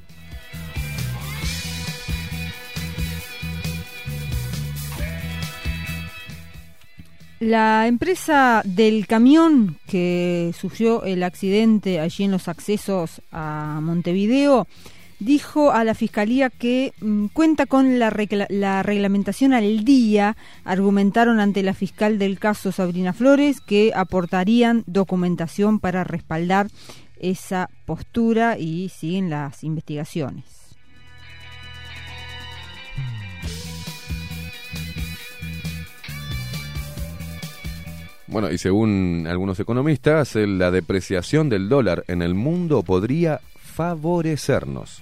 [7.39, 14.67] La empresa del camión que sufrió el accidente allí en los accesos a Montevideo
[15.19, 20.35] dijo a la fiscalía que mm, cuenta con la, regla- la reglamentación al día.
[20.63, 26.67] Argumentaron ante la fiscal del caso Sabrina Flores que aportarían documentación para respaldar
[27.19, 30.43] esa postura y siguen las investigaciones.
[38.27, 45.01] Bueno, y según algunos economistas, eh, la depreciación del dólar en el mundo podría favorecernos.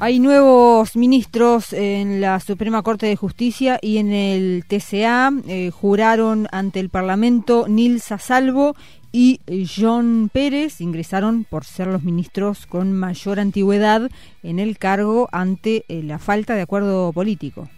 [0.00, 5.32] Hay nuevos ministros en la Suprema Corte de Justicia y en el TCA.
[5.48, 8.76] eh, juraron ante el Parlamento Nilsa Salvo
[9.10, 9.40] y
[9.76, 10.80] John Pérez.
[10.80, 14.08] Ingresaron por ser los ministros con mayor antigüedad
[14.44, 17.68] en el cargo ante eh, la falta de acuerdo político.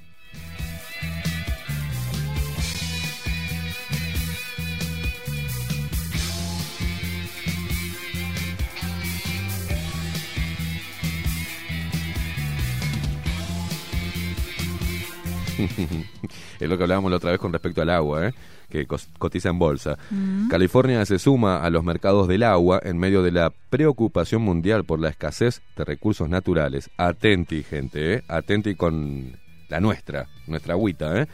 [16.61, 18.35] es lo que hablábamos la otra vez con respecto al agua, ¿eh?
[18.71, 18.87] que
[19.19, 19.99] cotiza en bolsa.
[20.11, 20.49] Mm.
[20.49, 25.01] California se suma a los mercados del agua en medio de la preocupación mundial por
[25.01, 26.89] la escasez de recursos naturales.
[26.97, 28.23] Atenti, gente, ¿eh?
[28.29, 29.37] atenti con
[29.69, 31.23] la nuestra, nuestra agüita.
[31.23, 31.27] ¿eh?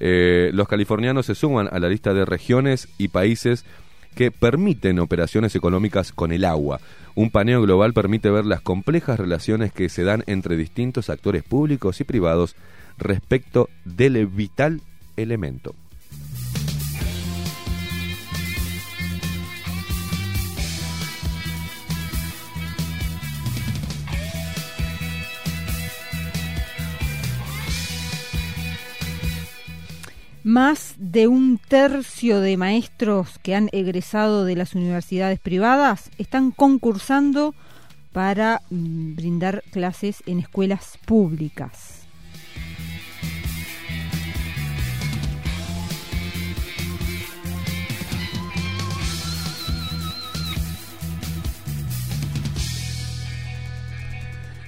[0.00, 3.64] Eh, los californianos se suman a la lista de regiones y países
[4.14, 6.80] que permiten operaciones económicas con el agua.
[7.14, 12.00] Un paneo global permite ver las complejas relaciones que se dan entre distintos actores públicos
[12.00, 12.56] y privados
[13.00, 14.80] respecto del vital
[15.16, 15.74] elemento.
[30.42, 37.54] Más de un tercio de maestros que han egresado de las universidades privadas están concursando
[38.12, 41.99] para mm, brindar clases en escuelas públicas.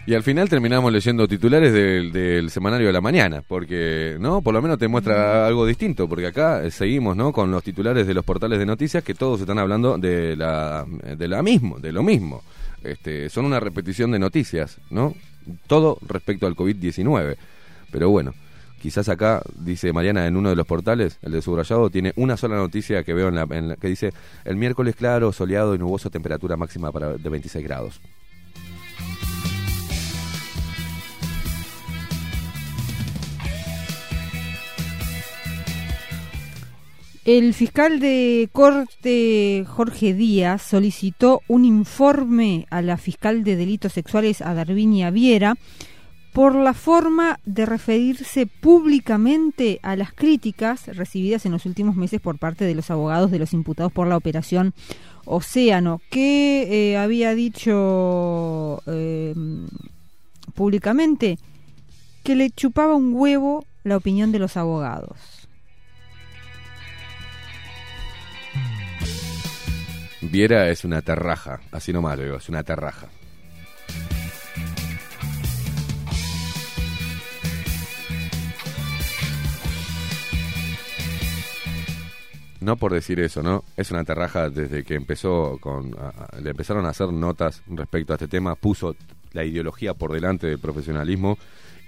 [0.05, 4.43] Y al final terminamos leyendo titulares del, del semanario de la mañana, porque, ¿no?
[4.43, 7.33] Por lo menos te muestra algo distinto, porque acá eh, seguimos, ¿no?
[7.33, 10.85] Con los titulares de los portales de noticias que todos están hablando de la,
[11.16, 12.43] de la mismo, de lo mismo.
[12.83, 15.15] Este, son una repetición de noticias, ¿no?
[15.69, 17.37] Todo respecto al COVID-19.
[17.93, 18.35] Pero bueno,
[18.81, 22.57] quizás acá, dice Mariana en uno de los portales, el de subrayado, tiene una sola
[22.57, 24.12] noticia que veo en la, en la- que dice
[24.45, 28.01] el miércoles claro, soleado y nuboso, temperatura máxima para, de 26 grados.
[37.24, 44.43] El fiscal de corte Jorge Díaz solicitó un informe a la fiscal de delitos sexuales
[44.43, 45.55] a Darvinia Viera
[46.32, 52.40] por la forma de referirse públicamente a las críticas recibidas en los últimos meses por
[52.40, 54.74] parte de los abogados de los imputados por la operación
[55.24, 59.32] Océano, que eh, había dicho eh,
[60.55, 61.39] públicamente
[62.24, 65.41] que le chupaba un huevo la opinión de los abogados.
[70.23, 73.09] Viera es una terraja, así nomás lo digo, es una terraja.
[82.61, 83.65] No por decir eso, ¿no?
[83.77, 85.59] Es una terraja desde que empezó
[86.40, 88.94] le empezaron a hacer notas respecto a este tema, puso
[89.32, 91.36] la ideología por delante del profesionalismo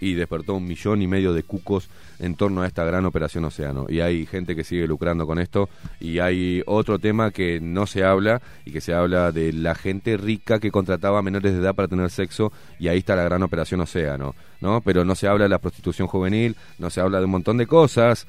[0.05, 3.87] y despertó un millón y medio de cucos en torno a esta gran operación Océano.
[3.89, 8.05] Y hay gente que sigue lucrando con esto y hay otro tema que no se
[8.05, 11.75] habla y que se habla de la gente rica que contrataba a menores de edad
[11.75, 14.83] para tener sexo y ahí está la gran operación Océano, ¿no?
[14.83, 17.67] Pero no se habla de la prostitución juvenil, no se habla de un montón de
[17.67, 18.27] cosas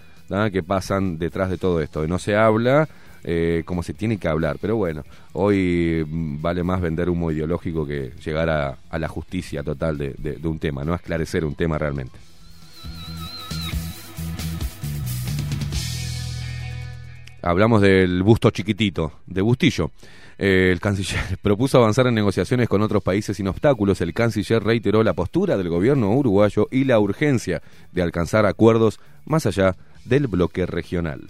[0.52, 2.88] que pasan detrás de todo esto y no se habla
[3.28, 4.58] eh, como se tiene que hablar.
[4.62, 5.04] Pero bueno,
[5.34, 10.60] hoy mm, vale más vender humo ideológico que llegar a, la justicia total de, un
[10.60, 12.20] tema, no esclarecer un tema realmente.
[17.42, 19.90] Hablamos del busto chiquitito, de Bustillo.
[20.38, 24.02] Eh, el canciller propuso avanzar en negociaciones con otros países sin obstáculos.
[24.02, 29.48] El canciller reiteró la postura del gobierno uruguayo y la urgencia de alcanzar acuerdos más
[29.48, 29.76] allá
[30.06, 31.22] del bloque regional.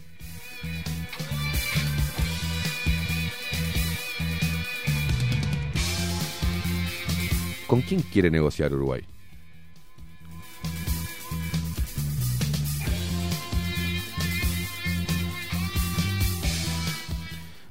[7.67, 9.03] ¿Con quién quiere negociar Uruguay?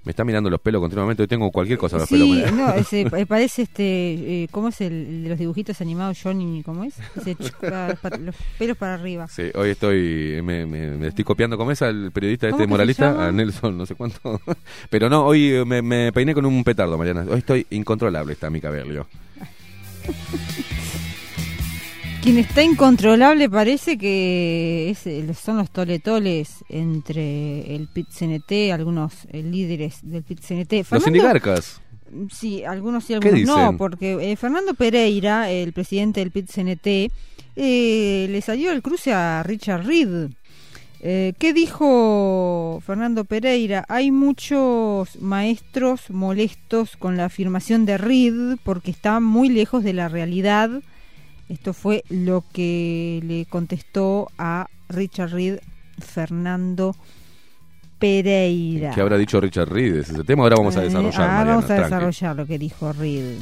[0.04, 1.22] Me está mirando los pelos continuamente.
[1.22, 2.52] Hoy tengo cualquier cosa en los Sí, pelos.
[2.52, 6.84] no, ese, eh, parece este, eh, ¿cómo es el, de los dibujitos animados Johnny, cómo
[6.84, 6.96] es?
[7.16, 7.34] Ese
[8.20, 9.26] los pelos para arriba.
[9.28, 13.28] Sí, hoy estoy, me, me- me estoy copiando, ¿cómo es el periodista ¿Cómo este moralista?
[13.28, 14.38] A Nelson, no sé cuánto.
[14.90, 17.24] Pero no, hoy eh, me, me peiné con un petardo, Mariana.
[17.26, 19.06] Hoy estoy incontrolable, está mi cabello.
[22.22, 30.24] Quien está incontrolable parece que es, son los toletoles entre el PIT-CNT, algunos líderes del
[30.24, 30.90] PIT-CNT.
[30.90, 31.82] Los sindigarcas.
[32.30, 37.12] Sí, algunos y ¿Qué algunos no, porque eh, Fernando Pereira, el presidente del PIT-CNT,
[37.56, 40.30] eh, le salió el cruce a Richard Reed.
[41.06, 43.84] Eh, ¿Qué dijo Fernando Pereira?
[43.90, 50.08] Hay muchos maestros molestos con la afirmación de Reed porque está muy lejos de la
[50.08, 50.70] realidad.
[51.50, 55.58] Esto fue lo que le contestó a Richard Reed
[55.98, 56.96] Fernando
[57.98, 58.92] Pereira.
[58.94, 59.96] ¿Qué habrá dicho Richard Reed?
[59.96, 60.44] ¿Es ese tema?
[60.44, 61.20] Ahora vamos a Eh, desarrollar.
[61.22, 61.84] ah, Mariana, vamos a tranqui.
[61.84, 63.36] desarrollar lo que dijo Reed.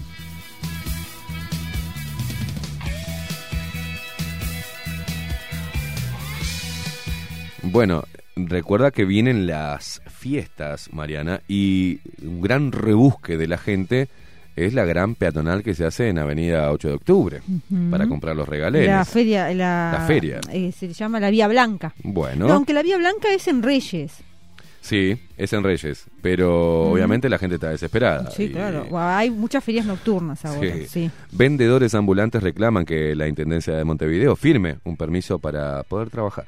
[7.62, 8.04] Bueno,
[8.36, 14.08] recuerda que vienen las fiestas, Mariana, y un gran rebusque de la gente
[14.56, 17.40] es la gran peatonal que se hace en Avenida 8 de Octubre
[17.90, 18.88] para comprar los regalenes.
[18.88, 20.40] La feria, la, La feria.
[20.52, 21.94] eh, se llama la Vía Blanca.
[22.02, 24.12] Bueno, No, aunque la Vía Blanca es en Reyes.
[24.82, 28.30] sí, es en Reyes, pero obviamente la gente está desesperada.
[28.32, 28.86] Sí, y- claro.
[28.98, 30.74] Hay muchas ferias nocturnas ahora.
[30.74, 30.86] Sí.
[30.88, 31.10] Sí.
[31.30, 36.44] Vendedores ambulantes reclaman que la Intendencia de Montevideo firme un permiso para poder trabajar.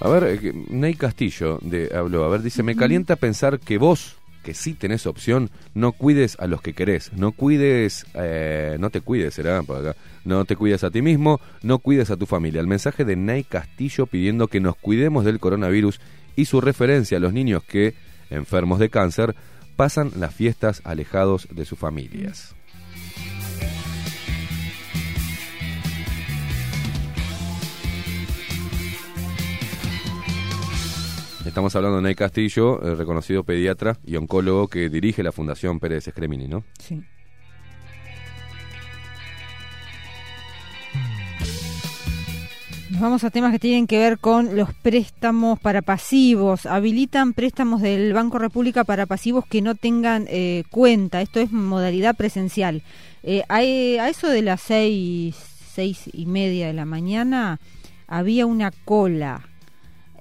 [0.00, 4.16] A ver, eh, Ney Castillo de, habló, a ver, dice, me calienta pensar que vos,
[4.42, 9.02] que sí tenés opción, no cuides a los que querés, no cuides, eh, no te
[9.02, 12.62] cuides, será por acá, no te cuides a ti mismo, no cuides a tu familia.
[12.62, 16.00] El mensaje de Ney Castillo pidiendo que nos cuidemos del coronavirus
[16.34, 17.94] y su referencia a los niños que,
[18.30, 19.34] enfermos de cáncer,
[19.76, 22.54] pasan las fiestas alejados de sus familias.
[31.50, 36.06] Estamos hablando de Nay Castillo, el reconocido pediatra y oncólogo que dirige la Fundación Pérez
[36.06, 36.62] Escremini, ¿no?
[36.78, 37.02] Sí.
[42.90, 46.66] Nos vamos a temas que tienen que ver con los préstamos para pasivos.
[46.66, 51.20] Habilitan préstamos del Banco República para pasivos que no tengan eh, cuenta.
[51.20, 52.84] Esto es modalidad presencial.
[53.24, 53.60] Eh, a
[54.08, 55.34] eso de las seis,
[55.74, 57.58] seis y media de la mañana
[58.06, 59.49] había una cola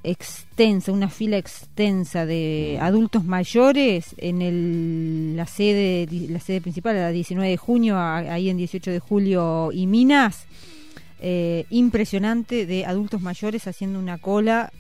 [0.04, 7.10] extensa, una fila extensa de adultos mayores en el, la sede la sede principal, la
[7.10, 10.46] 19 de junio, ahí en 18 de julio y Minas.
[11.22, 14.72] Eh, impresionante de adultos mayores haciendo una cola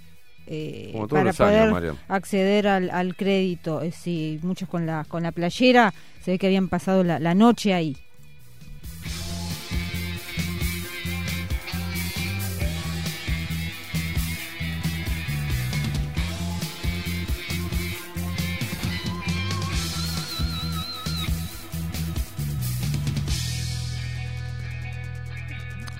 [0.47, 3.81] eh, para años, poder acceder al, al crédito.
[3.81, 5.93] Eh, sí, muchos con la, con la playera,
[6.23, 7.95] se ve que habían pasado la, la noche ahí.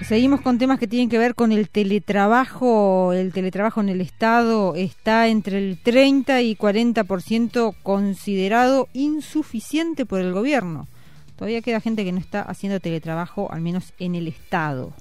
[0.09, 3.13] Seguimos con temas que tienen que ver con el teletrabajo.
[3.13, 10.33] El teletrabajo en el Estado está entre el 30 y 40% considerado insuficiente por el
[10.33, 10.87] gobierno.
[11.35, 14.93] Todavía queda gente que no está haciendo teletrabajo, al menos en el Estado.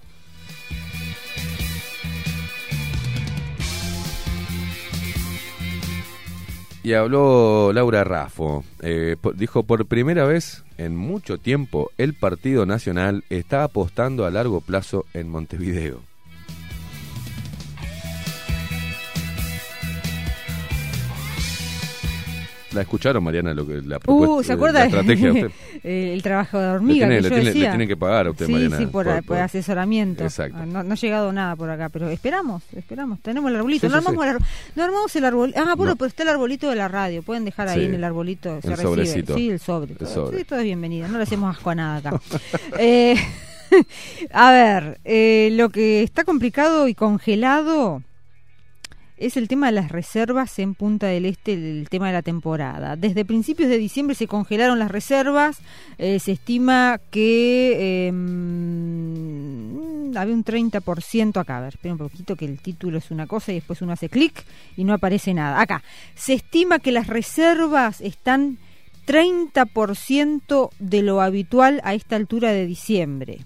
[6.83, 8.65] Y habló Laura Raffo.
[8.81, 14.61] Eh, dijo, por primera vez en mucho tiempo, el Partido Nacional está apostando a largo
[14.61, 16.08] plazo en Montevideo.
[22.79, 24.85] ¿La escucharon, Mariana, lo que la propuesta, Uh, ¿se la acuerda?
[24.85, 25.51] estrategia de usted?
[25.83, 27.71] Eh, el trabajo de Le hormiga tiene- que le yo tiene- le decía.
[27.73, 30.23] tienen que pagar a usted, sí, Mariana, Sí, por, por- asesoramiento.
[30.23, 30.65] Exacto.
[30.65, 33.19] No, no ha llegado nada por acá, pero esperamos, esperamos.
[33.21, 33.89] Tenemos el arbolito.
[33.89, 34.43] Sí, no, sí, armamos el ar-
[34.77, 35.59] no armamos el arbolito.
[35.61, 35.97] Ah, bueno, No.
[35.97, 37.23] pero está el arbolito de la radio.
[37.23, 38.61] Pueden dejar ahí en el arbolito.
[38.61, 38.83] Se El recibe.
[38.91, 39.35] sobrecito.
[39.35, 39.95] Sí, el sobre.
[39.99, 40.39] El sobre.
[40.39, 41.09] Sí, todo es bienvenido.
[41.09, 42.21] No le hacemos asco a nada acá.
[42.79, 43.17] Eh,
[44.33, 48.03] a ver, eh, lo que está complicado y congelado
[49.19, 52.97] es el tema de las reservas en Punta del Este, el tema de la temporada.
[52.97, 55.59] Desde principios de diciembre se congelaron las reservas,
[55.99, 58.09] eh, se estima que eh,
[60.17, 63.53] había un 30% acá, a ver, espera un poquito que el título es una cosa
[63.53, 64.45] y después uno hace clic
[64.77, 65.61] y no aparece nada.
[65.61, 65.83] Acá,
[66.15, 68.59] se estima que las reservas están
[69.07, 73.41] 30% de lo habitual a esta altura de diciembre.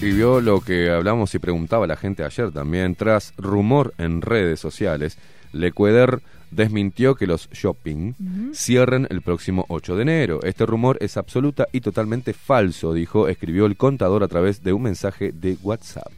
[0.00, 2.94] Y vio lo que hablamos y preguntaba la gente ayer también.
[2.94, 5.18] Tras rumor en redes sociales,
[5.52, 6.22] Lecueder
[6.52, 8.14] desmintió que los shopping
[8.54, 10.40] cierren el próximo 8 de enero.
[10.44, 14.82] Este rumor es absoluta y totalmente falso, dijo, escribió el contador a través de un
[14.82, 16.12] mensaje de WhatsApp.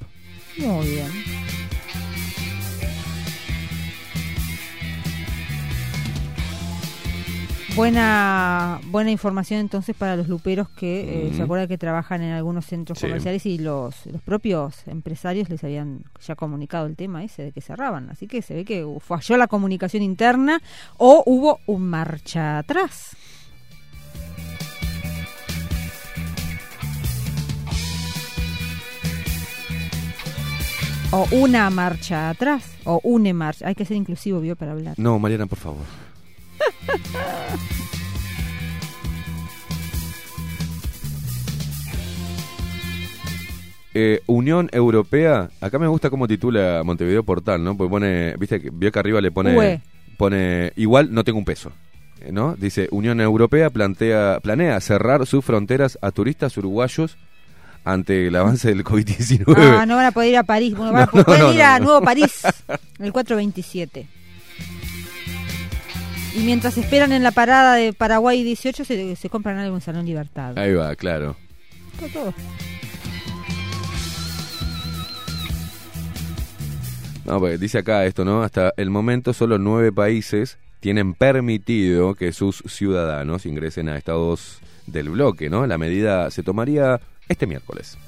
[0.59, 1.11] Muy bien.
[7.77, 11.37] Buena buena información entonces para los luperos que eh, Mm.
[11.37, 13.07] se acuerdan que trabajan en algunos centros Sí.
[13.07, 17.61] comerciales y los, los propios empresarios les habían ya comunicado el tema ese de que
[17.61, 18.11] cerraban.
[18.11, 20.61] Así que se ve que falló la comunicación interna
[20.99, 23.17] o hubo un marcha atrás.
[31.13, 33.67] O una marcha atrás, o une marcha.
[33.67, 34.95] Hay que ser inclusivo, vio, para hablar.
[34.97, 35.85] No, Mariana, por favor.
[43.93, 47.77] Eh, Unión Europea, acá me gusta cómo titula Montevideo Portal, ¿no?
[47.77, 49.83] Porque pone, viste, que vio que arriba le pone,
[50.17, 51.73] pone igual no tengo un peso,
[52.21, 52.55] eh, ¿no?
[52.55, 57.17] Dice Unión Europea plantea, planea cerrar sus fronteras a turistas uruguayos
[57.85, 59.57] ante el avance del COVID-19.
[59.57, 60.77] Ah, no van a poder ir a París.
[60.77, 61.85] Bueno, van a No, poder no, ir no, a no.
[61.87, 62.43] Nuevo París,
[63.01, 64.07] el 427.
[66.35, 70.07] Y mientras esperan en la parada de Paraguay 18, se, se compran algo en Salón
[70.07, 70.57] Libertad.
[70.59, 71.37] Ahí va, claro.
[71.95, 72.35] Está todo.
[77.25, 78.43] No, porque dice acá esto, ¿no?
[78.43, 85.11] Hasta el momento solo nueve países tienen permitido que sus ciudadanos ingresen a estados del
[85.11, 85.67] bloque, ¿no?
[85.67, 87.99] La medida se tomaría este miércoles.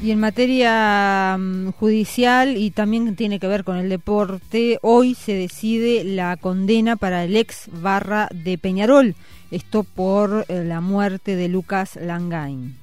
[0.00, 5.32] Y en materia mm, judicial y también tiene que ver con el deporte, hoy se
[5.32, 9.16] decide la condena para el ex barra de Peñarol,
[9.50, 12.77] esto por eh, la muerte de Lucas Langain.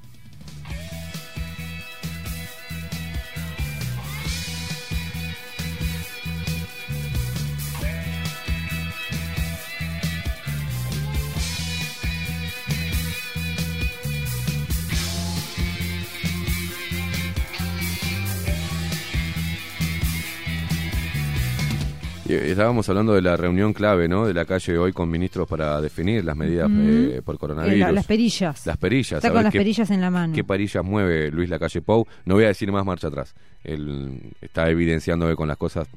[22.35, 24.25] Eh, Estábamos hablando de la reunión clave, ¿no?
[24.27, 26.79] De la calle hoy con ministros para definir las medidas Ujú.
[26.81, 27.79] eh, por Eh, coronavirus.
[27.79, 28.65] la- las perillas.
[28.65, 29.13] Las perillas.
[29.23, 30.33] Está con las qué- perillas en la mano.
[30.33, 32.05] ¿Qué perillas mueve Luis Lacalle Pou?
[32.25, 33.33] No voy a decir más marcha atrás.
[33.63, 35.87] Él está evidenciando que con las cosas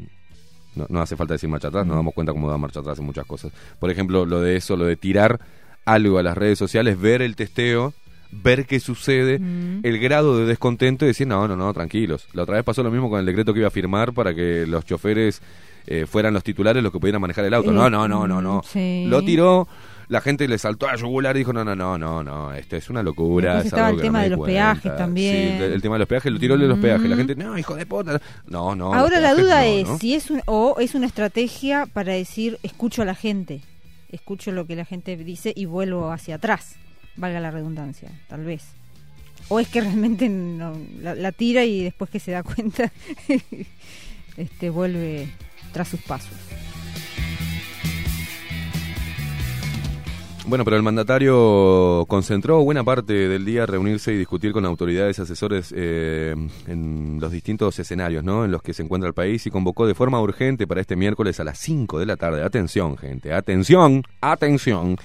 [0.74, 3.04] no, no hace falta decir marcha atrás, nos damos cuenta cómo da marcha atrás en
[3.06, 3.52] muchas cosas.
[3.80, 5.40] Por ejemplo, lo de eso, lo de tirar
[5.84, 7.94] algo a las redes sociales, ver el testeo,
[8.30, 9.80] ver qué sucede, Mm.
[9.82, 12.28] el grado de descontento y decir, no, no, no, tranquilos.
[12.34, 14.66] La otra vez pasó lo mismo con el decreto que iba a firmar para que
[14.66, 15.40] los choferes
[15.90, 17.70] eh, fueran los titulares los que pudieran manejar el auto.
[17.70, 18.62] Eh, no, no, no, no, no.
[18.62, 19.06] sí.
[19.08, 19.66] Lo tiró,
[20.08, 22.76] la gente le saltó a la yugular y dijo, no, no, no, no, no, esto
[22.76, 23.54] es una locura.
[23.54, 24.74] Después estaba el no tema de los cuenta".
[24.74, 25.34] peajes también.
[25.58, 27.08] Sí, el, el tema de los peajes, lo tiró el de los peajes.
[27.08, 28.20] La gente, no, hijo de puta.
[28.46, 28.92] No, no.
[28.92, 29.98] Ahora la duda no, es ¿no?
[29.98, 33.62] si es un, o es una estrategia para decir escucho a la gente,
[34.12, 36.76] escucho lo que la gente dice y vuelvo hacia atrás,
[37.16, 38.62] valga la redundancia, tal vez.
[39.48, 40.28] O es que realmente
[41.00, 42.92] la, la tira y después que se da cuenta
[44.36, 45.28] este vuelve
[45.72, 46.36] tras sus pasos.
[50.48, 55.74] Bueno, pero el mandatario concentró buena parte del día reunirse y discutir con autoridades asesores
[55.76, 56.34] eh,
[56.66, 58.46] en los distintos escenarios ¿no?
[58.46, 61.38] en los que se encuentra el país y convocó de forma urgente para este miércoles
[61.38, 62.42] a las 5 de la tarde.
[62.42, 64.96] Atención, gente, atención, atención.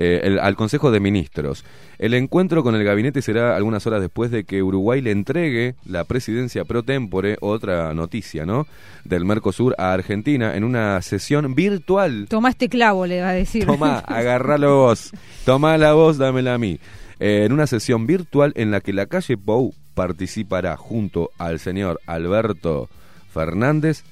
[0.00, 1.64] Eh, el- al Consejo de Ministros.
[1.98, 6.04] El encuentro con el gabinete será algunas horas después de que Uruguay le entregue la
[6.04, 8.66] presidencia pro tempore, otra noticia, ¿no?
[9.04, 12.26] Del Mercosur a Argentina en una sesión virtual.
[12.28, 13.66] Toma este clavo, le va a decir.
[13.66, 15.12] Tomá, agarralo vos.
[15.44, 16.80] Tomá la voz, dámela a mí.
[17.20, 22.00] Eh, en una sesión virtual en la que la calle Pou participará junto al señor
[22.06, 22.88] Alberto
[23.34, 24.02] Fernández,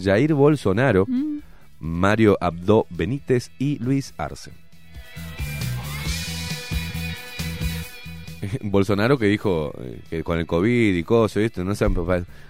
[0.00, 1.38] Jair Bolsonaro, Mm.
[1.80, 4.52] Mario Abdo Benítez y Luis Arce.
[8.62, 11.64] Bolsonaro que dijo eh, que con el COVID y cosas, ¿viste?
[11.64, 11.94] No sean,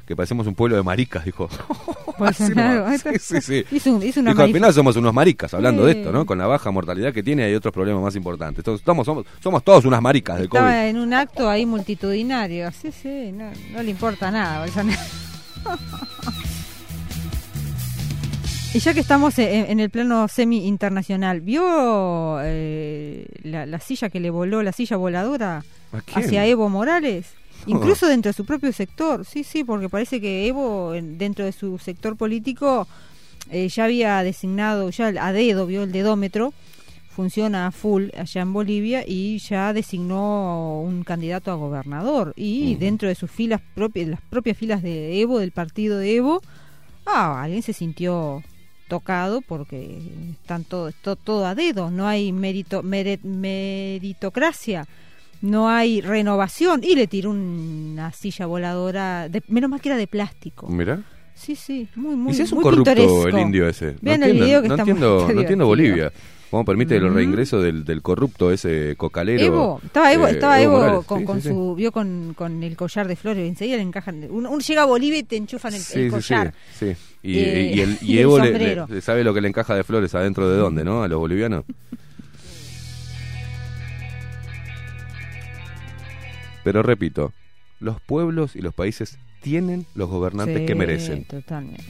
[0.07, 1.49] que parecemos un pueblo de maricas, dijo.
[2.19, 2.87] Bolsonaro.
[2.99, 3.65] Sí, sí, sí.
[3.73, 6.25] Hizo, un- hizo una Dijo, al final somos unos maricas, hablando de esto, ¿no?
[6.27, 8.59] Con la baja mortalidad que tiene hay otros problemas más importantes.
[8.59, 10.61] Entonces, estamos, somos, somos todos unas maricas del COVID.
[10.61, 12.71] Estaba en un acto ahí multitudinario.
[12.73, 14.61] Sí, sí, no, no le importa nada.
[14.61, 15.01] Bolsonaro.
[18.75, 24.21] Y ya que estamos en, en el plano semi-internacional, ¿vio eh, la, la silla que
[24.21, 25.65] le voló, la silla voladora
[26.15, 27.27] hacia Evo Morales?
[27.67, 27.71] Oh.
[27.71, 29.25] Incluso dentro de su propio sector.
[29.25, 32.87] Sí, sí, porque parece que Evo, en- dentro de su sector político,
[33.51, 36.53] eh, ya había designado, ya a dedo, vio el dedómetro,
[37.11, 42.33] funciona a full allá en Bolivia y ya designó un candidato a gobernador.
[42.37, 46.43] Y dentro de sus filas propias, las propias filas de Evo, del partido de Evo,
[47.07, 48.43] ah, alguien se sintió
[48.89, 49.99] tocado porque
[50.33, 54.87] están todo, to- todo a dedo, no hay mérito, mere- meritocracia,
[55.43, 60.07] no hay renovación y le tiró una silla voladora, de, menos mal que era de
[60.07, 60.67] plástico.
[60.69, 61.01] Mirá.
[61.35, 63.29] Sí, sí, muy, muy ¿Y si es un muy corrupto pintoresco.
[63.29, 63.93] el indio ese?
[63.95, 65.67] No Vean el entiendo, video que no entiendo, no entiendo.
[65.67, 66.13] Bolivia.
[66.51, 69.43] ¿Cómo permite el reingreso del, del corrupto ese cocalero?
[69.45, 72.77] Evo, estaba Evo, eh, estaba Evo, con, Sí, con sí, su, vio con, con el
[72.77, 75.83] collar de flores, enseguida le encajan, uno, uno llega a Bolivia y te enchufan el,
[75.95, 76.55] el collar.
[76.79, 76.93] sí.
[77.27, 79.83] Y, Eh, y el, y y el Evo le, sabe lo que le encaja de
[79.83, 81.03] flores adentro de dónde, ¿no?
[81.03, 81.65] A los bolivianos.
[86.63, 87.33] Pero repito,
[87.81, 91.25] los pueblos y los países tienen los gobernantes Sí, que merecen.
[91.25, 91.83] Totalmente.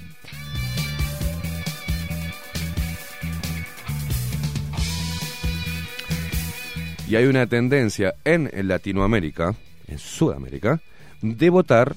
[7.09, 9.55] Y hay una tendencia en, en Latinoamérica,
[9.89, 10.81] en Sudamérica,
[11.21, 11.97] de votar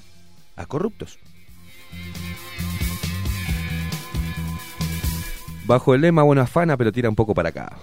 [0.56, 1.18] a corruptos.
[5.68, 7.76] Bajo el lema buena afana, pero tira un poco para acá.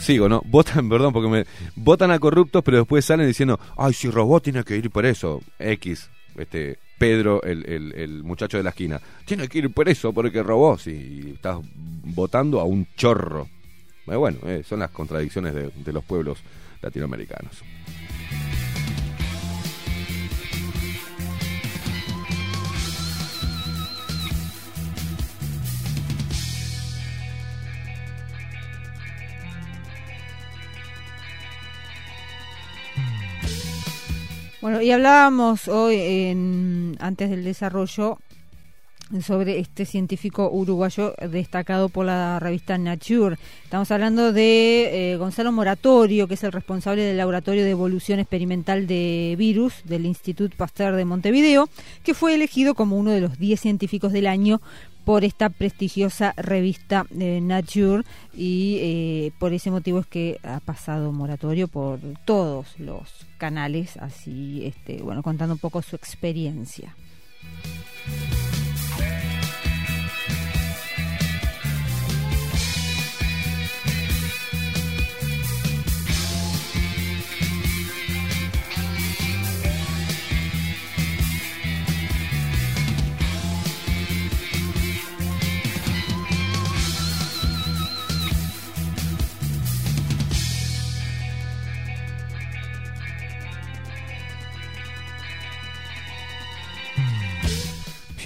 [0.00, 0.42] Sigo, ¿no?
[0.44, 4.62] Votan, perdón, porque me votan a corruptos, pero después salen diciendo, ay, si robó tiene
[4.62, 5.40] que ir por eso.
[5.58, 10.42] X, este, Pedro, el, el, muchacho de la esquina, tiene que ir por eso, porque
[10.42, 10.76] robó.
[10.76, 11.60] Si estás
[12.04, 13.48] votando a un chorro.
[14.04, 16.40] Bueno, eh, son las contradicciones de, de los pueblos
[16.82, 17.62] latinoamericanos.
[34.60, 38.18] Bueno, y hablábamos hoy, en, antes del desarrollo,
[39.22, 43.38] sobre este científico uruguayo destacado por la revista Nature.
[43.64, 48.86] Estamos hablando de eh, Gonzalo Moratorio, que es el responsable del Laboratorio de Evolución Experimental
[48.86, 51.68] de Virus del Institut Pasteur de Montevideo,
[52.04, 54.60] que fue elegido como uno de los 10 científicos del año
[55.04, 58.04] por esta prestigiosa revista eh, Nature
[58.34, 64.64] y eh, por ese motivo es que ha pasado moratorio por todos los canales, así,
[64.64, 66.94] este, bueno, contando un poco su experiencia.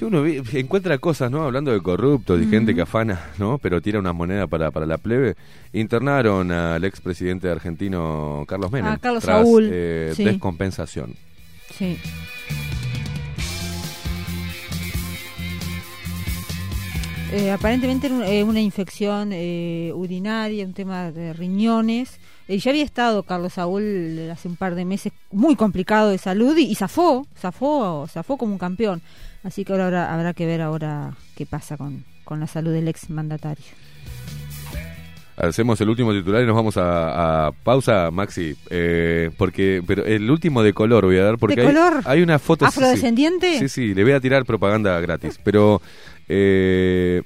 [0.06, 1.43] Uno ve- encuentra cosas, ¿no?
[1.44, 3.59] Hablando de corruptos y gente que afana, ¿no?
[3.59, 5.35] Pero tira una moneda para, para la plebe.
[5.72, 8.93] Internaron al expresidente argentino Carlos Menem.
[8.93, 10.24] Ah, Carlos tras, Saúl, eh, sí.
[10.24, 11.14] descompensación.
[11.76, 11.97] Sí.
[17.32, 22.20] Eh, aparentemente era un- eh, una infección eh, urinaria, un tema de riñones.
[22.47, 26.56] Eh, ya había estado Carlos Saúl hace un par de meses muy complicado de salud
[26.56, 29.02] y, y zafó, zafó, zafó como un campeón.
[29.45, 33.11] Así que ahora habrá, que ver ahora qué pasa con, con la salud del ex
[33.11, 33.65] mandatario.
[35.37, 38.55] Hacemos el último titular y nos vamos a, a pausa, Maxi.
[38.71, 42.03] eh, porque pero el último de color voy a dar porque ¿De hay, color?
[42.05, 42.65] hay una foto.
[42.65, 43.59] ¿Afrodescendiente?
[43.59, 45.41] Sí, sí, le voy a tirar propaganda gratis.
[45.43, 45.83] Pero
[46.29, 47.23] eh,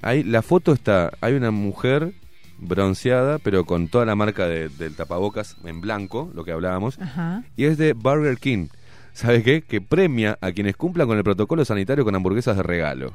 [0.00, 2.12] hay, la foto está, hay una mujer
[2.58, 7.42] bronceada, pero con toda la marca de- del tapabocas en blanco, lo que hablábamos, Ajá.
[7.56, 8.68] y es de Burger King.
[9.12, 9.62] ¿Sabe qué?
[9.62, 13.14] Que premia a quienes cumplan con el protocolo sanitario con hamburguesas de regalo.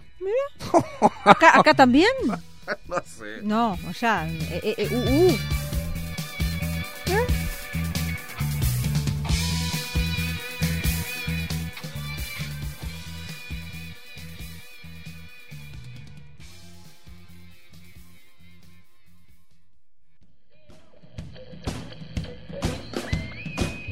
[1.23, 2.11] ¿Acá, acá también?
[2.87, 3.41] no sé.
[3.43, 4.27] No, ya.
[4.27, 5.37] eh, eh, eh, uh, uh.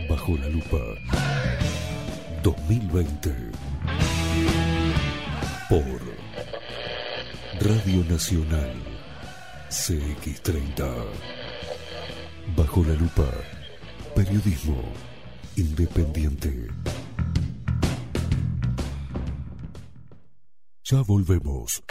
[0.10, 0.78] Bajo la lupa
[2.44, 3.34] 2020
[5.70, 6.02] por
[7.62, 8.74] Radio Nacional
[9.70, 11.06] CX30
[12.58, 13.30] Bajo la lupa
[14.14, 14.84] Periodismo
[15.56, 16.68] Independiente.
[20.84, 21.82] Ya volvemos.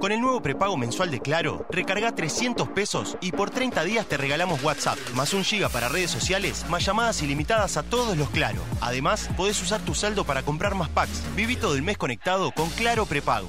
[0.00, 4.16] Con el nuevo prepago mensual de Claro, recarga 300 pesos y por 30 días te
[4.16, 8.60] regalamos WhatsApp, más un giga para redes sociales, más llamadas ilimitadas a todos los Claro.
[8.80, 11.22] Además, podés usar tu saldo para comprar más packs.
[11.34, 13.48] Viví todo el mes conectado con Claro Prepago.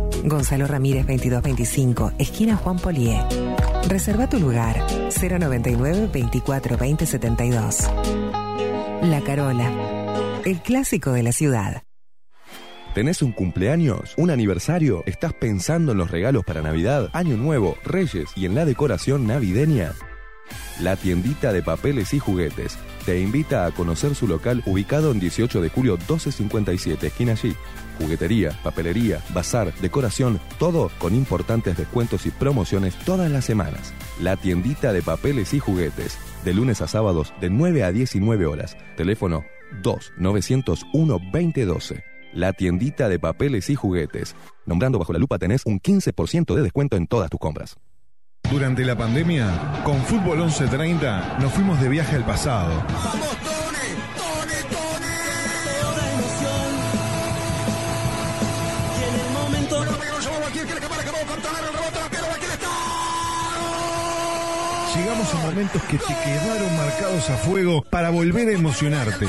[0.23, 3.21] Gonzalo Ramírez 2225, esquina Juan Polié.
[3.87, 7.89] Reserva tu lugar 099 24 20 72.
[9.03, 11.83] La Carola, el clásico de la ciudad.
[12.93, 14.13] ¿Tenés un cumpleaños?
[14.17, 15.03] ¿Un aniversario?
[15.05, 19.93] ¿Estás pensando en los regalos para Navidad, Año Nuevo, Reyes y en la decoración navideña?
[20.81, 25.61] La tiendita de papeles y juguetes te invita a conocer su local ubicado en 18
[25.61, 27.55] de julio 1257, esquina allí.
[28.01, 33.93] Juguetería, papelería, bazar, decoración, todo con importantes descuentos y promociones todas las semanas.
[34.19, 38.75] La tiendita de papeles y juguetes, de lunes a sábados de 9 a 19 horas.
[38.97, 39.45] Teléfono
[39.83, 42.03] 2 901 2012.
[42.33, 44.35] La tiendita de papeles y juguetes.
[44.65, 47.77] Nombrando bajo la lupa tenés un 15% de descuento en todas tus compras.
[48.49, 52.83] Durante la pandemia, con Fútbol 1130 nos fuimos de viaje al pasado.
[52.83, 53.50] Llegamos
[65.21, 69.27] a momentos que te quedaron marcados a fuego para volver a emocionarte.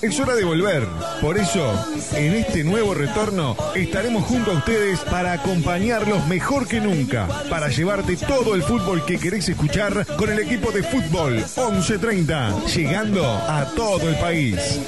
[0.00, 0.86] Es hora de volver.
[1.20, 1.74] Por eso,
[2.14, 8.16] en este nuevo retorno, estaremos junto a ustedes para acompañarlos mejor que nunca, para llevarte
[8.16, 14.08] todo el fútbol que querés escuchar con el equipo de fútbol 1130, llegando a todo
[14.08, 14.80] el país.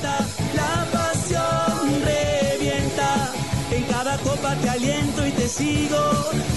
[4.64, 5.98] Te aliento y te sigo.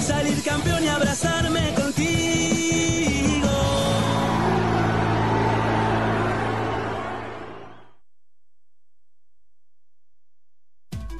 [0.01, 2.16] Salir campeón y abrazarme contigo.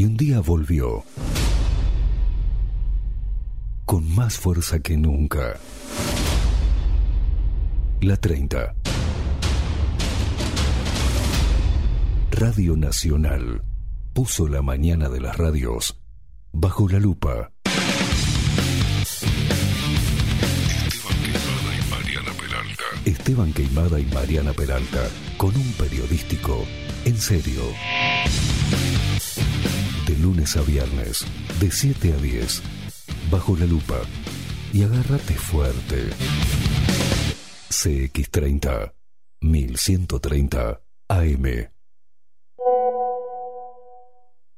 [0.00, 1.04] Y un día volvió.
[3.84, 5.58] Con más fuerza que nunca.
[8.00, 8.76] La 30.
[12.30, 13.62] Radio Nacional
[14.14, 16.00] puso la mañana de las radios
[16.50, 17.52] bajo la lupa.
[23.04, 25.06] Esteban Queimada y Mariana Peralta
[25.36, 26.64] con un periodístico
[27.04, 27.60] en serio.
[30.20, 31.24] Lunes a viernes,
[31.60, 32.62] de 7 a 10,
[33.30, 34.00] bajo la lupa.
[34.72, 36.10] Y agárrate fuerte.
[37.70, 38.92] CX30,
[39.40, 41.70] 1130 AM.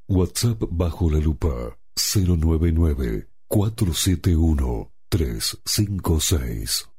[0.08, 6.91] WhatsApp bajo la lupa 099 471 356.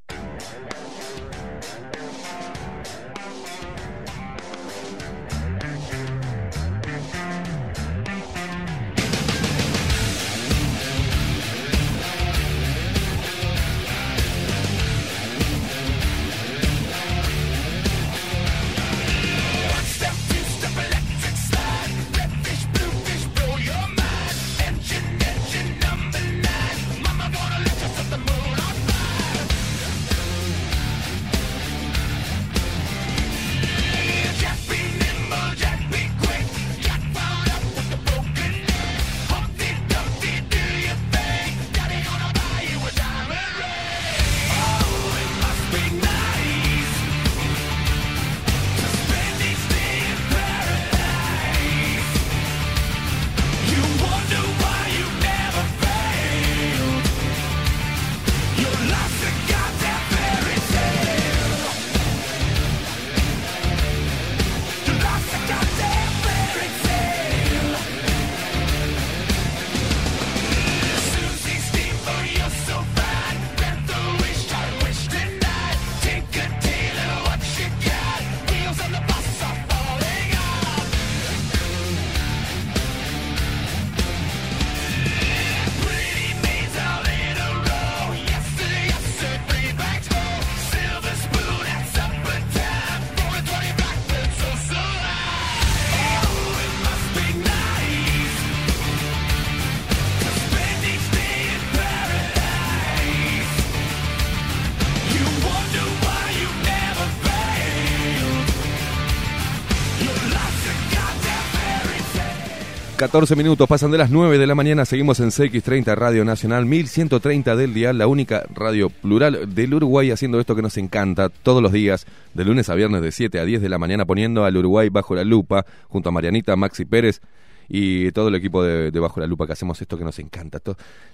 [113.13, 114.85] 14 minutos pasan de las 9 de la mañana.
[114.85, 120.39] Seguimos en CX30 Radio Nacional 1130 del Dial, la única radio plural del Uruguay haciendo
[120.39, 123.61] esto que nos encanta todos los días, de lunes a viernes de 7 a 10
[123.61, 127.21] de la mañana, poniendo al Uruguay bajo la lupa, junto a Marianita, Maxi Pérez
[127.69, 130.59] y todo el equipo de, de Bajo la Lupa que hacemos esto que nos encanta.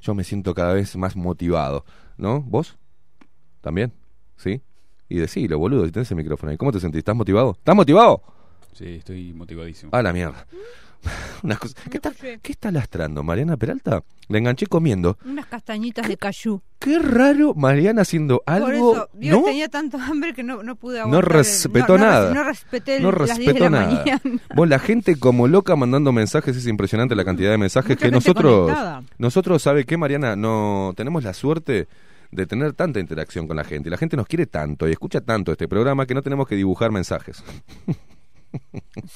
[0.01, 1.83] Yo me siento cada vez más motivado,
[2.15, 2.39] ¿no?
[2.39, 2.77] ¿Vos?
[3.59, 3.91] ¿También?
[4.37, 4.61] ¿Sí?
[5.09, 6.57] Y decilo, boludo, si tenés el micrófono ahí.
[6.57, 6.99] ¿Cómo te sentís?
[6.99, 7.57] ¿Estás motivado?
[7.59, 8.21] ¿Estás motivado?
[8.71, 9.93] Sí, estoy motivadísimo.
[9.93, 10.45] A la mierda.
[11.43, 13.23] Una cosa- ¿Qué, está, ¿Qué está lastrando?
[13.23, 14.03] ¿Mariana Peralta?
[14.27, 15.17] La enganché comiendo.
[15.25, 16.61] Unas castañitas de cayú.
[16.77, 18.65] Qué raro Mariana haciendo algo.
[18.67, 19.43] Por eso, yo ¿no?
[19.45, 21.23] tenía tanto hambre que no, no pude No aguantar.
[21.31, 22.33] el- respetó no- no nada.
[22.33, 23.97] No respeté el- No las 10 de respetó la nada.
[24.05, 24.21] mañana.
[24.55, 28.11] Vos, la gente como loca mandando mensajes, es impresionante la cantidad de mensajes Mucha que
[28.11, 28.61] nosotros.
[28.61, 29.03] conectada.
[29.17, 30.35] Nosotros, ¿sabe qué, Mariana?
[30.35, 31.87] No tenemos la suerte
[32.31, 33.89] de tener tanta interacción con la gente.
[33.89, 36.91] La gente nos quiere tanto y escucha tanto este programa que no tenemos que dibujar
[36.91, 37.43] mensajes.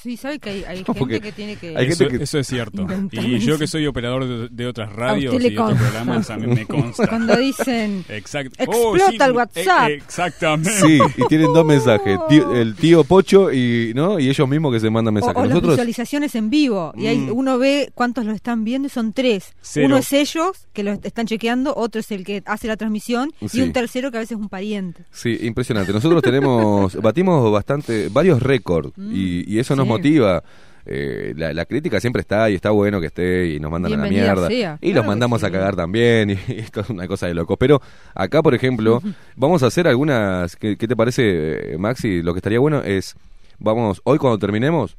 [0.02, 1.76] Sí, sabe que hay, hay gente que tiene que.
[1.76, 2.86] hay Eso, gente que- eso es cierto.
[3.12, 6.66] Y yo que soy operador de, de otras radios y otros programas, a mí me
[6.66, 7.06] consta.
[7.06, 8.04] Cuando dicen.
[8.08, 9.88] Explota el sí, WhatsApp.
[9.90, 10.70] eh, exactamente.
[10.80, 12.18] Sí, y tienen dos mensajes.
[12.28, 15.36] Tío- el tío Pocho y no y ellos mismos que se mandan O, mensajes.
[15.36, 16.92] o las Nosotros visualizaciones en vivo.
[16.96, 17.32] Y ahí Mm.
[17.36, 19.54] uno ve cuántos lo están viendo y son tres.
[19.60, 19.86] Cero.
[19.86, 21.74] Uno es ellos, que lo están chequeando.
[21.76, 23.32] Otro es el que hace la transmisión.
[23.48, 23.58] Sí.
[23.58, 25.04] Y un tercero que a veces es un pariente.
[25.10, 25.92] Sí, impresionante.
[25.92, 29.88] Nosotros tenemos, batimos bastante, varios récords y, y eso nos sí.
[29.88, 30.42] motiva.
[30.86, 33.96] Eh, la, la crítica siempre está y está bueno que esté y nos mandan a
[33.96, 34.48] la mierda.
[34.48, 37.56] sea, y claro los mandamos a cagar también y, esto es una cosa de loco.
[37.56, 37.80] Pero
[38.14, 39.00] acá, por ejemplo,
[39.36, 42.22] vamos a hacer algunas, ¿qué, qué te parece, eh, Maxi?
[42.22, 43.16] Lo que estaría bueno es,
[43.58, 44.96] vamos, hoy cuando terminemos,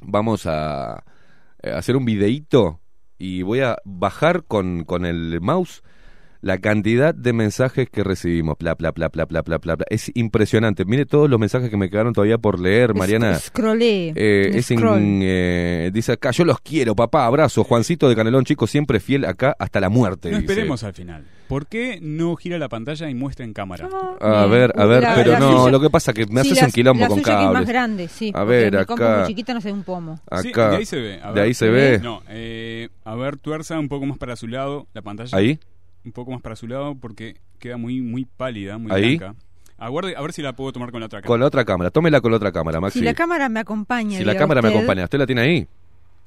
[0.00, 1.02] vamos a,
[1.62, 2.80] eh, hacer un videíto
[3.18, 5.82] y voy a bajar con, con el mouse
[6.40, 8.56] la cantidad de mensajes que recibimos.
[8.58, 9.86] Bla, bla, bla, bla, bla, bla, bla, bla.
[9.90, 10.84] Es impresionante.
[10.84, 13.38] Mire todos los mensajes que me quedaron todavía por leer, Mariana.
[13.38, 14.12] Scrollé.
[14.16, 17.64] Eh, es in- eh, dice acá, yo los quiero, papá, abrazo.
[17.64, 20.30] Juancito de Canelón, chico, siempre fiel acá hasta la muerte.
[20.30, 20.52] No dice.
[20.52, 21.24] esperemos al final.
[21.48, 23.88] ¿Por qué no gira la pantalla y muestra en cámara?
[24.20, 26.42] A ver, a ver, La- pero la no, suya- lo que pasa es que me
[26.42, 27.52] Sí, haces la- un quilombo la con suya que es cables.
[27.60, 28.32] más grande, sí.
[28.34, 29.18] A ver, acá.
[29.18, 30.16] muy chiquita, no sé un pomo.
[30.42, 30.70] Sí, Acá.
[30.70, 31.20] de ahí se ve.
[31.22, 32.00] A de ahí se ve.
[32.02, 35.36] No, eh, a ver, tuerza un poco más para su lado la pantalla.
[35.38, 35.60] ¿Ahí?
[36.06, 39.16] Un poco más para su lado porque queda muy muy pálida, muy ¿Ahí?
[39.18, 39.34] blanca.
[39.76, 41.40] Aguarde, a ver si la puedo tomar con la otra Con cámara.
[41.40, 43.00] la otra cámara, tómela con la otra cámara, Maxi.
[43.00, 44.16] Si la cámara me acompaña.
[44.16, 45.66] Si la cámara me acompaña, ¿usted la tiene ahí?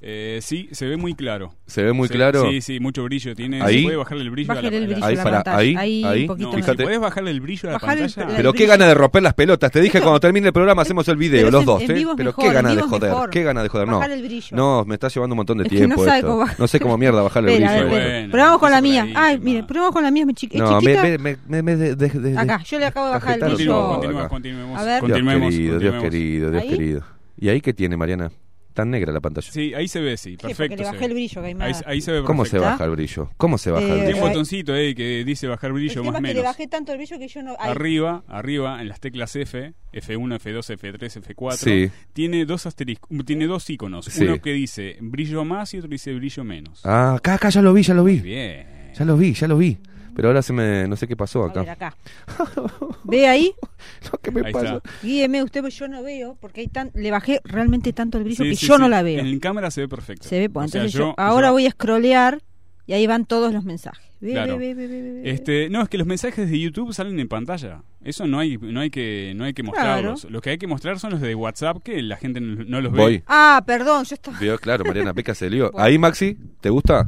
[0.01, 1.53] Eh, sí, se ve muy claro.
[1.65, 2.49] ¿Se ve muy Se- claro?
[2.49, 3.61] Sí, sí, mucho brillo tiene.
[3.61, 3.79] Ahí.
[3.79, 5.57] ¿Se puede bajarle el brillo a la, el brillo Ahí, a la para- pantalla.
[5.57, 6.21] ahí, ahí, ahí.
[6.21, 8.37] un poquito No, si podés bajarle el brillo a la Bajale el- pantalla.
[8.37, 9.71] Pero qué gana de romper las pelotas.
[9.71, 11.91] Te dije Esto- cuando termine el programa hacemos el video, Pero los en- dos, en
[11.91, 11.93] ¿eh?
[12.15, 13.29] Pero mejor, qué gana de joder, mejor.
[13.29, 13.87] qué gana de joder.
[13.89, 16.27] No, el no, me está llevando un montón de Es que tiempo no sabe esto.
[16.27, 16.59] cómo bajar.
[16.61, 18.31] No sé cómo mierda bajarle el brillo.
[18.31, 19.07] Probamos con la mía.
[19.15, 20.23] Ay, mire, probamos con la mía.
[20.23, 21.03] No, me, chiquita.
[21.03, 23.87] me, me, me, me de- de- de- Acá, yo le acabo de bajar el brillo.
[23.89, 25.03] Continuemos, continuemos, A ver.
[25.03, 27.01] Dios querido, Dios querido, Dios querido.
[27.37, 28.31] ¿Y ahí qué tiene, Mariana?
[28.73, 29.51] Tan negra la pantalla.
[29.51, 30.75] Sí, ahí se ve, sí, perfecto.
[30.77, 31.05] le se bajé ve.
[31.07, 31.83] el brillo, que hay ahí, más.
[31.85, 32.71] ahí se ve ¿Cómo se perfecto.
[32.71, 33.29] baja el brillo?
[33.37, 34.27] ¿Cómo se baja Eh, el Tiene un brillo?
[34.27, 36.43] botoncito ahí que dice bajar El brillo tema más es que le menos.
[36.43, 37.55] bajé tanto el brillo que yo no.
[37.59, 41.91] ay, Arriba, arriba, en las teclas F, F1, F2, F3, F4, Sí.
[42.13, 44.05] tiene dos asteriscos, tiene dos iconos.
[44.05, 44.23] Sí.
[44.23, 46.81] Uno que dice brillo más y otro dice brillo menos.
[46.85, 48.19] Ah, acá, acá ya lo vi, ya lo vi.
[48.19, 48.79] Bien.
[48.97, 49.77] Ya lo vi, ya lo vi.
[50.19, 50.87] Pero ahora se me...
[50.87, 51.87] no sé qué pasó A ver, acá.
[51.87, 51.97] acá.
[53.03, 53.53] ¿Ve ahí?
[54.11, 54.75] No, ¿Qué me Ahí pasa?
[54.77, 54.89] está.
[55.01, 58.43] Guíeme usted, porque yo no veo, porque hay tan, le bajé realmente tanto el brillo
[58.43, 58.81] Sí, que sí, yo sí.
[58.81, 59.19] no la veo.
[59.19, 60.27] En cámara se ve perfecto.
[60.27, 62.41] Se ve, pues, sea, entonces yo- yo, ahora yo- voy a scrollear
[62.85, 64.05] y ahí van todos los mensajes.
[64.19, 64.57] Ve, Claro.
[64.57, 65.31] ve, ve, ve, ve, ve.
[65.31, 67.83] Este, no, es que los mensajes de YouTube salen en pantalla.
[68.03, 70.25] Eso no hay, no hay que, no hay que mostrarlos.
[70.29, 72.91] Los que hay que mostrar son los de WhatsApp que la gente no, no los
[72.91, 73.17] Voy.
[73.19, 73.23] ve.
[73.27, 74.37] Ah, perdón, yo estaba...
[74.39, 75.71] Vio, claro, Mariana Peca se lió.
[75.79, 77.07] Ahí, Maxi, ¿te gusta?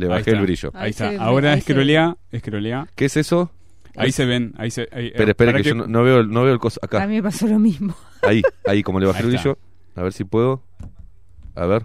[0.00, 0.70] Le bajé el brillo.
[0.74, 1.10] Ahí, Ahí está.
[1.22, 2.86] Ahora escrolea, escrolea.
[2.94, 3.50] ¿Qué es eso?
[3.96, 4.88] Ahí se ven, ahí se.
[4.92, 6.80] ahí- Espera, espera, para que, yo no, no veo, el- no veo el coso.
[6.82, 7.94] A Acá, mí me pasó lo mismo.
[8.22, 9.58] ahí, ahí, como le bajé Ahí el brillo.
[9.96, 10.62] A ver si puedo.
[11.54, 11.84] A ver,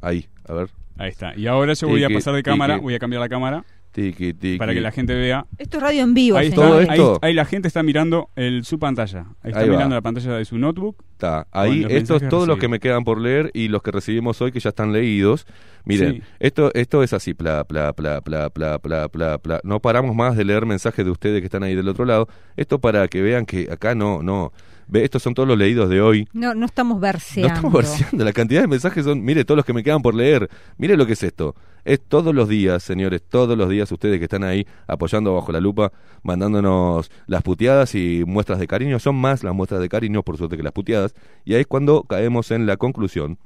[0.00, 0.68] ahí, a ver.
[0.98, 1.36] Ahí está.
[1.36, 3.64] Y ahora yo voy a pasar de cámara, voy a cambiar la cámara
[3.96, 4.58] Tiki, tiki.
[4.58, 5.46] para que la gente vea.
[5.56, 6.88] Esto es radio en vivo, Ahí, está, Todo señores.
[6.90, 7.18] ahí, esto.
[7.22, 9.20] ahí la gente está mirando el, su pantalla.
[9.42, 9.74] Ahí está Ahí va.
[9.76, 11.02] mirando la pantalla de su notebook.
[11.12, 11.46] Está.
[11.50, 12.58] Ahí, los estos todos los recibidos.
[12.60, 15.46] que me quedan por leer y los que recibimos hoy que ya están leídos.
[15.86, 16.22] Miren, Sí.
[16.40, 19.60] esto, esto es así, pla, pla, pla, pla, pla, pla, pla, pla.
[19.64, 22.28] No paramos más de leer mensajes de ustedes que están ahí del otro lado.
[22.58, 24.52] Esto para que vean que acá no, no.
[24.88, 26.28] Ve, estos son todos los leídos de hoy.
[26.32, 27.48] No, no estamos No verseando.
[27.54, 30.48] estamos verseando, la cantidad de mensajes son, mire todos los que me quedan por leer,
[30.78, 31.54] mire lo que es esto.
[31.84, 35.60] Es todos los días, señores, todos los días ustedes que están ahí apoyando bajo la
[35.60, 35.92] lupa,
[36.22, 38.98] mandándonos las puteadas y muestras de cariño.
[38.98, 41.14] Son más las muestras de cariño, por suerte, que las puteadas.
[41.44, 43.38] Y ahí es cuando caemos en la conclusión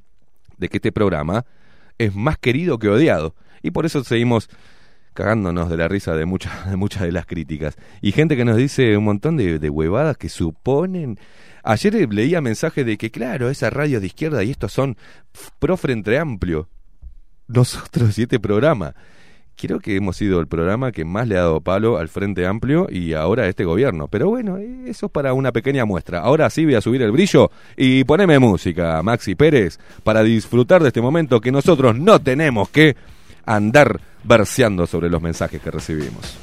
[0.56, 1.44] de que este programa
[1.98, 3.34] es más querido que odiado.
[3.62, 4.48] Y por eso seguimos
[5.14, 7.76] cagándonos de la risa de muchas de muchas de las críticas.
[8.00, 11.18] Y gente que nos dice un montón de, huevadas que suponen.
[11.62, 14.96] Ayer leía mensajes de que, claro, esa radio de izquierda y estos son
[15.58, 16.68] pro frente amplio.
[17.48, 18.94] nosotros y este programa.
[19.56, 22.86] Creo que hemos sido el programa que más le ha dado palo al Frente Amplio
[22.90, 24.08] y ahora a este gobierno.
[24.08, 26.20] Pero bueno, eh, eso es para una pequeña muestra.
[26.20, 30.88] Ahora sí voy a subir el brillo y poneme música, Maxi Pérez, para disfrutar de
[30.88, 32.96] este momento que nosotros no tenemos que
[33.44, 36.36] andar verseando sobre los mensajes que recibimos.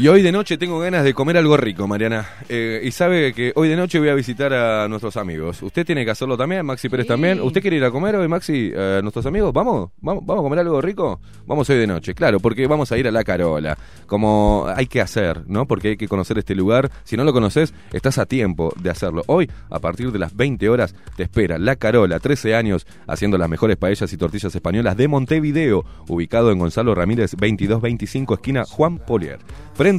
[0.00, 2.26] Y hoy de noche tengo ganas de comer algo rico, Mariana.
[2.48, 5.62] Eh, y sabe que hoy de noche voy a visitar a nuestros amigos.
[5.62, 7.38] Usted tiene que hacerlo también, Maxi Pérez también.
[7.38, 9.52] ¿Usted quiere ir a comer hoy, Maxi, a nuestros amigos?
[9.52, 9.90] ¿Vamos?
[10.00, 10.24] ¿Vamos?
[10.24, 11.20] ¿Vamos a comer algo rico?
[11.44, 13.76] Vamos hoy de noche, claro, porque vamos a ir a La Carola.
[14.06, 15.66] Como hay que hacer, ¿no?
[15.66, 16.90] Porque hay que conocer este lugar.
[17.04, 19.22] Si no lo conoces, estás a tiempo de hacerlo.
[19.26, 23.50] Hoy, a partir de las 20 horas, te espera La Carola, 13 años, haciendo las
[23.50, 29.40] mejores paellas y tortillas españolas de Montevideo, ubicado en Gonzalo Ramírez 2225, esquina Juan Polier
[29.80, 29.89] frente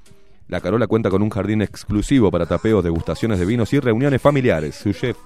[0.48, 4.74] La Carola cuenta con un jardín exclusivo para tapeos, degustaciones de vinos y reuniones familiares.
[4.74, 5.16] Su chef,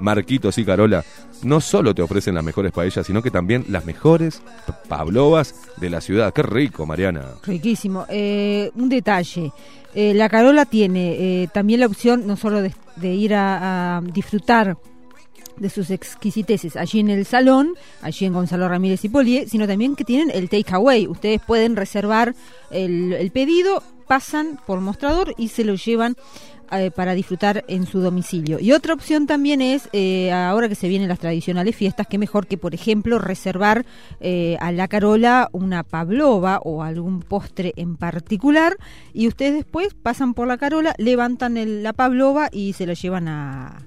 [0.00, 1.04] Marquitos y Carola,
[1.42, 4.42] no solo te ofrecen las mejores paellas, sino que también las mejores
[4.88, 6.32] pavlovas de la ciudad.
[6.32, 7.26] ¡Qué rico, Mariana!
[7.44, 8.06] Riquísimo.
[8.08, 9.52] Eh, un detalle.
[9.94, 14.76] Eh, la Carola tiene eh, también la opción no solo de, ir a, a disfrutar
[15.56, 19.96] de sus exquisiteces allí en el salón, allí en Gonzalo Ramírez y Polié, sino también
[19.96, 21.06] que tienen el takeaway.
[21.06, 22.34] Ustedes pueden reservar
[22.70, 26.16] el, el pedido, pasan por mostrador y se lo llevan
[26.70, 28.58] eh, para disfrutar en su domicilio.
[28.60, 32.46] Y otra opción también es, eh, ahora que se vienen las tradicionales fiestas, que mejor
[32.46, 33.86] que, por ejemplo, reservar
[34.20, 38.76] eh, a la Carola una pavlova o algún postre en particular
[39.14, 43.28] y ustedes después pasan por la Carola, levantan el- la pavlova y se la llevan
[43.28, 43.78] a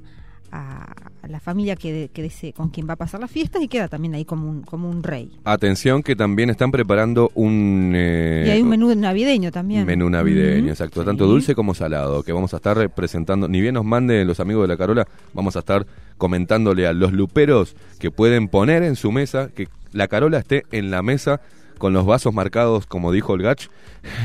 [1.31, 4.13] la familia que, que desee- con quien va a pasar las fiestas y queda también
[4.13, 5.31] ahí como un, como un rey.
[5.43, 7.93] Atención que también están preparando un...
[7.95, 9.85] eh, y hay un menú navideño también.
[9.85, 11.03] Menú navideño, exacto.
[11.03, 13.47] Tanto dulce como salado, que vamos a estar presentando.
[13.47, 15.85] Ni bien nos manden los amigos de la Carola, vamos a estar
[16.17, 20.91] comentándole a los luperos que pueden poner en su mesa, que la Carola esté en
[20.91, 21.41] la mesa
[21.81, 23.67] con los vasos marcados, como dijo el Gach,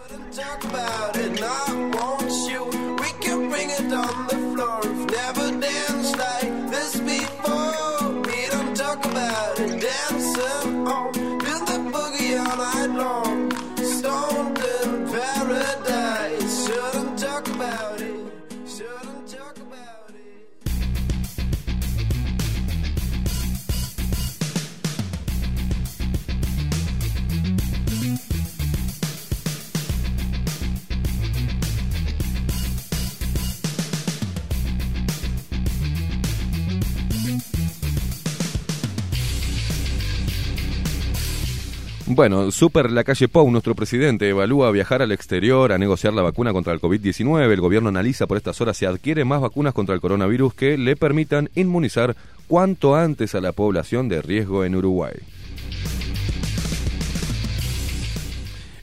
[42.14, 46.52] Bueno, Super La Calle Pou, nuestro presidente, evalúa viajar al exterior a negociar la vacuna
[46.52, 47.50] contra el COVID-19.
[47.50, 50.94] El gobierno analiza por estas horas si adquiere más vacunas contra el coronavirus que le
[50.94, 52.14] permitan inmunizar
[52.48, 55.14] cuanto antes a la población de riesgo en Uruguay.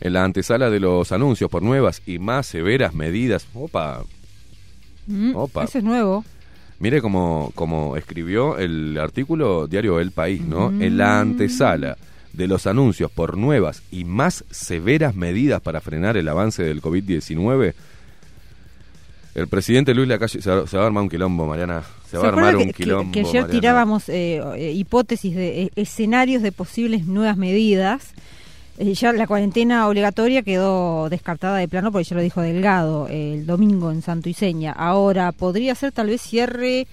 [0.01, 4.05] En la antesala de los anuncios por nuevas y más severas medidas, opa,
[5.05, 5.63] Mm, Opa.
[5.63, 6.23] Eso es nuevo.
[6.79, 10.69] Mire cómo, cómo escribió el artículo diario El País, ¿no?
[10.69, 11.97] En la antesala
[12.33, 17.73] de los anuncios por nuevas y más severas medidas para frenar el avance del COVID-19,
[19.35, 21.83] el presidente Luis Lacalle se va, se va a armar un quilombo, Mariana.
[22.09, 23.11] Se va a ¿Se acuerda armar que, un que- quilombo.
[23.11, 23.51] que ayer Mariana.
[23.51, 28.13] tirábamos eh, eh, hipótesis de eh, escenarios de posibles nuevas medidas?
[28.79, 33.45] Eh, ya la cuarentena obligatoria quedó descartada de plano porque ya lo dijo Delgado el
[33.45, 34.71] domingo en Santo Iseña.
[34.71, 36.87] Ahora, podría ser tal vez cierre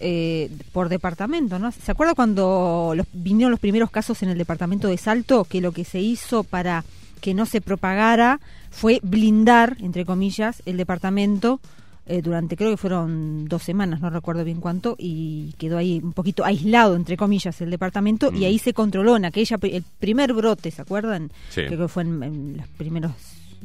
[0.00, 1.72] eh, por departamento, ¿no?
[1.72, 5.44] ¿Se acuerda cuando los, vinieron los primeros casos en el departamento de Salto?
[5.44, 6.84] Que lo que se hizo para
[7.20, 8.40] que no se propagara
[8.70, 11.60] fue blindar, entre comillas, el departamento
[12.06, 16.12] eh, durante creo que fueron dos semanas, no recuerdo bien cuánto, y quedó ahí un
[16.12, 20.70] poquito aislado, entre comillas, el departamento, y ahí se controló en aquella, el primer brote,
[20.70, 21.30] ¿se acuerdan?
[21.48, 21.62] Sí.
[21.66, 23.12] Creo que fue en, en los primeros,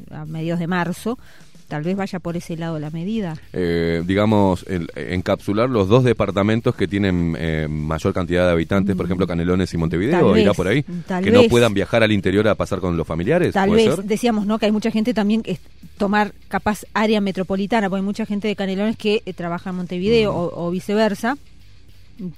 [0.09, 1.19] a mediados de marzo,
[1.69, 3.37] tal vez vaya por ese lado la medida.
[3.53, 9.05] eh, digamos, el- encapsular los dos departamentos que tienen eh, mayor cantidad de habitantes, por
[9.05, 12.11] ejemplo, Canelones y Montevideo, Tal irá vez, por ahí, tal que no puedan viajar al
[12.11, 14.03] interior a pasar con los familiares, Tal ¿puede vez, ser?
[14.03, 14.59] decíamos, ¿no?
[14.59, 15.59] Que hay mucha gente también que es
[15.97, 20.33] tomar capaz área metropolitana, porque hay mucha gente de Canelones que eh, trabaja en Montevideo
[20.35, 21.37] o, o viceversa.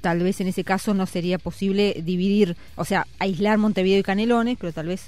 [0.02, 4.58] Tal vez en ese caso no sería posible dividir, o sea, aislar Montevideo y Canelones,
[4.60, 5.08] pero tal vez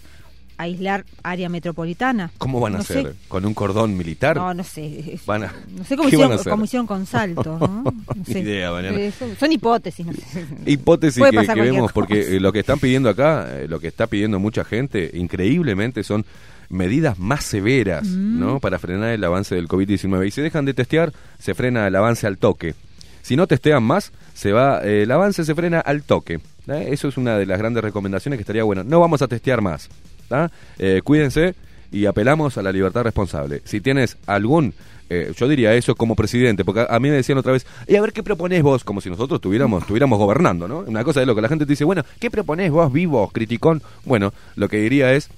[0.58, 2.32] aislar área metropolitana.
[2.38, 3.00] ¿Cómo van a No sé.
[3.00, 3.16] hacer?
[3.28, 4.36] ¿Con un cordón militar?
[4.38, 5.20] No, no sé.
[5.26, 7.84] Van a- No sé cómo ¿Qué hicieron, cómo hicieron con Salto, ¿no?
[8.26, 8.40] Sé.
[8.40, 8.72] idea.
[8.82, 10.46] Eh, son, hipótesis, no sé.
[10.66, 12.36] Hipótesis que, vemos, porque cosa.
[12.36, 16.26] eh, lo que están pidiendo acá, eh, lo que está pidiendo mucha gente, increíblemente son
[16.70, 18.40] medidas más severas, Mm.
[18.40, 18.60] ¿no?
[18.60, 20.28] Para frenar el avance del COVID-19.
[20.28, 22.74] Y si dejan de testear, se frena el avance al toque.
[23.22, 26.40] Si no testean más, se va, eh, el avance se frena al toque.
[26.68, 26.88] ¿eh?
[26.92, 28.84] Eso es una de las grandes recomendaciones que estaría bueno.
[28.84, 29.90] No vamos a testear más.
[30.28, 30.52] ¿Tá?
[30.80, 31.56] Eh, cuídense
[31.92, 33.62] y apelamos a la libertad responsable.
[33.66, 34.74] Si tienes algún,
[35.10, 37.96] eh, yo diría eso como presidente, porque a, a mí me decían otra vez, y
[37.96, 40.80] a ver qué proponés vos, como si nosotros tuviéramos, estuviéramos gobernando, ¿no?
[40.80, 43.84] Una cosa es lo que la gente te dice, bueno, ¿qué proponés vos, vivo, criticón?
[44.06, 45.30] Bueno, lo que diría es,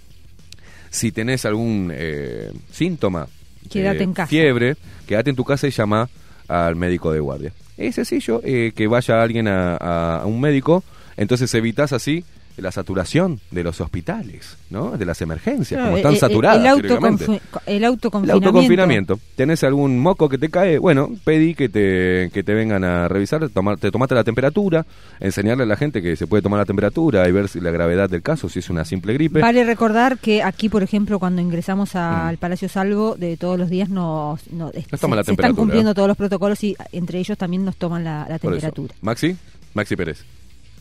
[0.89, 3.27] si tenés algún eh, síntoma,
[3.69, 4.27] Quédate en casa.
[4.29, 6.07] fiebre, quédate en tu casa y llama
[6.47, 7.51] al médico de guardia.
[7.77, 10.83] Es sencillo eh, que vaya alguien a, a- a un médico,
[11.17, 12.23] entonces evitas así
[12.57, 14.97] la saturación de los hospitales, ¿no?
[14.97, 16.57] De las emergencias, como Claro, están el- el- saturadas.
[16.57, 17.25] El, teóricamente.
[17.25, 18.47] autoconfi- el El autoconfinamiento.
[18.47, 19.19] autoconfinamiento.
[19.35, 20.77] ¿Tenés algún moco que te cae?
[20.79, 24.85] Bueno, pedí que te, que te vengan a revisar, tomar, te tomaste la temperatura,
[25.19, 28.09] enseñarle a la gente que se puede tomar la temperatura y ver si la gravedad
[28.09, 29.41] del caso, si es una simple gripe.
[29.41, 33.69] Vale recordar que aquí, por ejemplo, cuando ingresamos a- al Palacio Salvo, de todos los
[33.69, 37.19] días nos, nos, Nos se, toman la se están cumpliendo todos los protocolos y entre
[37.19, 38.93] ellos también nos toman la, temperatura.
[39.01, 39.35] Maxi,
[39.73, 40.23] Maxi Pérez.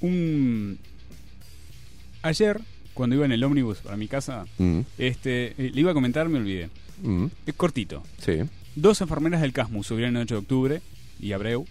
[0.00, 0.78] Un...
[2.24, 2.58] Ayer,
[2.94, 6.28] cuando iba en el ómnibus para mi casa, Mm, este, eh, le iba a comentar,
[6.28, 6.70] me olvidé.
[7.02, 8.02] mm, Es cortito.
[8.18, 8.40] sí.
[8.76, 10.82] Dos enfermeras del CASMU subieron el 8 de octubre
[11.20, 11.64] y Abreu.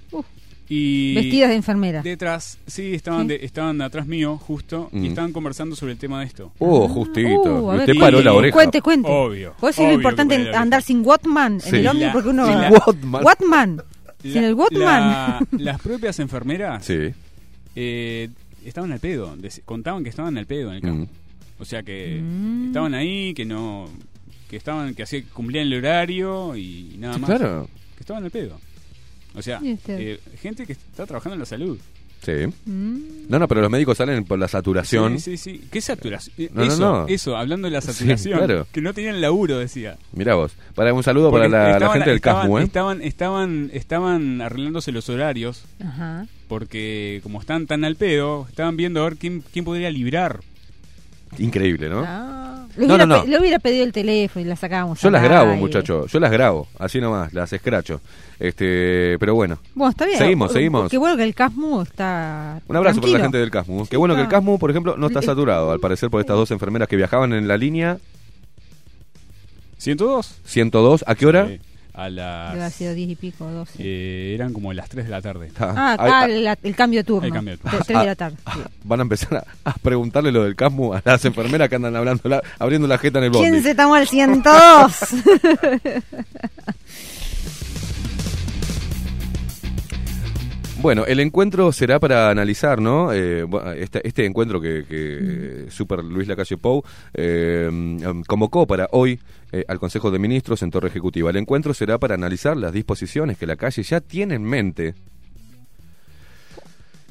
[0.69, 2.01] Y Vestidas de enfermera.
[2.01, 5.03] Detrás, sí, estaban, de- estaban atrás mío, justo, Mm.
[5.03, 6.53] y estaban conversando sobre el tema de esto.
[6.59, 7.61] Oh, justito.
[7.61, 8.53] Uh, ver, usted paró la cuente, oreja.
[8.53, 9.09] Cuente, cuente.
[9.11, 11.69] Obvio, Por eso es lo importante andar sin Watman Sí.
[11.69, 12.45] en el ómnibus porque uno...
[12.47, 13.23] la- Watman.
[13.25, 13.81] Watman.
[14.21, 14.79] Sin el Watman.
[14.81, 17.09] la- las propias enfermeras Sí.
[17.75, 18.29] eh,
[18.65, 19.35] estaban al pedo,
[19.65, 21.11] contaban que estaban al pedo en el campo.
[21.13, 21.61] Mm.
[21.61, 22.67] O sea que Mm.
[22.67, 23.89] estaban ahí, que no
[24.49, 27.29] que estaban que así cumplían el horario y nada Sí, más.
[27.29, 27.69] claro.
[27.95, 28.59] Que estaban al pedo.
[29.35, 31.79] O sea, este- eh, gente que está trabajando en la salud.
[32.23, 32.31] Sí.
[32.65, 32.97] Mm.
[33.29, 35.19] No, no, pero los médicos salen por la saturación.
[35.19, 35.67] Sí, sí, sí.
[35.71, 36.49] ¿Qué saturación?
[36.53, 37.07] No, no, eso, no.
[37.07, 38.37] eso, hablando de la Sí, saturación.
[38.37, 38.67] claro.
[38.71, 39.97] Que no tenían laburo, decía.
[40.13, 40.53] Mirá vos.
[40.75, 42.63] Para un saludo Porque para la, la gente del estaban, CASMU, ¿eh?
[42.63, 46.27] Estaban, estaban, estaban arreglándose los horarios Ajá.
[46.47, 50.39] porque como están tan al pedo, estaban viendo a ver quién, quién podría librar.
[51.39, 52.03] Increíble, ¿no?
[52.05, 52.65] Ah.
[52.75, 53.39] Le, No, hubiera no, no.
[53.39, 54.99] hubiera pedido el teléfono y la sacábamos.
[54.99, 55.61] Yo las grabo, aire.
[55.61, 56.07] muchacho.
[56.07, 56.67] Yo las grabo.
[56.79, 58.01] Así nomás, las escracho.
[58.39, 59.59] Este, pero bueno.
[59.75, 60.17] Bueno, está bien.
[60.17, 60.89] Seguimos, seguimos.
[60.89, 62.59] Qué bueno que el CASMU está.
[62.67, 63.85] Un abrazo para la gente del CASMU.
[63.87, 64.27] Qué bueno que el.
[64.27, 67.47] CASMU, por ejemplo, no está saturado, al parecer, por estas dos enfermeras que viajaban en
[67.47, 67.99] la línea
[69.79, 70.25] ¿102?
[70.45, 71.03] 102.
[71.07, 71.47] ¿A qué hora?
[71.47, 71.59] Sí,
[71.93, 72.51] a las...
[72.53, 73.75] Debe haber sido 10 y pico, 12.
[73.79, 75.51] eh, eran como las 3 de la tarde.
[75.59, 77.27] Ah, Ahí- ah, la- el cambio de turno.
[77.27, 77.79] El cambio de turno.
[77.85, 78.37] 3 de la tarde.
[78.45, 81.95] Ah, Van a empezar a, a preguntarle lo del CASMU a las enfermeras que andan
[81.95, 83.49] hablando, la- abriendo la jeta en el bondi.
[83.49, 84.91] ¿Quién se tomó el 102?
[90.83, 93.13] Bueno, el encuentro será para analizar, ¿no?
[93.13, 93.47] Eh,
[93.77, 96.83] este, este encuentro que, que Super Luis Lacalle Pou
[97.13, 99.17] eh, em, convocó para hoy
[99.53, 101.29] eh, al Consejo de Ministros en Torre Ejecutiva.
[101.29, 104.93] El encuentro será para analizar las disposiciones que la calle ya tiene en mente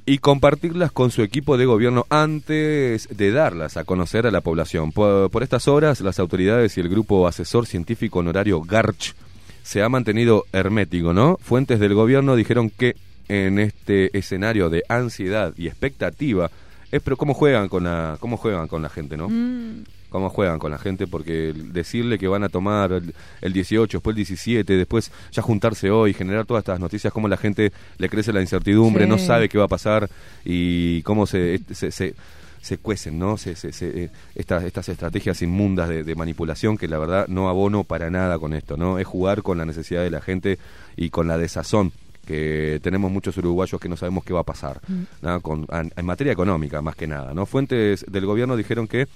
[0.05, 4.93] y compartirlas con su equipo de gobierno antes de darlas a conocer a la población.
[4.93, 9.15] Por, por estas horas, las autoridades y el grupo asesor científico honorario GARCH
[9.63, 11.39] se ha mantenido hermético, ¿no?
[11.41, 12.97] Fuentes del gobierno dijeron que
[13.29, 16.51] en este escenario de ansiedad y expectativa
[16.91, 19.29] es pero cómo juegan con la cómo juegan con la gente, ¿no?
[19.29, 19.85] Mm.
[20.11, 24.13] Cómo juegan con la gente porque decirle que van a tomar el, el 18, después
[24.13, 28.31] el 17, después ya juntarse hoy, generar todas estas noticias, cómo la gente le crece
[28.35, 29.09] la incertidumbre, Sí.
[29.11, 30.11] no sabe qué va a pasar
[30.45, 32.15] y cómo se, se, se-
[32.61, 33.39] se cuecen, ¿no?
[33.39, 37.49] Se, se- se- eh, estas, estas estrategias inmundas de, de manipulación que la verdad no
[37.49, 38.99] abono para nada con esto, ¿no?
[38.99, 40.59] Es jugar con la necesidad de la gente
[40.95, 41.91] y con la desazón
[42.27, 44.81] que tenemos muchos uruguayos que no sabemos qué va a pasar,
[45.21, 45.41] ¿no?
[45.41, 47.47] Con, en, en materia económica más que nada, ¿no?
[47.47, 49.09] Fuentes del gobierno dijeron que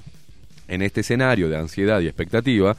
[0.68, 2.76] en este escenario de ansiedad y expectativa,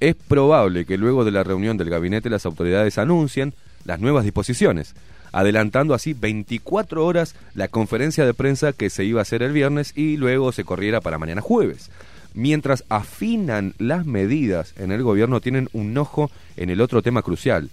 [0.00, 4.94] es probable que luego de la reunión del gabinete las autoridades anuncien las nuevas disposiciones,
[5.32, 9.92] adelantando así 24 horas la conferencia de prensa que se iba a hacer el viernes
[9.96, 11.90] y luego se corriera para mañana jueves.
[12.32, 17.70] Mientras afinan las medidas en el gobierno, tienen un ojo en el otro tema crucial.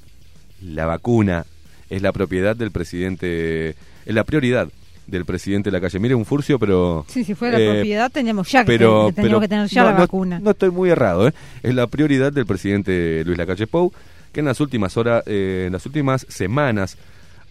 [0.61, 1.45] La vacuna
[1.89, 4.69] es la propiedad del presidente, es la prioridad
[5.07, 5.99] del presidente de la calle.
[5.99, 7.05] Mire, un furcio, pero...
[7.07, 9.81] Sí, si fuera eh, propiedad, teníamos ya que, pero, que teníamos pero- que tener ya
[9.83, 10.39] no, la no- vacuna.
[10.39, 11.33] No estoy muy errado, ¿eh?
[11.63, 13.93] Es la prioridad del presidente Luis Lacalle Pou,
[14.33, 16.97] que en las últimas horas, eh, en las últimas semanas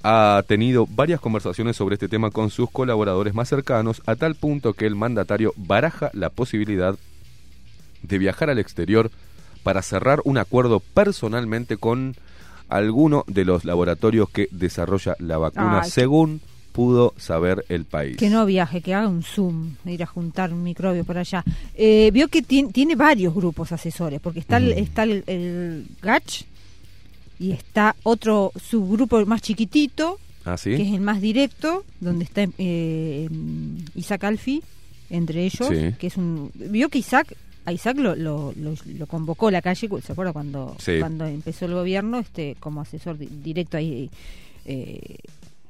[0.03, 4.75] ha tenido varias conversaciones sobre este tema con sus colaboradores más cercanos, a tal punto
[4.75, 6.95] que el mandatario baraja la posibilidad
[8.03, 9.11] de viajar al exterior
[9.63, 12.15] para cerrar un acuerdo personalmente con
[12.69, 16.41] alguno de los laboratorios que desarrolla la vacuna, Ay, según
[16.73, 18.17] pudo saber el país.
[18.19, 21.43] Que no viaje, que haga un Zoom, ir a juntar un microbio por allá.
[21.75, 26.43] Eh, vio que tien- tiene varios grupos asesores, porque está el, está el, el GACH
[27.39, 30.77] y está otro subgrupo más chiquitito, ¿Ah, sí?
[30.77, 33.29] que es el más directo, donde está eh,
[33.95, 34.63] Isaac Alfi,
[35.09, 35.95] entre ellos, Sí.
[35.99, 36.51] que es un...
[36.55, 37.35] Vio que Isaac...
[37.67, 40.99] A Isaac lo, lo, lo- lo convocó la calle, ¿se acuerda cuando, Sí.
[41.01, 42.19] cuando empezó el gobierno?
[42.19, 44.09] este Como asesor di- directo ahí,
[44.65, 45.19] eh,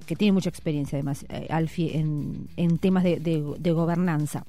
[0.06, 4.44] que tiene mucha experiencia además, eh, Alfie, en, en temas de, de- de gobernanza.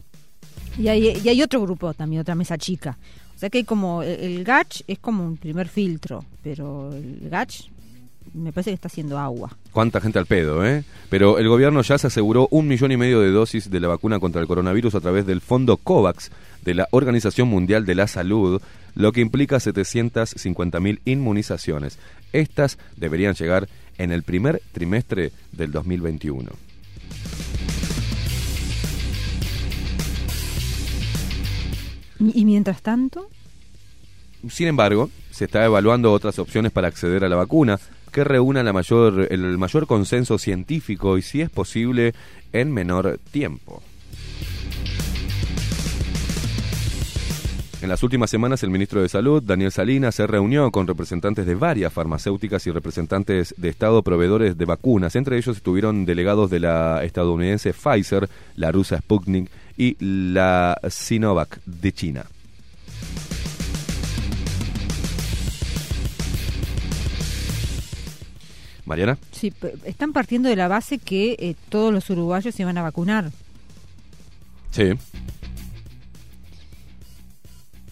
[0.78, 2.98] Y hay, y hay otro grupo también, otra mesa chica.
[3.36, 7.30] O sea que hay como, el, el GACH es como un primer filtro, pero el
[7.30, 7.70] GACH
[8.34, 9.56] me parece que está haciendo agua.
[9.72, 10.84] Cuánta gente al pedo, ¿eh?
[11.10, 14.20] Pero el gobierno ya se aseguró un millón y medio de dosis de la vacuna
[14.20, 16.32] contra el coronavirus a través del fondo COVAX
[16.64, 18.62] de la Organización Mundial de la Salud,
[18.96, 22.00] lo que implica 750.000 inmunizaciones.
[22.34, 26.52] Estas deberían llegar en el primer trimestre del 2021.
[32.20, 33.30] Y, y mientras tanto,
[34.50, 37.80] Sin embargo, se está evaluando otras opciones para acceder a la vacuna
[38.18, 42.16] que mayor, el mayor consenso científico y, si es posible,
[42.52, 43.84] en menor tiempo.
[47.80, 51.54] En las últimas semanas, el ministro de Salud, Daniel Salinas, se reunió con representantes de
[51.54, 55.16] varias farmacéuticas y representantes de Estado proveedores de vacunas.
[55.16, 61.92] Entre ellos estuvieron delegados de la estadounidense Pfizer, la rusa Sputnik y la Sinovac de
[61.92, 62.26] China.
[68.88, 69.18] Mariana.
[69.32, 69.54] sí,
[69.86, 73.32] están partiendo de la base que eh, todos los uruguayos se van a vacunar.
[74.72, 74.94] Sí.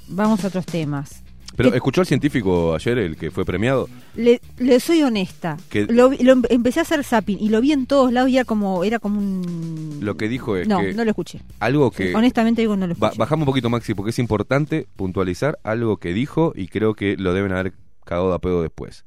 [0.07, 1.21] Vamos a otros temas.
[1.55, 3.87] Pero ¿Qué- escuchó al científico ayer, el que fue premiado.
[4.15, 5.57] Le, le soy honesta.
[5.69, 8.43] Que- Lo, em- empecé a hacer zapping y lo vi en todos lados y era
[8.45, 9.99] como, era como un...
[10.01, 11.39] Lo que dijo es no, que no lo escuché.
[11.59, 13.17] algo que Honestamente digo, no lo escuché.
[13.17, 17.33] bajamos un poquito, Maxi, porque es importante puntualizar algo que dijo y creo que lo
[17.33, 19.05] deben haber cagado a pedo después.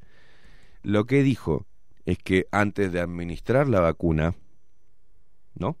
[0.81, 1.65] Lo que dijo
[2.09, 4.33] es que antes de administrar la vacuna,
[5.53, 5.77] ¿no?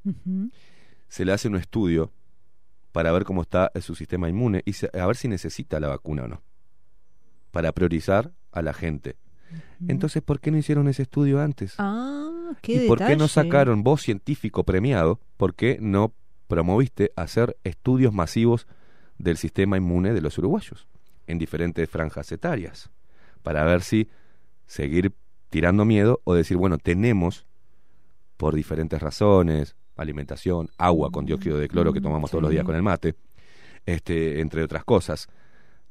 [1.07, 2.11] Se le hace un estudio
[2.91, 6.27] para ver cómo está su sistema inmune y a ver si necesita la vacuna o
[6.27, 6.41] no.
[7.51, 9.17] Para priorizar a la gente.
[9.87, 11.73] Entonces, ¿por qué no hicieron ese estudio antes?
[11.79, 16.13] Ah, qué ¿Y por qué no sacaron vos, científico premiado, por qué no
[16.47, 18.67] promoviste hacer estudios masivos
[19.17, 20.87] del sistema inmune de los uruguayos
[21.25, 22.91] en diferentes franjas etarias?
[23.41, 24.09] Para ver si
[24.67, 25.15] seguir
[25.49, 27.45] tirando miedo o decir, bueno, tenemos,
[28.37, 32.75] por diferentes razones, alimentación, agua con dióxido de cloro que tomamos todos los días con
[32.75, 33.15] el mate,
[33.85, 35.27] este, entre otras cosas.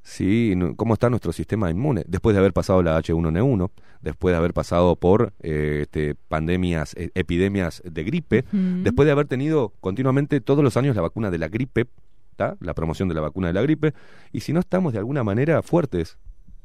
[0.03, 2.05] Sí, ¿cómo está nuestro sistema inmune?
[2.07, 3.71] Después de haber pasado la H1N1,
[4.01, 9.27] después de haber pasado por eh, este, pandemias, eh, epidemias de gripe, después de haber
[9.27, 11.89] tenido continuamente todos los años la vacuna de la gripe,
[12.37, 12.57] ¿tá?
[12.61, 13.93] la promoción de la vacuna de la gripe,
[14.33, 16.17] y si no estamos de alguna manera fuertes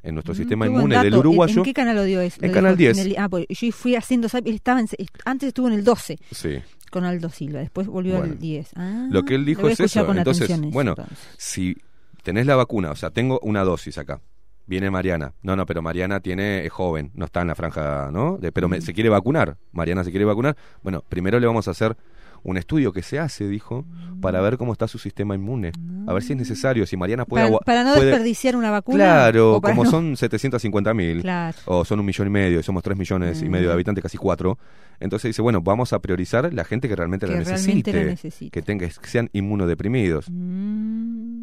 [0.03, 2.37] en nuestro sistema inmune del uruguayo, ¿En qué canal lo dio eso?
[2.43, 3.05] En Canal dijo 10.
[3.07, 4.87] el- ah, pues yo fui haciendo él estaba en-
[5.25, 6.59] antes estuvo en el 12 sí.
[6.91, 8.33] con Aldo Silva, después volvió Bueno.
[8.33, 8.71] al 10.
[8.75, 10.11] Ah, Lo que él dijo es eso.
[10.11, 11.17] Entonces, bueno, entonces.
[11.37, 11.75] si
[12.21, 14.21] tenés la vacuna, o sea, tengo una dosis acá,
[14.65, 15.33] Viene Mariana.
[15.41, 18.37] No, no, pero Mariana tiene es joven, no está en la franja, ¿no?
[18.37, 19.57] De- pero me- se quiere vacunar.
[19.73, 20.55] Mariana se quiere vacunar.
[20.81, 21.97] Bueno, primero le vamos a hacer
[22.43, 23.85] un estudio que se hace, dijo,
[24.21, 25.71] para ver cómo está su sistema inmune.
[26.07, 27.45] A ver si es necesario, si Mariana puede...
[27.45, 28.97] Para, para no puede- desperdiciar una vacuna.
[28.97, 31.57] Claro, como no- son 750 mil, Claro.
[31.65, 34.17] o son un millón y medio, y somos tres millones y medio de habitantes, casi
[34.17, 34.57] cuatro.
[34.99, 38.03] Entonces dice, bueno, vamos a priorizar la gente que realmente Que la realmente necesite, la
[38.11, 38.51] necesite.
[38.51, 40.27] que tenga, que sean inmunodeprimidos.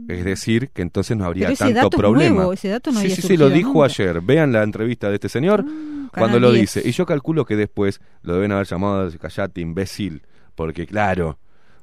[0.09, 2.35] Es decir, que entonces no habría Pero ese tanto dato problema.
[2.37, 3.83] nuevo, ese dato no sí, sí, sí, lo dijo nunca.
[3.83, 4.21] Ah, ayer.
[4.21, 5.65] Vean la entrevista de este señor
[6.13, 6.61] cuando Canal lo 10.
[6.75, 6.89] dice.
[6.89, 10.23] Y yo calculo que después lo deben haber llamado callate, imbécil.
[10.61, 11.39] Porque claro,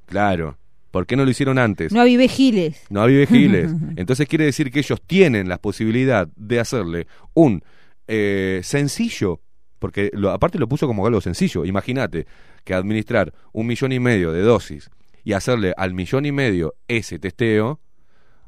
[0.06, 0.60] claro.
[0.92, 1.92] ¿Por qué no lo hicieron antes?
[1.92, 2.80] No avivé giles.
[2.92, 3.72] No avive giles.
[3.96, 7.64] Entonces quiere decir que ellos tienen la posibilidad de hacerle un
[8.08, 9.42] eh, sencillo,
[9.80, 11.66] porque lo, aparte lo puso como algo sencillo.
[11.66, 12.28] Imagínate
[12.64, 14.92] que administrar un millón y medio de dosis
[15.24, 17.80] y hacerle al millón y medio ese testeo,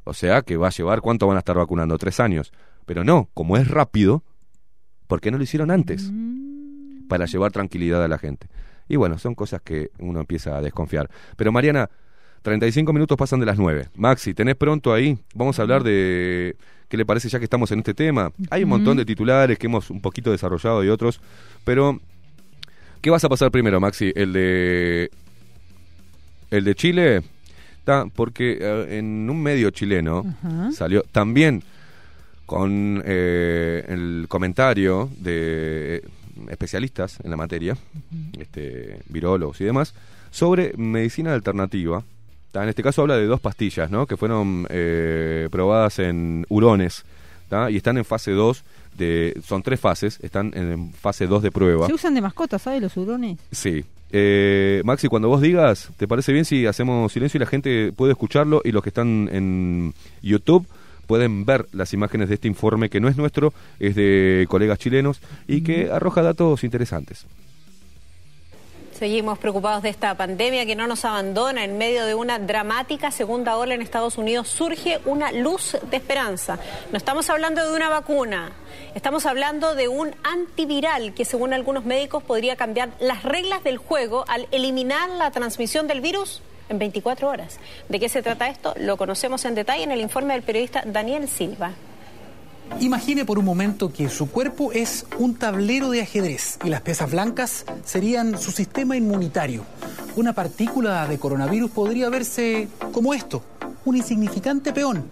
[0.03, 1.97] o sea que va a llevar, ¿cuánto van a estar vacunando?
[1.97, 2.53] Tres años.
[2.85, 4.23] Pero no, como es rápido,
[5.07, 6.11] ¿por qué no lo hicieron antes?
[7.07, 8.47] Para llevar tranquilidad a la gente.
[8.89, 11.09] Y bueno, son cosas que uno empieza a desconfiar.
[11.37, 11.89] Pero Mariana,
[12.41, 13.89] 35 minutos pasan de las 9.
[13.95, 15.17] Maxi, ¿tenés pronto ahí?
[15.33, 16.55] Vamos a hablar de
[16.89, 18.31] qué le parece ya que estamos en este tema.
[18.49, 21.21] Hay un montón de titulares que hemos un poquito desarrollado y otros,
[21.63, 21.99] pero
[23.01, 24.11] ¿qué vas a pasar primero, Maxi?
[24.15, 25.11] El de
[26.49, 27.21] el de Chile,
[27.77, 30.71] está porque eh, en un medio chileno Ajá.
[30.71, 31.63] salió también
[32.47, 36.03] con eh, el comentario de
[36.49, 37.77] especialistas en la materia,
[38.37, 39.93] este, virólogos y demás,
[40.31, 42.03] sobre medicina alternativa.
[42.53, 44.07] En este caso habla de dos pastillas, ¿no?
[44.07, 47.03] Que fueron eh, probadas en hurones,
[47.69, 48.63] Y están en fase 2
[48.97, 49.39] de...
[49.45, 51.87] Son tres fases, están en fase 2 de prueba.
[51.87, 52.81] Se usan de mascotas, ¿sabes?
[52.81, 53.37] Los hurones.
[53.51, 53.83] Sí.
[54.11, 58.13] Eh, Maxi, cuando vos digas, ¿te parece bien si hacemos silencio y la gente puede
[58.13, 60.67] escucharlo y los que están en YouTube
[61.09, 65.21] pueden ver las imágenes de este informe que no es nuestro, es de colegas chilenos
[65.47, 67.25] y que arroja datos interesantes.
[68.93, 73.57] Seguimos preocupados de esta pandemia que no nos abandona en medio de una dramática segunda
[73.57, 74.49] ola en Estados Unidos.
[74.49, 76.59] Surge una luz de esperanza.
[76.91, 78.51] No estamos hablando de una vacuna,
[78.93, 84.25] estamos hablando de un antiviral que según algunos médicos podría cambiar las reglas del juego
[84.27, 87.59] al eliminar la transmisión del virus en 24 horas.
[87.89, 88.73] ¿De qué se trata esto?
[88.79, 91.73] Lo conocemos en detalle en el informe del periodista Daniel Silva.
[92.79, 97.11] Imagine por un momento que su cuerpo es un tablero de ajedrez y las piezas
[97.11, 99.65] blancas serían su sistema inmunitario.
[100.15, 103.43] Una partícula de coronavirus podría verse como esto,
[103.85, 105.03] un insignificante peón.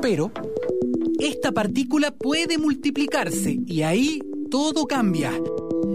[0.00, 0.30] Pero
[1.18, 4.20] esta partícula puede multiplicarse y ahí
[4.50, 5.32] todo cambia.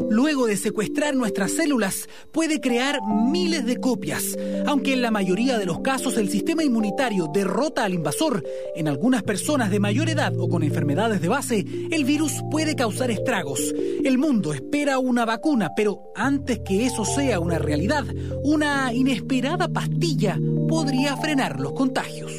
[0.10, 4.38] Luego de secuestrar nuestras células, puede crear miles de copias.
[4.66, 8.44] Aunque en la mayoría de los casos el sistema inmunitario derrota al invasor,
[8.76, 13.12] en algunas personas de mayor edad o con enfermedades de base, el virus puede causar
[13.12, 13.60] estragos.
[14.04, 18.06] El mundo espera una vacuna, pero antes que eso sea una realidad,
[18.44, 22.32] una inesperada pastilla podría frenar los contagios.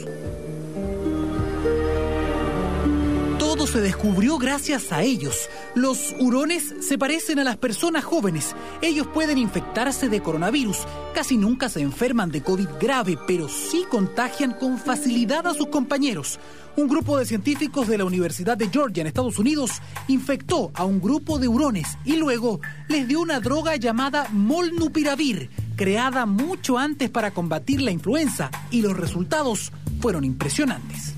[3.68, 5.48] Se descubrió gracias a ellos.
[5.74, 8.54] Los hurones se parecen a las personas jóvenes.
[8.80, 10.78] Ellos pueden infectarse de coronavirus.
[11.14, 16.40] Casi nunca se enferman de COVID grave, pero sí contagian con facilidad a sus compañeros.
[16.76, 21.00] Un grupo de científicos de la Universidad de Georgia en Estados Unidos infectó a un
[21.00, 27.32] grupo de hurones y luego les dio una droga llamada molnupiravir, creada mucho antes para
[27.32, 31.14] combatir la influenza, y los resultados fueron impresionantes.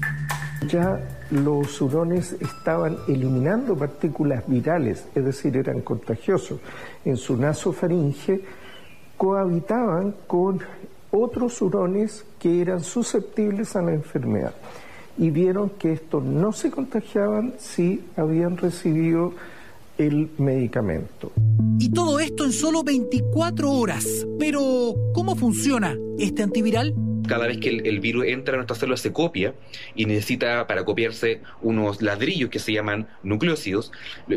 [0.67, 0.99] ya
[1.31, 6.61] los hurones estaban eliminando partículas virales, es decir, eran contagiosos.
[7.05, 8.41] En su nasofaringe
[9.17, 10.61] cohabitaban con
[11.11, 14.55] otros hurones que eran susceptibles a la enfermedad
[15.19, 19.33] y vieron que estos no se contagiaban si habían recibido
[19.99, 21.31] el medicamento.
[21.79, 24.27] Y todo esto en solo 24 horas.
[24.39, 26.95] Pero, ¿cómo funciona este antiviral?
[27.31, 29.55] Cada vez que el, virus entra a nuestras células se copia
[29.95, 33.93] y necesita para copiarse unos ladrillos que se llaman nucleócidos.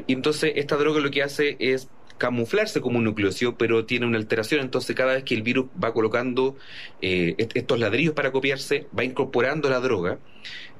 [0.08, 4.18] Y entonces esta droga lo que hace es camuflarse como un nucleócido, pero tiene una
[4.18, 4.62] alteración.
[4.62, 6.56] Entonces cada vez que el virus va colocando
[7.02, 10.20] eh, est- estos ladrillos para copiarse, va incorporando la droga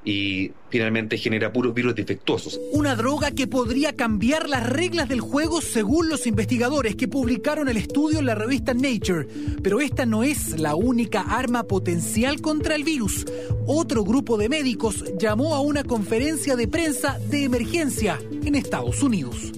[0.04, 2.60] y finalmente genera puros virus defectuosos.
[2.72, 7.76] Una droga que podría cambiar las reglas del juego según los investigadores que publicaron el
[7.76, 9.26] estudio en la revista Nature.
[9.62, 13.24] Pero esta no es la única arma potencial contra el virus.
[13.66, 19.52] Otro grupo de médicos llamó a una conferencia de prensa de emergencia en Estados Unidos.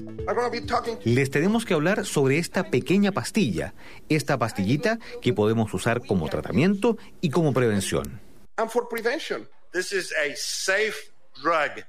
[1.05, 3.75] Les tenemos que hablar sobre esta pequeña pastilla,
[4.09, 8.27] esta pastillita que podemos usar como tratamiento y como prevención.
[8.59, 9.47] and for prevention.
[9.77, 11.83] This is a safe drug.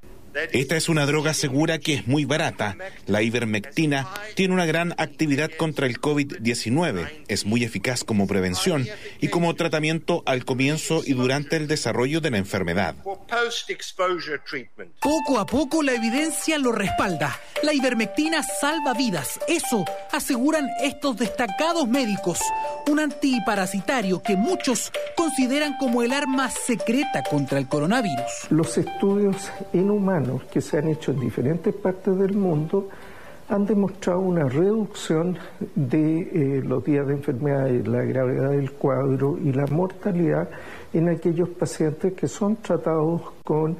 [0.51, 2.77] Esta es una droga segura que es muy barata.
[3.05, 7.25] La ivermectina tiene una gran actividad contra el COVID-19.
[7.27, 8.85] Es muy eficaz como prevención
[9.19, 12.95] y como tratamiento al comienzo y durante el desarrollo de la enfermedad.
[15.01, 17.39] Poco a poco la evidencia lo respalda.
[17.63, 19.39] La ivermectina salva vidas.
[19.47, 22.39] Eso aseguran estos destacados médicos.
[22.89, 28.47] Un antiparasitario que muchos consideran como el arma secreta contra el coronavirus.
[28.49, 32.89] Los estudios en humanos que se han hecho en diferentes partes del mundo
[33.49, 35.37] han demostrado una reducción
[35.75, 40.49] de eh, los días de enfermedad, la gravedad del cuadro y la mortalidad
[40.93, 43.77] en aquellos pacientes que son tratados con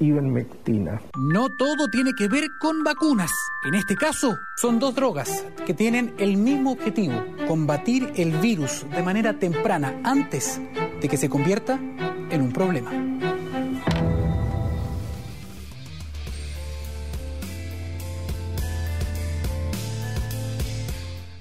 [0.00, 1.00] ivermectina.
[1.30, 3.30] No todo tiene que ver con vacunas.
[3.66, 9.02] En este caso, son dos drogas que tienen el mismo objetivo, combatir el virus de
[9.02, 10.60] manera temprana, antes
[11.00, 11.78] de que se convierta
[12.30, 13.31] en un problema.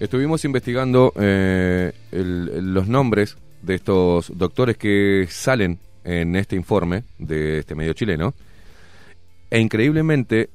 [0.01, 7.59] Estuvimos investigando eh, el- los nombres de estos doctores que salen en este informe de
[7.59, 8.33] este medio chileno.
[9.51, 10.49] E increíblemente,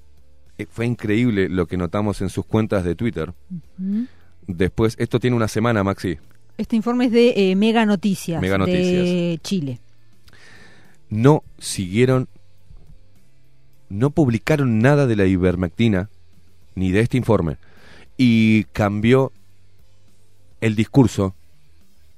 [0.59, 3.33] eh, fue increíble lo que notamos en sus cuentas de Twitter.
[4.49, 6.19] Después, esto tiene una semana, Maxi.
[6.59, 9.39] Este informe es de eh, Mega Noticias, Mega de.
[9.45, 9.79] Chile.
[11.09, 12.27] No siguieron,
[13.89, 16.11] no publicaron nada de la ivermectina
[16.75, 17.59] ni de este informe.
[18.17, 19.33] Y cambió
[20.61, 21.35] el discurso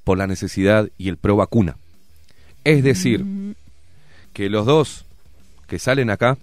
[0.04, 1.76] por la necesidad y el pro vacuna.
[2.64, 3.24] Es decir,
[4.32, 5.04] que los dos
[5.66, 6.38] que salen acá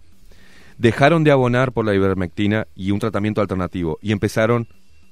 [0.78, 4.68] dejaron de abonar por la ivermectina y un tratamiento alternativo y empezaron,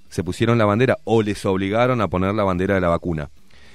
[0.09, 3.29] se pusieron la bandera o les obligaron a poner la bandera de la vacuna.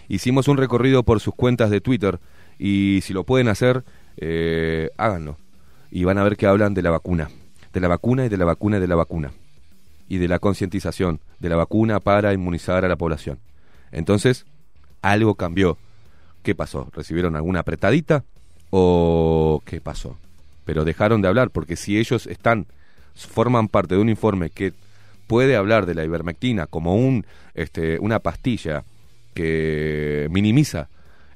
[0.09, 2.19] Hicimos un recorrido por sus cuentas de Twitter
[2.59, 3.85] y si lo pueden hacer,
[4.17, 5.37] eh, háganlo.
[5.91, 7.31] Y van a ver que hablan de la vacuna,
[7.73, 9.33] de la vacuna y de la vacuna y de la vacuna.
[10.09, 13.39] Y de la concientización de la vacuna para inmunizar a la población.
[13.93, 14.47] Entonces,
[15.03, 15.77] algo cambió.
[16.43, 16.89] ¿Qué pasó?
[16.95, 18.25] ¿Recibieron alguna apretadita?
[18.71, 20.17] ¿O qué pasó?
[20.65, 22.67] Pero dejaron de hablar porque si ellos están,
[23.15, 24.73] forman parte de un informe que
[25.27, 28.85] puede hablar de la ivermectina como un, este, una pastilla
[29.35, 30.89] que minimiza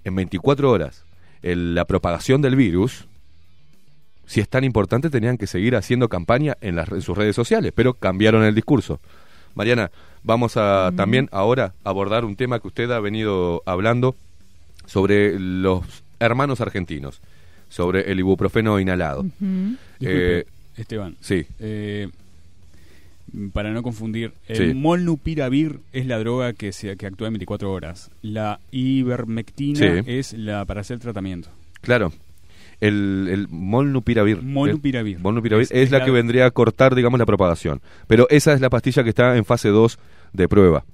[0.05, 1.05] en 24 horas
[1.43, 3.07] el- la propagación del virus,
[4.33, 7.71] si es tan importante tenían que seguir haciendo campaña en, las, en sus redes sociales,
[7.75, 8.99] pero cambiaron el discurso.
[9.55, 9.91] Mariana,
[10.23, 14.17] vamos a también ahora abordar un tema que usted ha venido hablando
[14.87, 15.85] sobre los
[16.19, 17.21] hermanos argentinos,
[17.69, 19.23] sobre el ibuprofeno inhalado.
[19.23, 20.45] Disculpe, Eh,
[20.79, 21.15] Esteban.
[21.21, 21.45] sí.
[21.61, 22.09] Eh,
[23.53, 24.75] para no confundir, el Sí.
[24.75, 28.11] molnupiravir es la droga que, se, que actúa en 24 horas.
[28.23, 30.03] La ivermectina Sí.
[30.07, 31.51] es la para hacer tratamiento.
[31.83, 32.13] Claro.
[32.83, 34.43] El, el molnupiravir.
[34.43, 35.17] Molnupiravir.
[35.17, 37.81] Es, molnupiravir Es- la la- que vendría a cortar, digamos, la propagación.
[38.09, 39.99] Pero esa es la pastilla que está en fase 2
[40.33, 40.85] de prueba.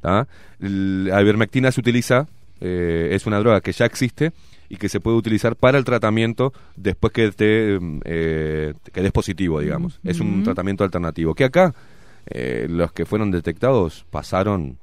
[0.00, 0.26] ¿tá?
[0.58, 2.26] La ivermectina se utiliza,
[2.60, 4.32] eh, es una droga que ya existe
[4.68, 9.60] y que se puede utilizar para el tratamiento después que te eh, que des positivo,
[9.60, 10.00] digamos.
[10.04, 11.34] Es un tratamiento alternativo.
[11.34, 11.74] Que acá,
[12.26, 14.78] eh, los que fueron detectados pasaron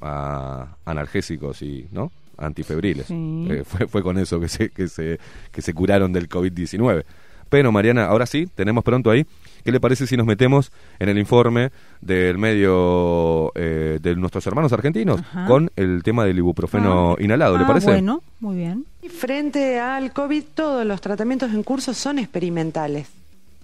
[0.00, 2.10] a analgésicos y, ¿no?
[2.40, 3.06] Antifebriles.
[3.06, 3.46] Sí.
[3.50, 5.18] Eh, fue, fue con eso que se, que se,
[5.52, 7.04] que se curaron del COVID-19.
[7.48, 9.26] Pero Mariana, ahora sí, tenemos pronto ahí.
[9.64, 10.70] ¿Qué le parece si nos metemos
[11.00, 11.70] en el informe
[12.00, 15.46] del medio eh, de nuestros hermanos argentinos Ajá.
[15.46, 17.58] con el tema del ibuprofeno inhalado?
[17.58, 17.86] ¿Le Ah, parece?
[17.86, 18.86] Bueno, muy bien.
[19.08, 23.08] Frente al COVID, todos los tratamientos en curso son experimentales,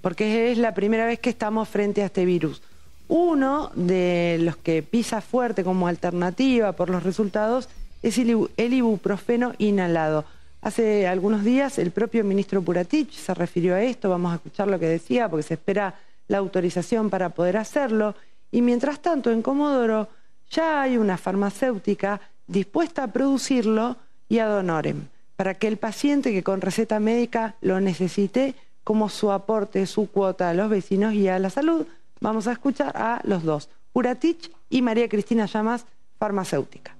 [0.01, 2.63] porque es la primera vez que estamos frente a este virus.
[3.09, 7.69] Uno de los que pisa fuerte como alternativa por los resultados
[8.03, 10.25] es el, ibu- el ibuprofeno inhalado.
[10.63, 14.79] Hace algunos días el propio ministro Puratich se refirió a esto, vamos a escuchar lo
[14.79, 15.95] que decía, porque se espera
[16.29, 18.15] la autorización para poder hacerlo.
[18.51, 20.09] Y mientras tanto, en Comodoro
[20.51, 23.97] ya hay una farmacéutica dispuesta a producirlo
[24.29, 25.03] y a donorem,
[25.37, 30.51] para que el paciente que con receta médica lo necesite como su aporte, su cuota
[30.51, 31.87] a los vecinos y a la salud.
[32.21, 35.87] Vamos a escuchar a los dos, Puratich y María Cristina Llamas,
[36.19, 36.96] farmacéutica.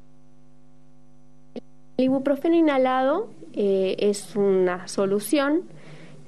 [1.97, 5.63] El ibuprofeno inhalado eh, es una solución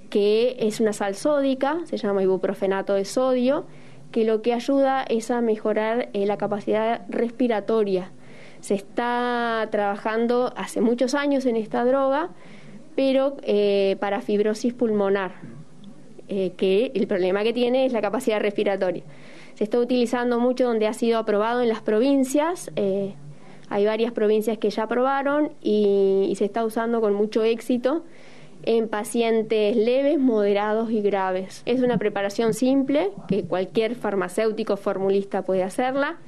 [0.09, 3.67] que es una sal sódica, se llama ibuprofenato de sodio,
[4.11, 8.13] que lo que ayuda es a mejorar eh, la capacidad respiratoria.
[8.61, 12.31] Se está trabajando hace muchos años en esta droga,
[12.97, 15.33] pero eh, para fibrosis pulmonar,
[16.29, 19.03] que el problema que tiene es la capacidad respiratoria.
[19.55, 22.71] Se está utilizando mucho donde ha sido aprobado en las provincias.
[23.71, 28.05] Hay varias provincias que ya aprobaron y, y se está usando con mucho éxito
[28.63, 31.63] en pacientes leves, moderados y graves.
[31.65, 36.19] Es una preparación simple que cualquier farmacéutico formulista puede hacerla.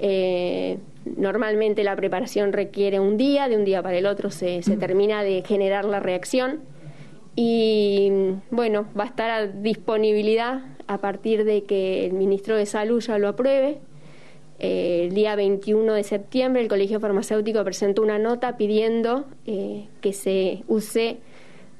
[0.00, 0.78] Eh,
[1.16, 5.22] normalmente la preparación requiere un día, de un día para el otro se, se termina
[5.22, 6.60] de generar la reacción
[7.34, 8.10] y
[8.50, 13.18] bueno, va a estar a disponibilidad a partir de que el ministro de Salud ya
[13.18, 13.78] lo apruebe.
[14.58, 20.12] Eh, el día 21 de septiembre el Colegio Farmacéutico presentó una nota pidiendo eh, que
[20.12, 21.18] se use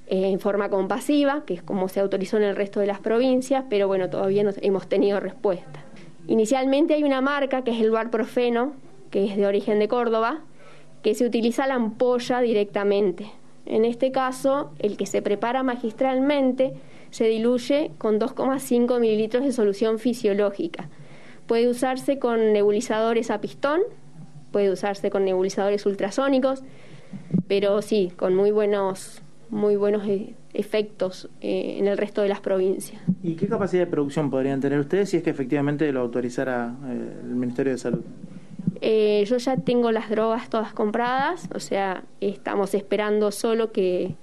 [0.06, 3.64] eh, en forma compasiva, que es como se autorizó en el resto de las provincias,
[3.68, 5.84] pero bueno, todavía no hemos tenido respuesta.
[6.28, 8.74] Inicialmente hay una marca que es el Barprofeno,
[9.10, 10.40] que es de origen de Córdoba,
[11.02, 13.26] que se utiliza la ampolla directamente.
[13.66, 16.74] En este caso, el que se prepara magistralmente
[17.10, 20.88] se diluye con 2,5 mililitros de solución fisiológica.
[21.48, 23.80] Puede usarse con nebulizadores a pistón,
[24.52, 26.62] puede usarse con nebulizadores ultrasónicos,
[27.48, 32.40] pero sí, con muy buenos, muy buenos e- efectos eh, en el resto de las
[32.40, 33.00] provincias.
[33.22, 37.12] ¿Y qué capacidad de producción podrían tener ustedes si es que efectivamente lo autorizara eh,
[37.24, 38.00] el Ministerio de Salud?
[38.80, 44.14] Eh, yo ya tengo las drogas todas compradas, o sea, estamos esperando solo que el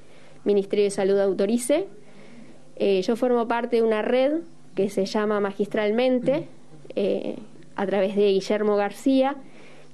[0.44, 1.88] Ministerio de Salud autorice.
[2.76, 4.42] Eh, yo formo parte de una red
[4.76, 6.48] que se llama Magistralmente,
[6.96, 7.38] eh,
[7.76, 9.36] a través de Guillermo García,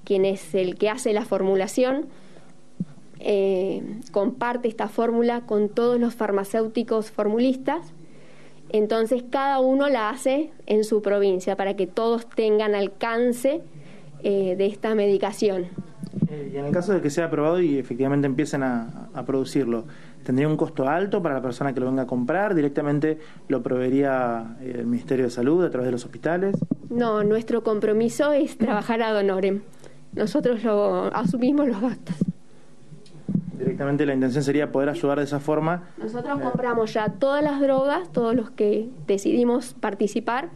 [0.03, 2.07] quien es el que hace la formulación.
[3.19, 7.93] Eh, comparte esta fórmula con todos los farmacéuticos formulistas.
[8.69, 13.61] Entonces cada uno la hace en su provincia para que todos tengan alcance
[14.23, 15.67] eh, de esta medicación.
[16.53, 19.85] Y en el caso de que sea aprobado y efectivamente empiecen a producirlo,
[20.23, 22.55] ¿tendría un costo alto para la persona que lo venga a comprar?
[22.55, 26.55] ¿Directamente lo proveería eh, el Ministerio de Salud a través de los hospitales?
[26.89, 29.61] No, nuestro compromiso es trabajar a honorem.
[30.13, 32.15] Nosotros lo asumimos los gastos.
[33.57, 35.83] Directamente la intención sería poder ayudar de esa forma.
[35.97, 40.49] Nosotros compramos ya todas las drogas, todos los que decidimos participar,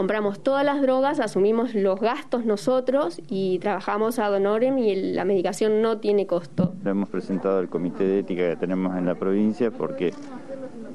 [0.00, 5.26] compramos todas las drogas, asumimos los gastos nosotros y trabajamos a honorem y el- la
[5.26, 6.72] medicación no tiene costo.
[6.82, 10.14] Lo hemos presentado al comité de ética que tenemos en la provincia porque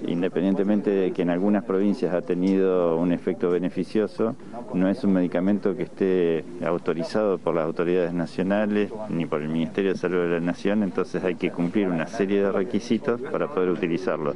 [0.08, 4.36] independientemente de que en algunas provincias ha tenido un efecto beneficioso,
[4.74, 9.92] no es un medicamento que esté autorizado por las autoridades nacionales ni por el Ministerio
[9.94, 13.70] de Salud de la Nación, entonces hay que cumplir una serie de requisitos para poder
[13.70, 14.34] utilizarlo.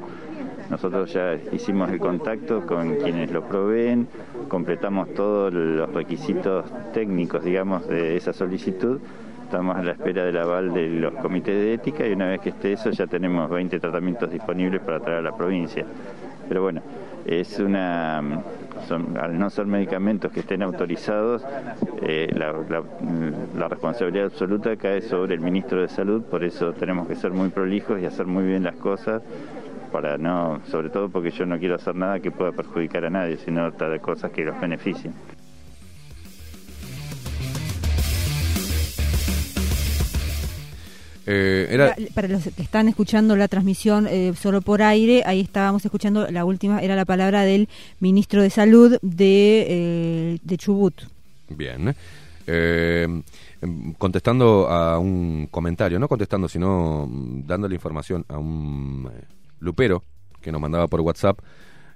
[0.69, 4.07] Nosotros ya hicimos el contacto con quienes lo proveen,
[4.48, 8.99] completamos todos los requisitos técnicos, digamos, de esa solicitud.
[9.45, 12.49] Estamos a la espera del aval de los comités de ética y una vez que
[12.49, 15.85] esté eso ya tenemos 20 tratamientos disponibles para traer a la provincia.
[16.48, 16.81] Pero bueno,
[17.25, 18.22] es una
[18.88, 21.43] son- al no ser medicamentos que estén autorizados,
[22.01, 27.31] eh, la, responsabilidad absoluta cae sobre el ministro de Salud, por eso tenemos que ser
[27.31, 29.22] muy prolijos y hacer muy bien las cosas
[29.92, 33.38] para no, sobre todo porque yo no quiero hacer nada que pueda perjudicar a nadie,
[33.38, 35.14] sino tratar cosas que los beneficien.
[41.32, 45.42] Eh, era, Para- Para los que están escuchando la transmisión eh, solo por aire, ahí
[45.42, 47.69] estábamos escuchando la última, era la palabra del
[48.00, 51.03] ministro de Salud de, eh, de Chubut.
[51.50, 51.95] Bien.
[54.00, 59.08] Contestando a un comentario, no contestando, sino mm, dándole información a un
[59.59, 60.03] lupero
[60.41, 61.39] que nos mandaba por WhatsApp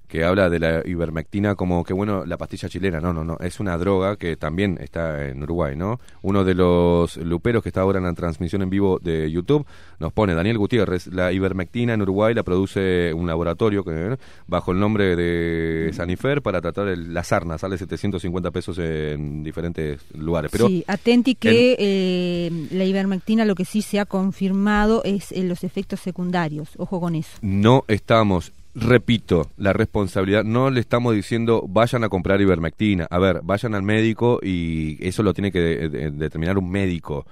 [0.07, 2.99] que habla de la ivermectina como que bueno la pastilla chilena.
[3.01, 3.37] No no no.
[3.39, 7.81] Es una droga que también está en Uruguay no uno de los luperos que está
[7.81, 9.65] ahora en la transmisión en vivo de YouTube
[9.99, 14.17] nos pone Daniel Gutiérrez la ivermectina en Uruguay la produce un laboratorio que
[14.47, 19.99] bajo el nombre de Sanifer para tratar el- la sarna sale 750 pesos en diferentes
[20.15, 25.31] lugares pero sí, atenti que eh, la ivermectina lo que sí se ha confirmado es
[25.31, 26.69] eh, los efectos secundarios.
[26.77, 27.37] Ojo con eso.
[27.41, 33.07] no estamos, repito, la responsabilidad, no le estamos diciendo vayan a comprar ivermectina.
[33.09, 37.25] A ver, vayan al médico y eso lo tiene que de- de- determinar un médico.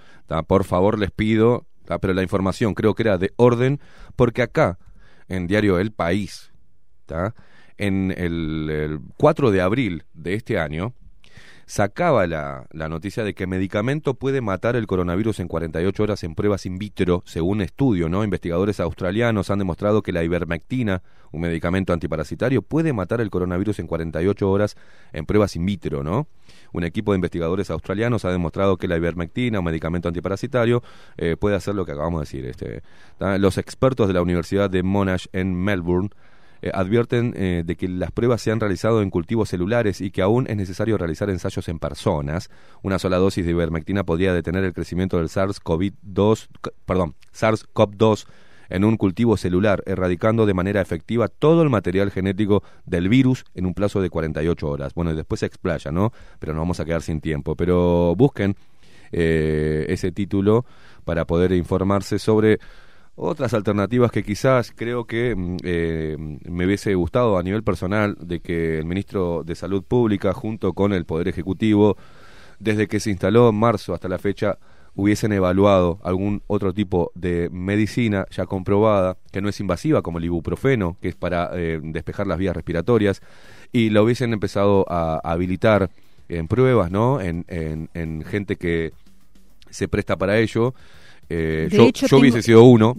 [0.47, 1.99] Por favor, les pido, ¿tá?
[1.99, 3.79] pero la información creo que era de orden,
[4.15, 4.77] porque acá,
[5.27, 6.51] en Diario El País,
[7.05, 7.33] ¿tá?
[7.77, 10.93] en el, el 4 de abril de este año,
[11.71, 16.35] sacaba la, la noticia de que medicamento puede matar el coronavirus en 48 horas en
[16.35, 18.25] pruebas in vitro, según estudio, ¿no?
[18.25, 21.01] Investigadores australianos han demostrado que la ivermectina,
[21.31, 24.75] un medicamento antiparasitario, puede matar el coronavirus en 48 horas
[25.13, 26.27] en pruebas in vitro, ¿no?
[26.73, 30.83] Un equipo de investigadores australianos ha demostrado que la ivermectina, un medicamento antiparasitario,
[31.15, 32.45] eh, puede hacer lo que acabamos de decir.
[32.47, 32.83] Este.
[33.39, 36.09] Los expertos de la Universidad de Monash en Melbourne
[36.61, 40.21] eh, advierten eh, de que las pruebas se han realizado en cultivos celulares y que
[40.21, 42.49] aún es necesario realizar ensayos en personas.
[42.83, 48.25] Una sola dosis de ivermectina podría detener el crecimiento del SARS-CoV-2, c- perdón, SARS-CoV-2
[48.69, 53.65] en un cultivo celular, erradicando de manera efectiva todo el material genético del virus en
[53.65, 54.93] un plazo de 48 horas.
[54.93, 56.13] Bueno, y después se explaya, ¿no?
[56.39, 57.55] Pero nos vamos a quedar sin tiempo.
[57.57, 58.55] Pero busquen
[59.11, 60.65] eh, ese título
[61.03, 62.59] para poder informarse sobre
[63.23, 68.39] otras alternativas que quizás creo que mm, eh, me hubiese gustado a nivel personal de
[68.39, 71.97] que el ministro de Salud Pública junto con el Poder Ejecutivo
[72.59, 74.57] desde que se instaló en marzo hasta la fecha
[74.95, 80.25] hubiesen evaluado algún otro tipo de medicina ya comprobada, que no es invasiva, como el
[80.25, 83.21] ibuprofeno, que es para eh, despejar las vías respiratorias,
[83.71, 85.89] y lo hubiesen empezado a, habilitar
[86.27, 87.21] en pruebas, ¿no?
[87.21, 88.91] En, en, gente que
[89.69, 90.73] se presta para ello.
[91.33, 92.97] Eh, yo, yo hubiese sido uno,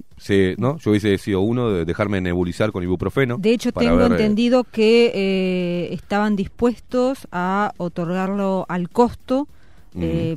[0.56, 0.78] ¿no?
[0.78, 3.36] Yo hubiese sido uno de dejarme nebulizar con ibuprofeno.
[3.38, 9.48] De hecho, tengo eh, entendido que estaban dispuestos a otorgarlo al costo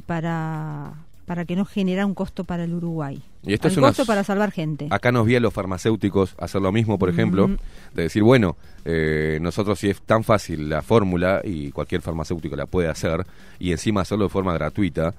[0.06, 0.94] para
[1.26, 3.22] para que no genera un costo para el Uruguay.
[3.44, 4.88] Y esto es un costo para salvar gente.
[4.90, 7.50] Acá nos vi a los farmacéuticos hacer lo mismo, por ejemplo,
[7.94, 12.66] de decir, bueno, eh, nosotros si es tan fácil la fórmula y cualquier farmacéutico la
[12.66, 13.26] puede hacer
[13.60, 15.14] y encima hacerlo de forma gratuita,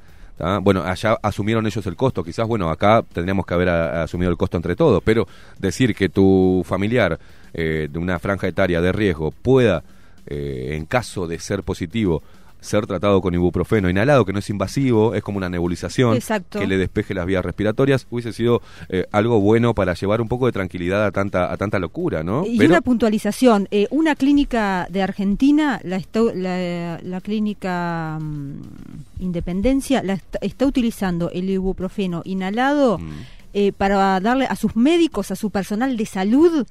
[0.63, 4.57] bueno, allá asumieron ellos el costo, quizás, bueno, acá tendríamos que haber asumido el costo
[4.57, 5.27] entre todos, pero
[5.59, 7.19] decir que tu familiar
[7.55, 9.83] eh, de una franja etaria de riesgo pueda,
[10.27, 12.23] eh, en caso de ser positivo,
[12.67, 16.19] ser tratado con ibuprofeno inhalado, que no es invasivo, es como una nebulización
[16.51, 20.47] que le despeje las vías respiratorias, hubiese sido eh, algo bueno para llevar un poco
[20.47, 22.45] de tranquilidad a tanta, a tanta locura, ¿no?
[22.47, 26.01] Y una puntualización, eh, una clínica de Argentina, la,
[27.03, 28.61] la, clínica mm,
[29.21, 33.11] Independencia, la está, utilizando el ibuprofeno inhalado mm.
[33.55, 36.67] eh, para darle a sus médicos, a su personal de salud,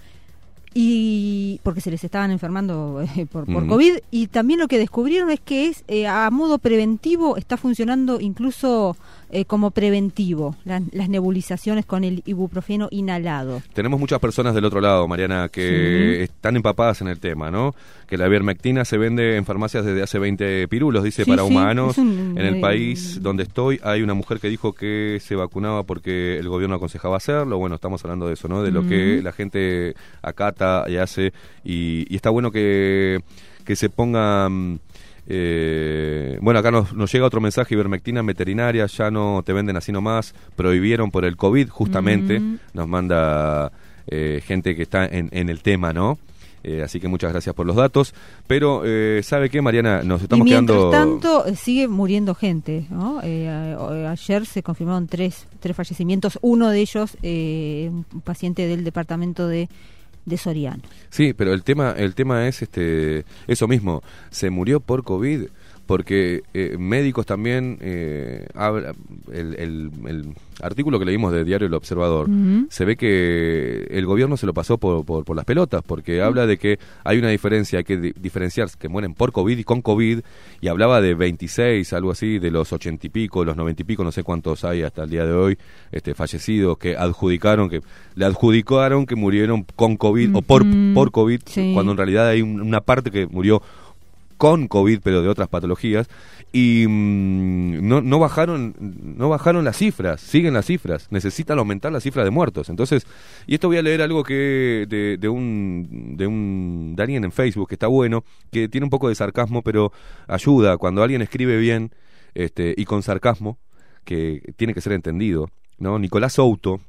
[0.77, 5.31] y porque se les estaban enfermando eh, por, por COVID y también lo que descubrieron
[5.31, 8.97] es que es eh, a modo preventivo está funcionando incluso
[9.31, 13.61] eh, como preventivo las nebulizaciones con el ibuprofeno inhalado.
[13.73, 17.73] Tenemos muchas personas del otro lado, Mariana, que están empapadas en el tema, ¿no?
[18.07, 21.97] Que la ivermectina se vende en farmacias desde hace 20 pirulos, dice, para humanos.
[21.97, 26.47] en el país donde estoy hay una mujer que dijo que se vacunaba porque el
[26.49, 27.57] gobierno aconsejaba hacerlo.
[27.57, 28.63] Bueno, estamos hablando de eso, ¿no?
[28.63, 31.33] De lo que la gente acata y hace.
[31.63, 33.19] Y, y está bueno que,
[33.65, 34.79] que se pongan
[35.27, 40.35] eh, bueno, acá nos, llega otro mensaje, ivermectina veterinaria, ya no te venden así nomás,
[40.55, 42.59] prohibieron por el COVID, justamente, mm.
[42.73, 43.71] nos manda
[44.07, 46.19] eh, gente que está en, el tema, ¿no?
[46.67, 48.13] Eh, así que muchas gracias por los datos.
[48.47, 48.83] Pero,
[49.21, 50.01] ¿sabe qué, Mariana?
[50.03, 50.89] Nos estamos y mientras quedando.
[50.89, 52.87] tanto, sigue muriendo gente.
[52.89, 53.19] ¿no?
[53.19, 56.39] ayer se confirmaron tres, tres fallecimientos.
[56.41, 59.69] Uno de ellos, un paciente del departamento de
[60.25, 60.81] de Soriano.
[61.09, 65.43] Sí, pero el tema, el tema es este, eso mismo, se murió por COVID
[65.85, 68.93] porque eh, médicos también eh, habla,
[69.31, 72.29] el, el, artículo que leímos de Diario El Observador
[72.69, 76.57] se ve que el gobierno se lo pasó por, por, las pelotas porque habla de
[76.57, 80.21] que hay una diferencia hay que diferenciar que mueren por COVID y con COVID
[80.61, 84.03] y hablaba de 26 algo así de los 80 y pico los 90 y pico
[84.05, 85.57] no sé cuántos hay hasta el día de hoy
[85.91, 87.81] este fallecidos que adjudicaron que
[88.15, 91.41] le adjudicaron que murieron con COVID o por por COVID
[91.73, 93.61] cuando en realidad hay una parte que murió
[94.37, 96.07] con COVID, pero de otras patologías,
[96.51, 101.99] y mm, no, no, bajaron, no bajaron las cifras, siguen las cifras, necesitan aumentar la
[101.99, 102.69] cifra de muertos.
[102.69, 103.05] Entonces,
[103.47, 107.31] y esto voy a leer algo que de, de un de un de alguien en
[107.31, 109.91] Facebook que está bueno, que tiene un poco de sarcasmo, pero
[110.27, 111.91] ayuda cuando alguien escribe bien
[112.33, 113.57] este, y con sarcasmo,
[114.03, 115.49] que tiene que ser entendido.
[115.77, 115.99] ¿no?
[115.99, 116.79] Nicolás Souto,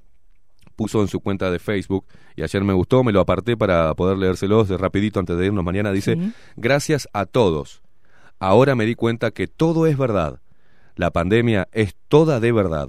[0.77, 2.07] puso en su cuenta de Facebook
[2.37, 5.65] y ayer me gustó, me lo aparté para poder leérselos de rapidito antes de irnos
[5.65, 5.91] mañana.
[5.91, 6.17] Dice,
[6.57, 7.83] gracias a todos.
[8.39, 10.41] Ahora me di cuenta que todo es verdad.
[10.95, 12.89] La pandemia es toda de verdad.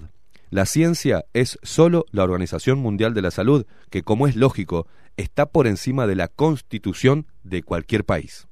[0.49, 5.47] La ciencia es solo la Organización Mundial de la Salud, que como es lógico, está
[5.47, 8.47] por encima de la constitución de cualquier país.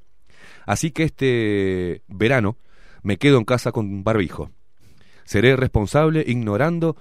[0.66, 2.58] Así que este verano
[3.04, 4.50] me quedo en casa con barbijo.
[5.24, 6.98] Seré responsable ignorando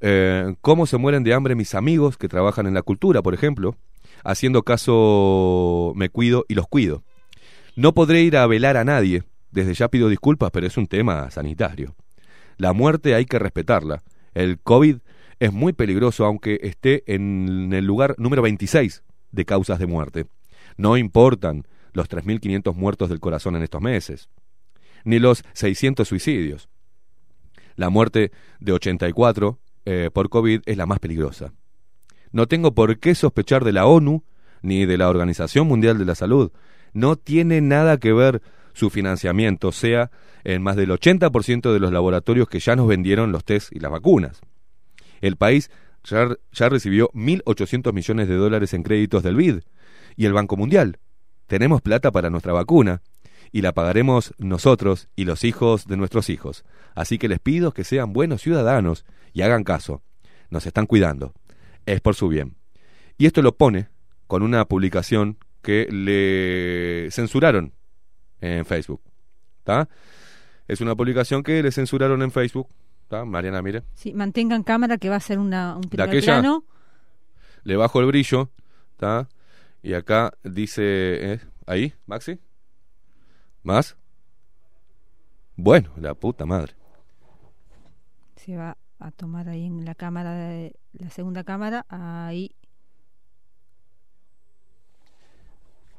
[0.00, 3.76] eh, cómo se mueren de hambre mis amigos que trabajan en la cultura, por ejemplo.
[4.24, 7.02] Haciendo caso me cuido y los cuido.
[7.76, 9.22] No podré ir a velar a nadie.
[9.50, 11.94] Desde ya pido disculpas, pero es un tema sanitario.
[12.56, 14.02] La muerte hay que respetarla.
[14.34, 14.98] El COVID
[15.38, 20.26] es muy peligroso aunque esté en el lugar número 26 de causas de muerte.
[20.76, 24.28] No importan los 3.500 muertos del corazón en estos meses,
[25.04, 26.68] ni los 600 suicidios.
[27.76, 31.52] La muerte de 84 eh, por COVID es la más peligrosa.
[32.32, 34.24] No tengo por qué sospechar de la ONU
[34.60, 36.50] ni de la Organización Mundial de la Salud.
[36.92, 38.42] No tiene nada que ver
[38.74, 40.10] su financiamiento, sea
[40.44, 43.90] en más del 80% de los laboratorios que ya nos vendieron los test y las
[43.90, 44.40] vacunas.
[45.20, 45.70] El país
[46.04, 49.60] ya, ya recibió 1.800 millones de dólares en créditos del BID
[50.16, 50.98] y el Banco Mundial.
[51.46, 53.02] Tenemos plata para nuestra vacuna
[53.56, 56.62] y la pagaremos nosotros y los hijos de nuestros hijos.
[56.94, 60.02] Así que les pido que sean buenos ciudadanos y hagan caso.
[60.50, 61.32] Nos están cuidando.
[61.86, 62.58] Es por su bien.
[63.16, 63.88] Y esto lo pone
[64.26, 67.72] con una publicación que le censuraron
[68.42, 69.00] en Facebook.
[69.60, 69.88] ¿Está?
[70.68, 72.68] Es una publicación que le censuraron en Facebook.
[73.04, 73.24] ¿Está?
[73.24, 73.84] Mariana, mire.
[73.94, 76.62] Sí, mantengan cámara que va a ser una, un De primer plano.
[77.64, 78.50] le bajo el brillo.
[78.92, 79.30] ¿Está?
[79.82, 81.32] Y acá dice...
[81.32, 81.40] ¿eh?
[81.66, 82.38] ¿Ahí, Maxi?
[83.66, 83.96] ¿Más?
[85.56, 86.74] Bueno, la puta madre.
[88.36, 91.84] Se va a tomar ahí en la cámara, de, la segunda cámara.
[91.88, 92.54] Ahí.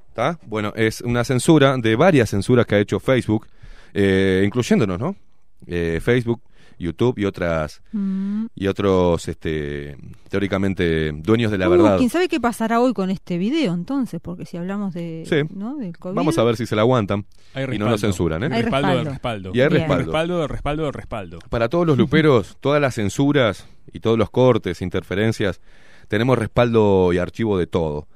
[0.08, 0.40] ¿Está?
[0.46, 3.48] Bueno, es una censura de varias censuras que ha hecho Facebook,
[3.94, 5.18] eh, incluyéndonos, ¿no?
[5.66, 6.42] Eh, Facebook,
[6.78, 8.46] YouTube y otras Mm.
[8.56, 9.98] y otros, este,
[10.30, 11.98] teóricamente dueños de la Uh, verdad.
[11.98, 14.20] ¿Quién sabe qué pasará hoy con este video entonces?
[14.22, 15.38] Porque si hablamos de, Sí.
[15.56, 15.76] ¿no?
[15.78, 16.16] del COVID.
[16.16, 18.50] Vamos a ver si se la aguantan Hay y no nos censuran, ¿eh?
[18.52, 19.12] Hay respaldo del respaldo.
[19.12, 19.52] respaldo.
[19.54, 19.80] Y hay Bien.
[19.82, 20.04] respaldo.
[20.06, 21.40] Respaldo del respaldo del respaldo.
[21.50, 25.62] Para todos los luperos, todas las censuras y todos los cortes, interferencias,
[26.08, 28.08] tenemos respaldo y archivo de todo.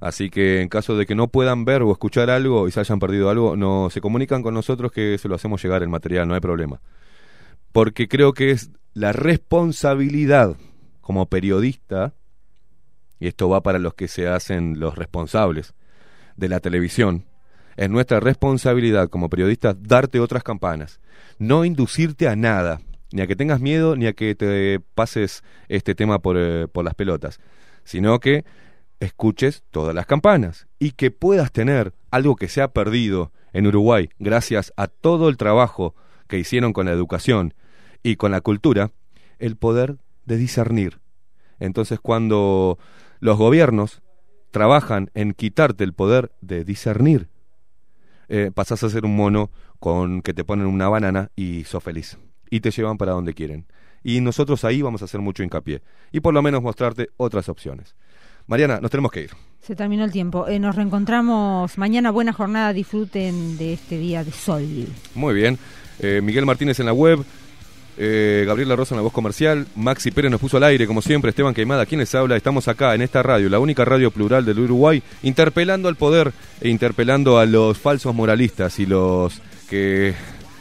[0.00, 3.00] Así que en caso de que no puedan ver o escuchar algo y se hayan
[3.00, 6.34] perdido algo, no se comunican con nosotros que se lo hacemos llegar el material, no
[6.34, 6.80] hay problema.
[7.72, 10.56] Porque creo que es la responsabilidad
[11.00, 12.14] como periodista,
[13.20, 15.74] y esto va para los que se hacen los responsables
[16.36, 17.24] de la televisión,
[17.76, 21.00] es nuestra responsabilidad como periodistas darte otras campanas,
[21.38, 22.80] no inducirte a nada,
[23.12, 26.84] ni a que tengas miedo, ni a que te pases este tema por, eh, por
[26.84, 27.40] las pelotas,
[27.84, 28.44] sino que
[29.00, 34.10] escuches todas las campanas y que puedas tener algo que se ha perdido en Uruguay
[34.18, 35.94] gracias a todo el trabajo
[36.28, 37.54] que hicieron con la educación
[38.02, 38.92] y con la cultura,
[39.38, 41.00] el poder de discernir.
[41.58, 42.78] Entonces cuando
[43.20, 44.02] los gobiernos
[44.50, 47.28] trabajan en quitarte el poder de discernir,
[48.28, 49.50] eh, pasás a ser un mono
[49.80, 52.18] con que te ponen una banana y sos feliz.
[52.50, 53.66] Y te llevan para donde quieren.
[54.02, 55.82] Y nosotros ahí vamos a hacer mucho hincapié.
[56.12, 57.94] Y por lo menos mostrarte otras opciones.
[58.46, 59.30] Mariana, nos tenemos que ir.
[59.60, 60.48] Se terminó el tiempo.
[60.48, 62.10] Eh, nos reencontramos mañana.
[62.10, 62.72] Buena jornada.
[62.72, 64.64] Disfruten de este día de sol.
[65.14, 65.58] Muy bien.
[66.00, 67.24] Eh, Miguel Martínez en la web.
[68.00, 69.66] Eh, Gabriela Rosa en la voz comercial.
[69.74, 71.30] Maxi Pérez nos puso al aire, como siempre.
[71.30, 72.36] Esteban Queimada, quien les habla.
[72.36, 76.68] Estamos acá en esta radio, la única radio plural del Uruguay, interpelando al poder e
[76.68, 80.14] interpelando a los falsos moralistas y los que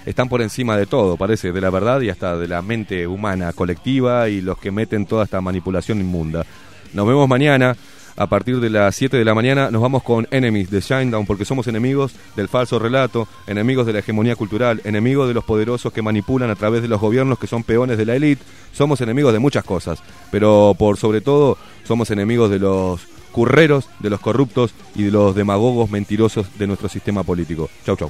[0.06, 3.54] están por encima de todo, parece, de la verdad y hasta de la mente humana
[3.54, 6.46] colectiva y los que meten toda esta manipulación inmunda.
[6.94, 7.76] Nos vemos mañana.
[8.20, 11.46] A partir de las 7 de la mañana nos vamos con Enemies de Shinedown porque
[11.46, 16.02] somos enemigos del falso relato, enemigos de la hegemonía cultural, enemigos de los poderosos que
[16.02, 18.44] manipulan a través de los gobiernos que son peones de la élite.
[18.74, 24.10] Somos enemigos de muchas cosas, pero por sobre todo somos enemigos de los curreros, de
[24.10, 27.70] los corruptos y de los demagogos mentirosos de nuestro sistema político.
[27.86, 28.10] Chau, chau.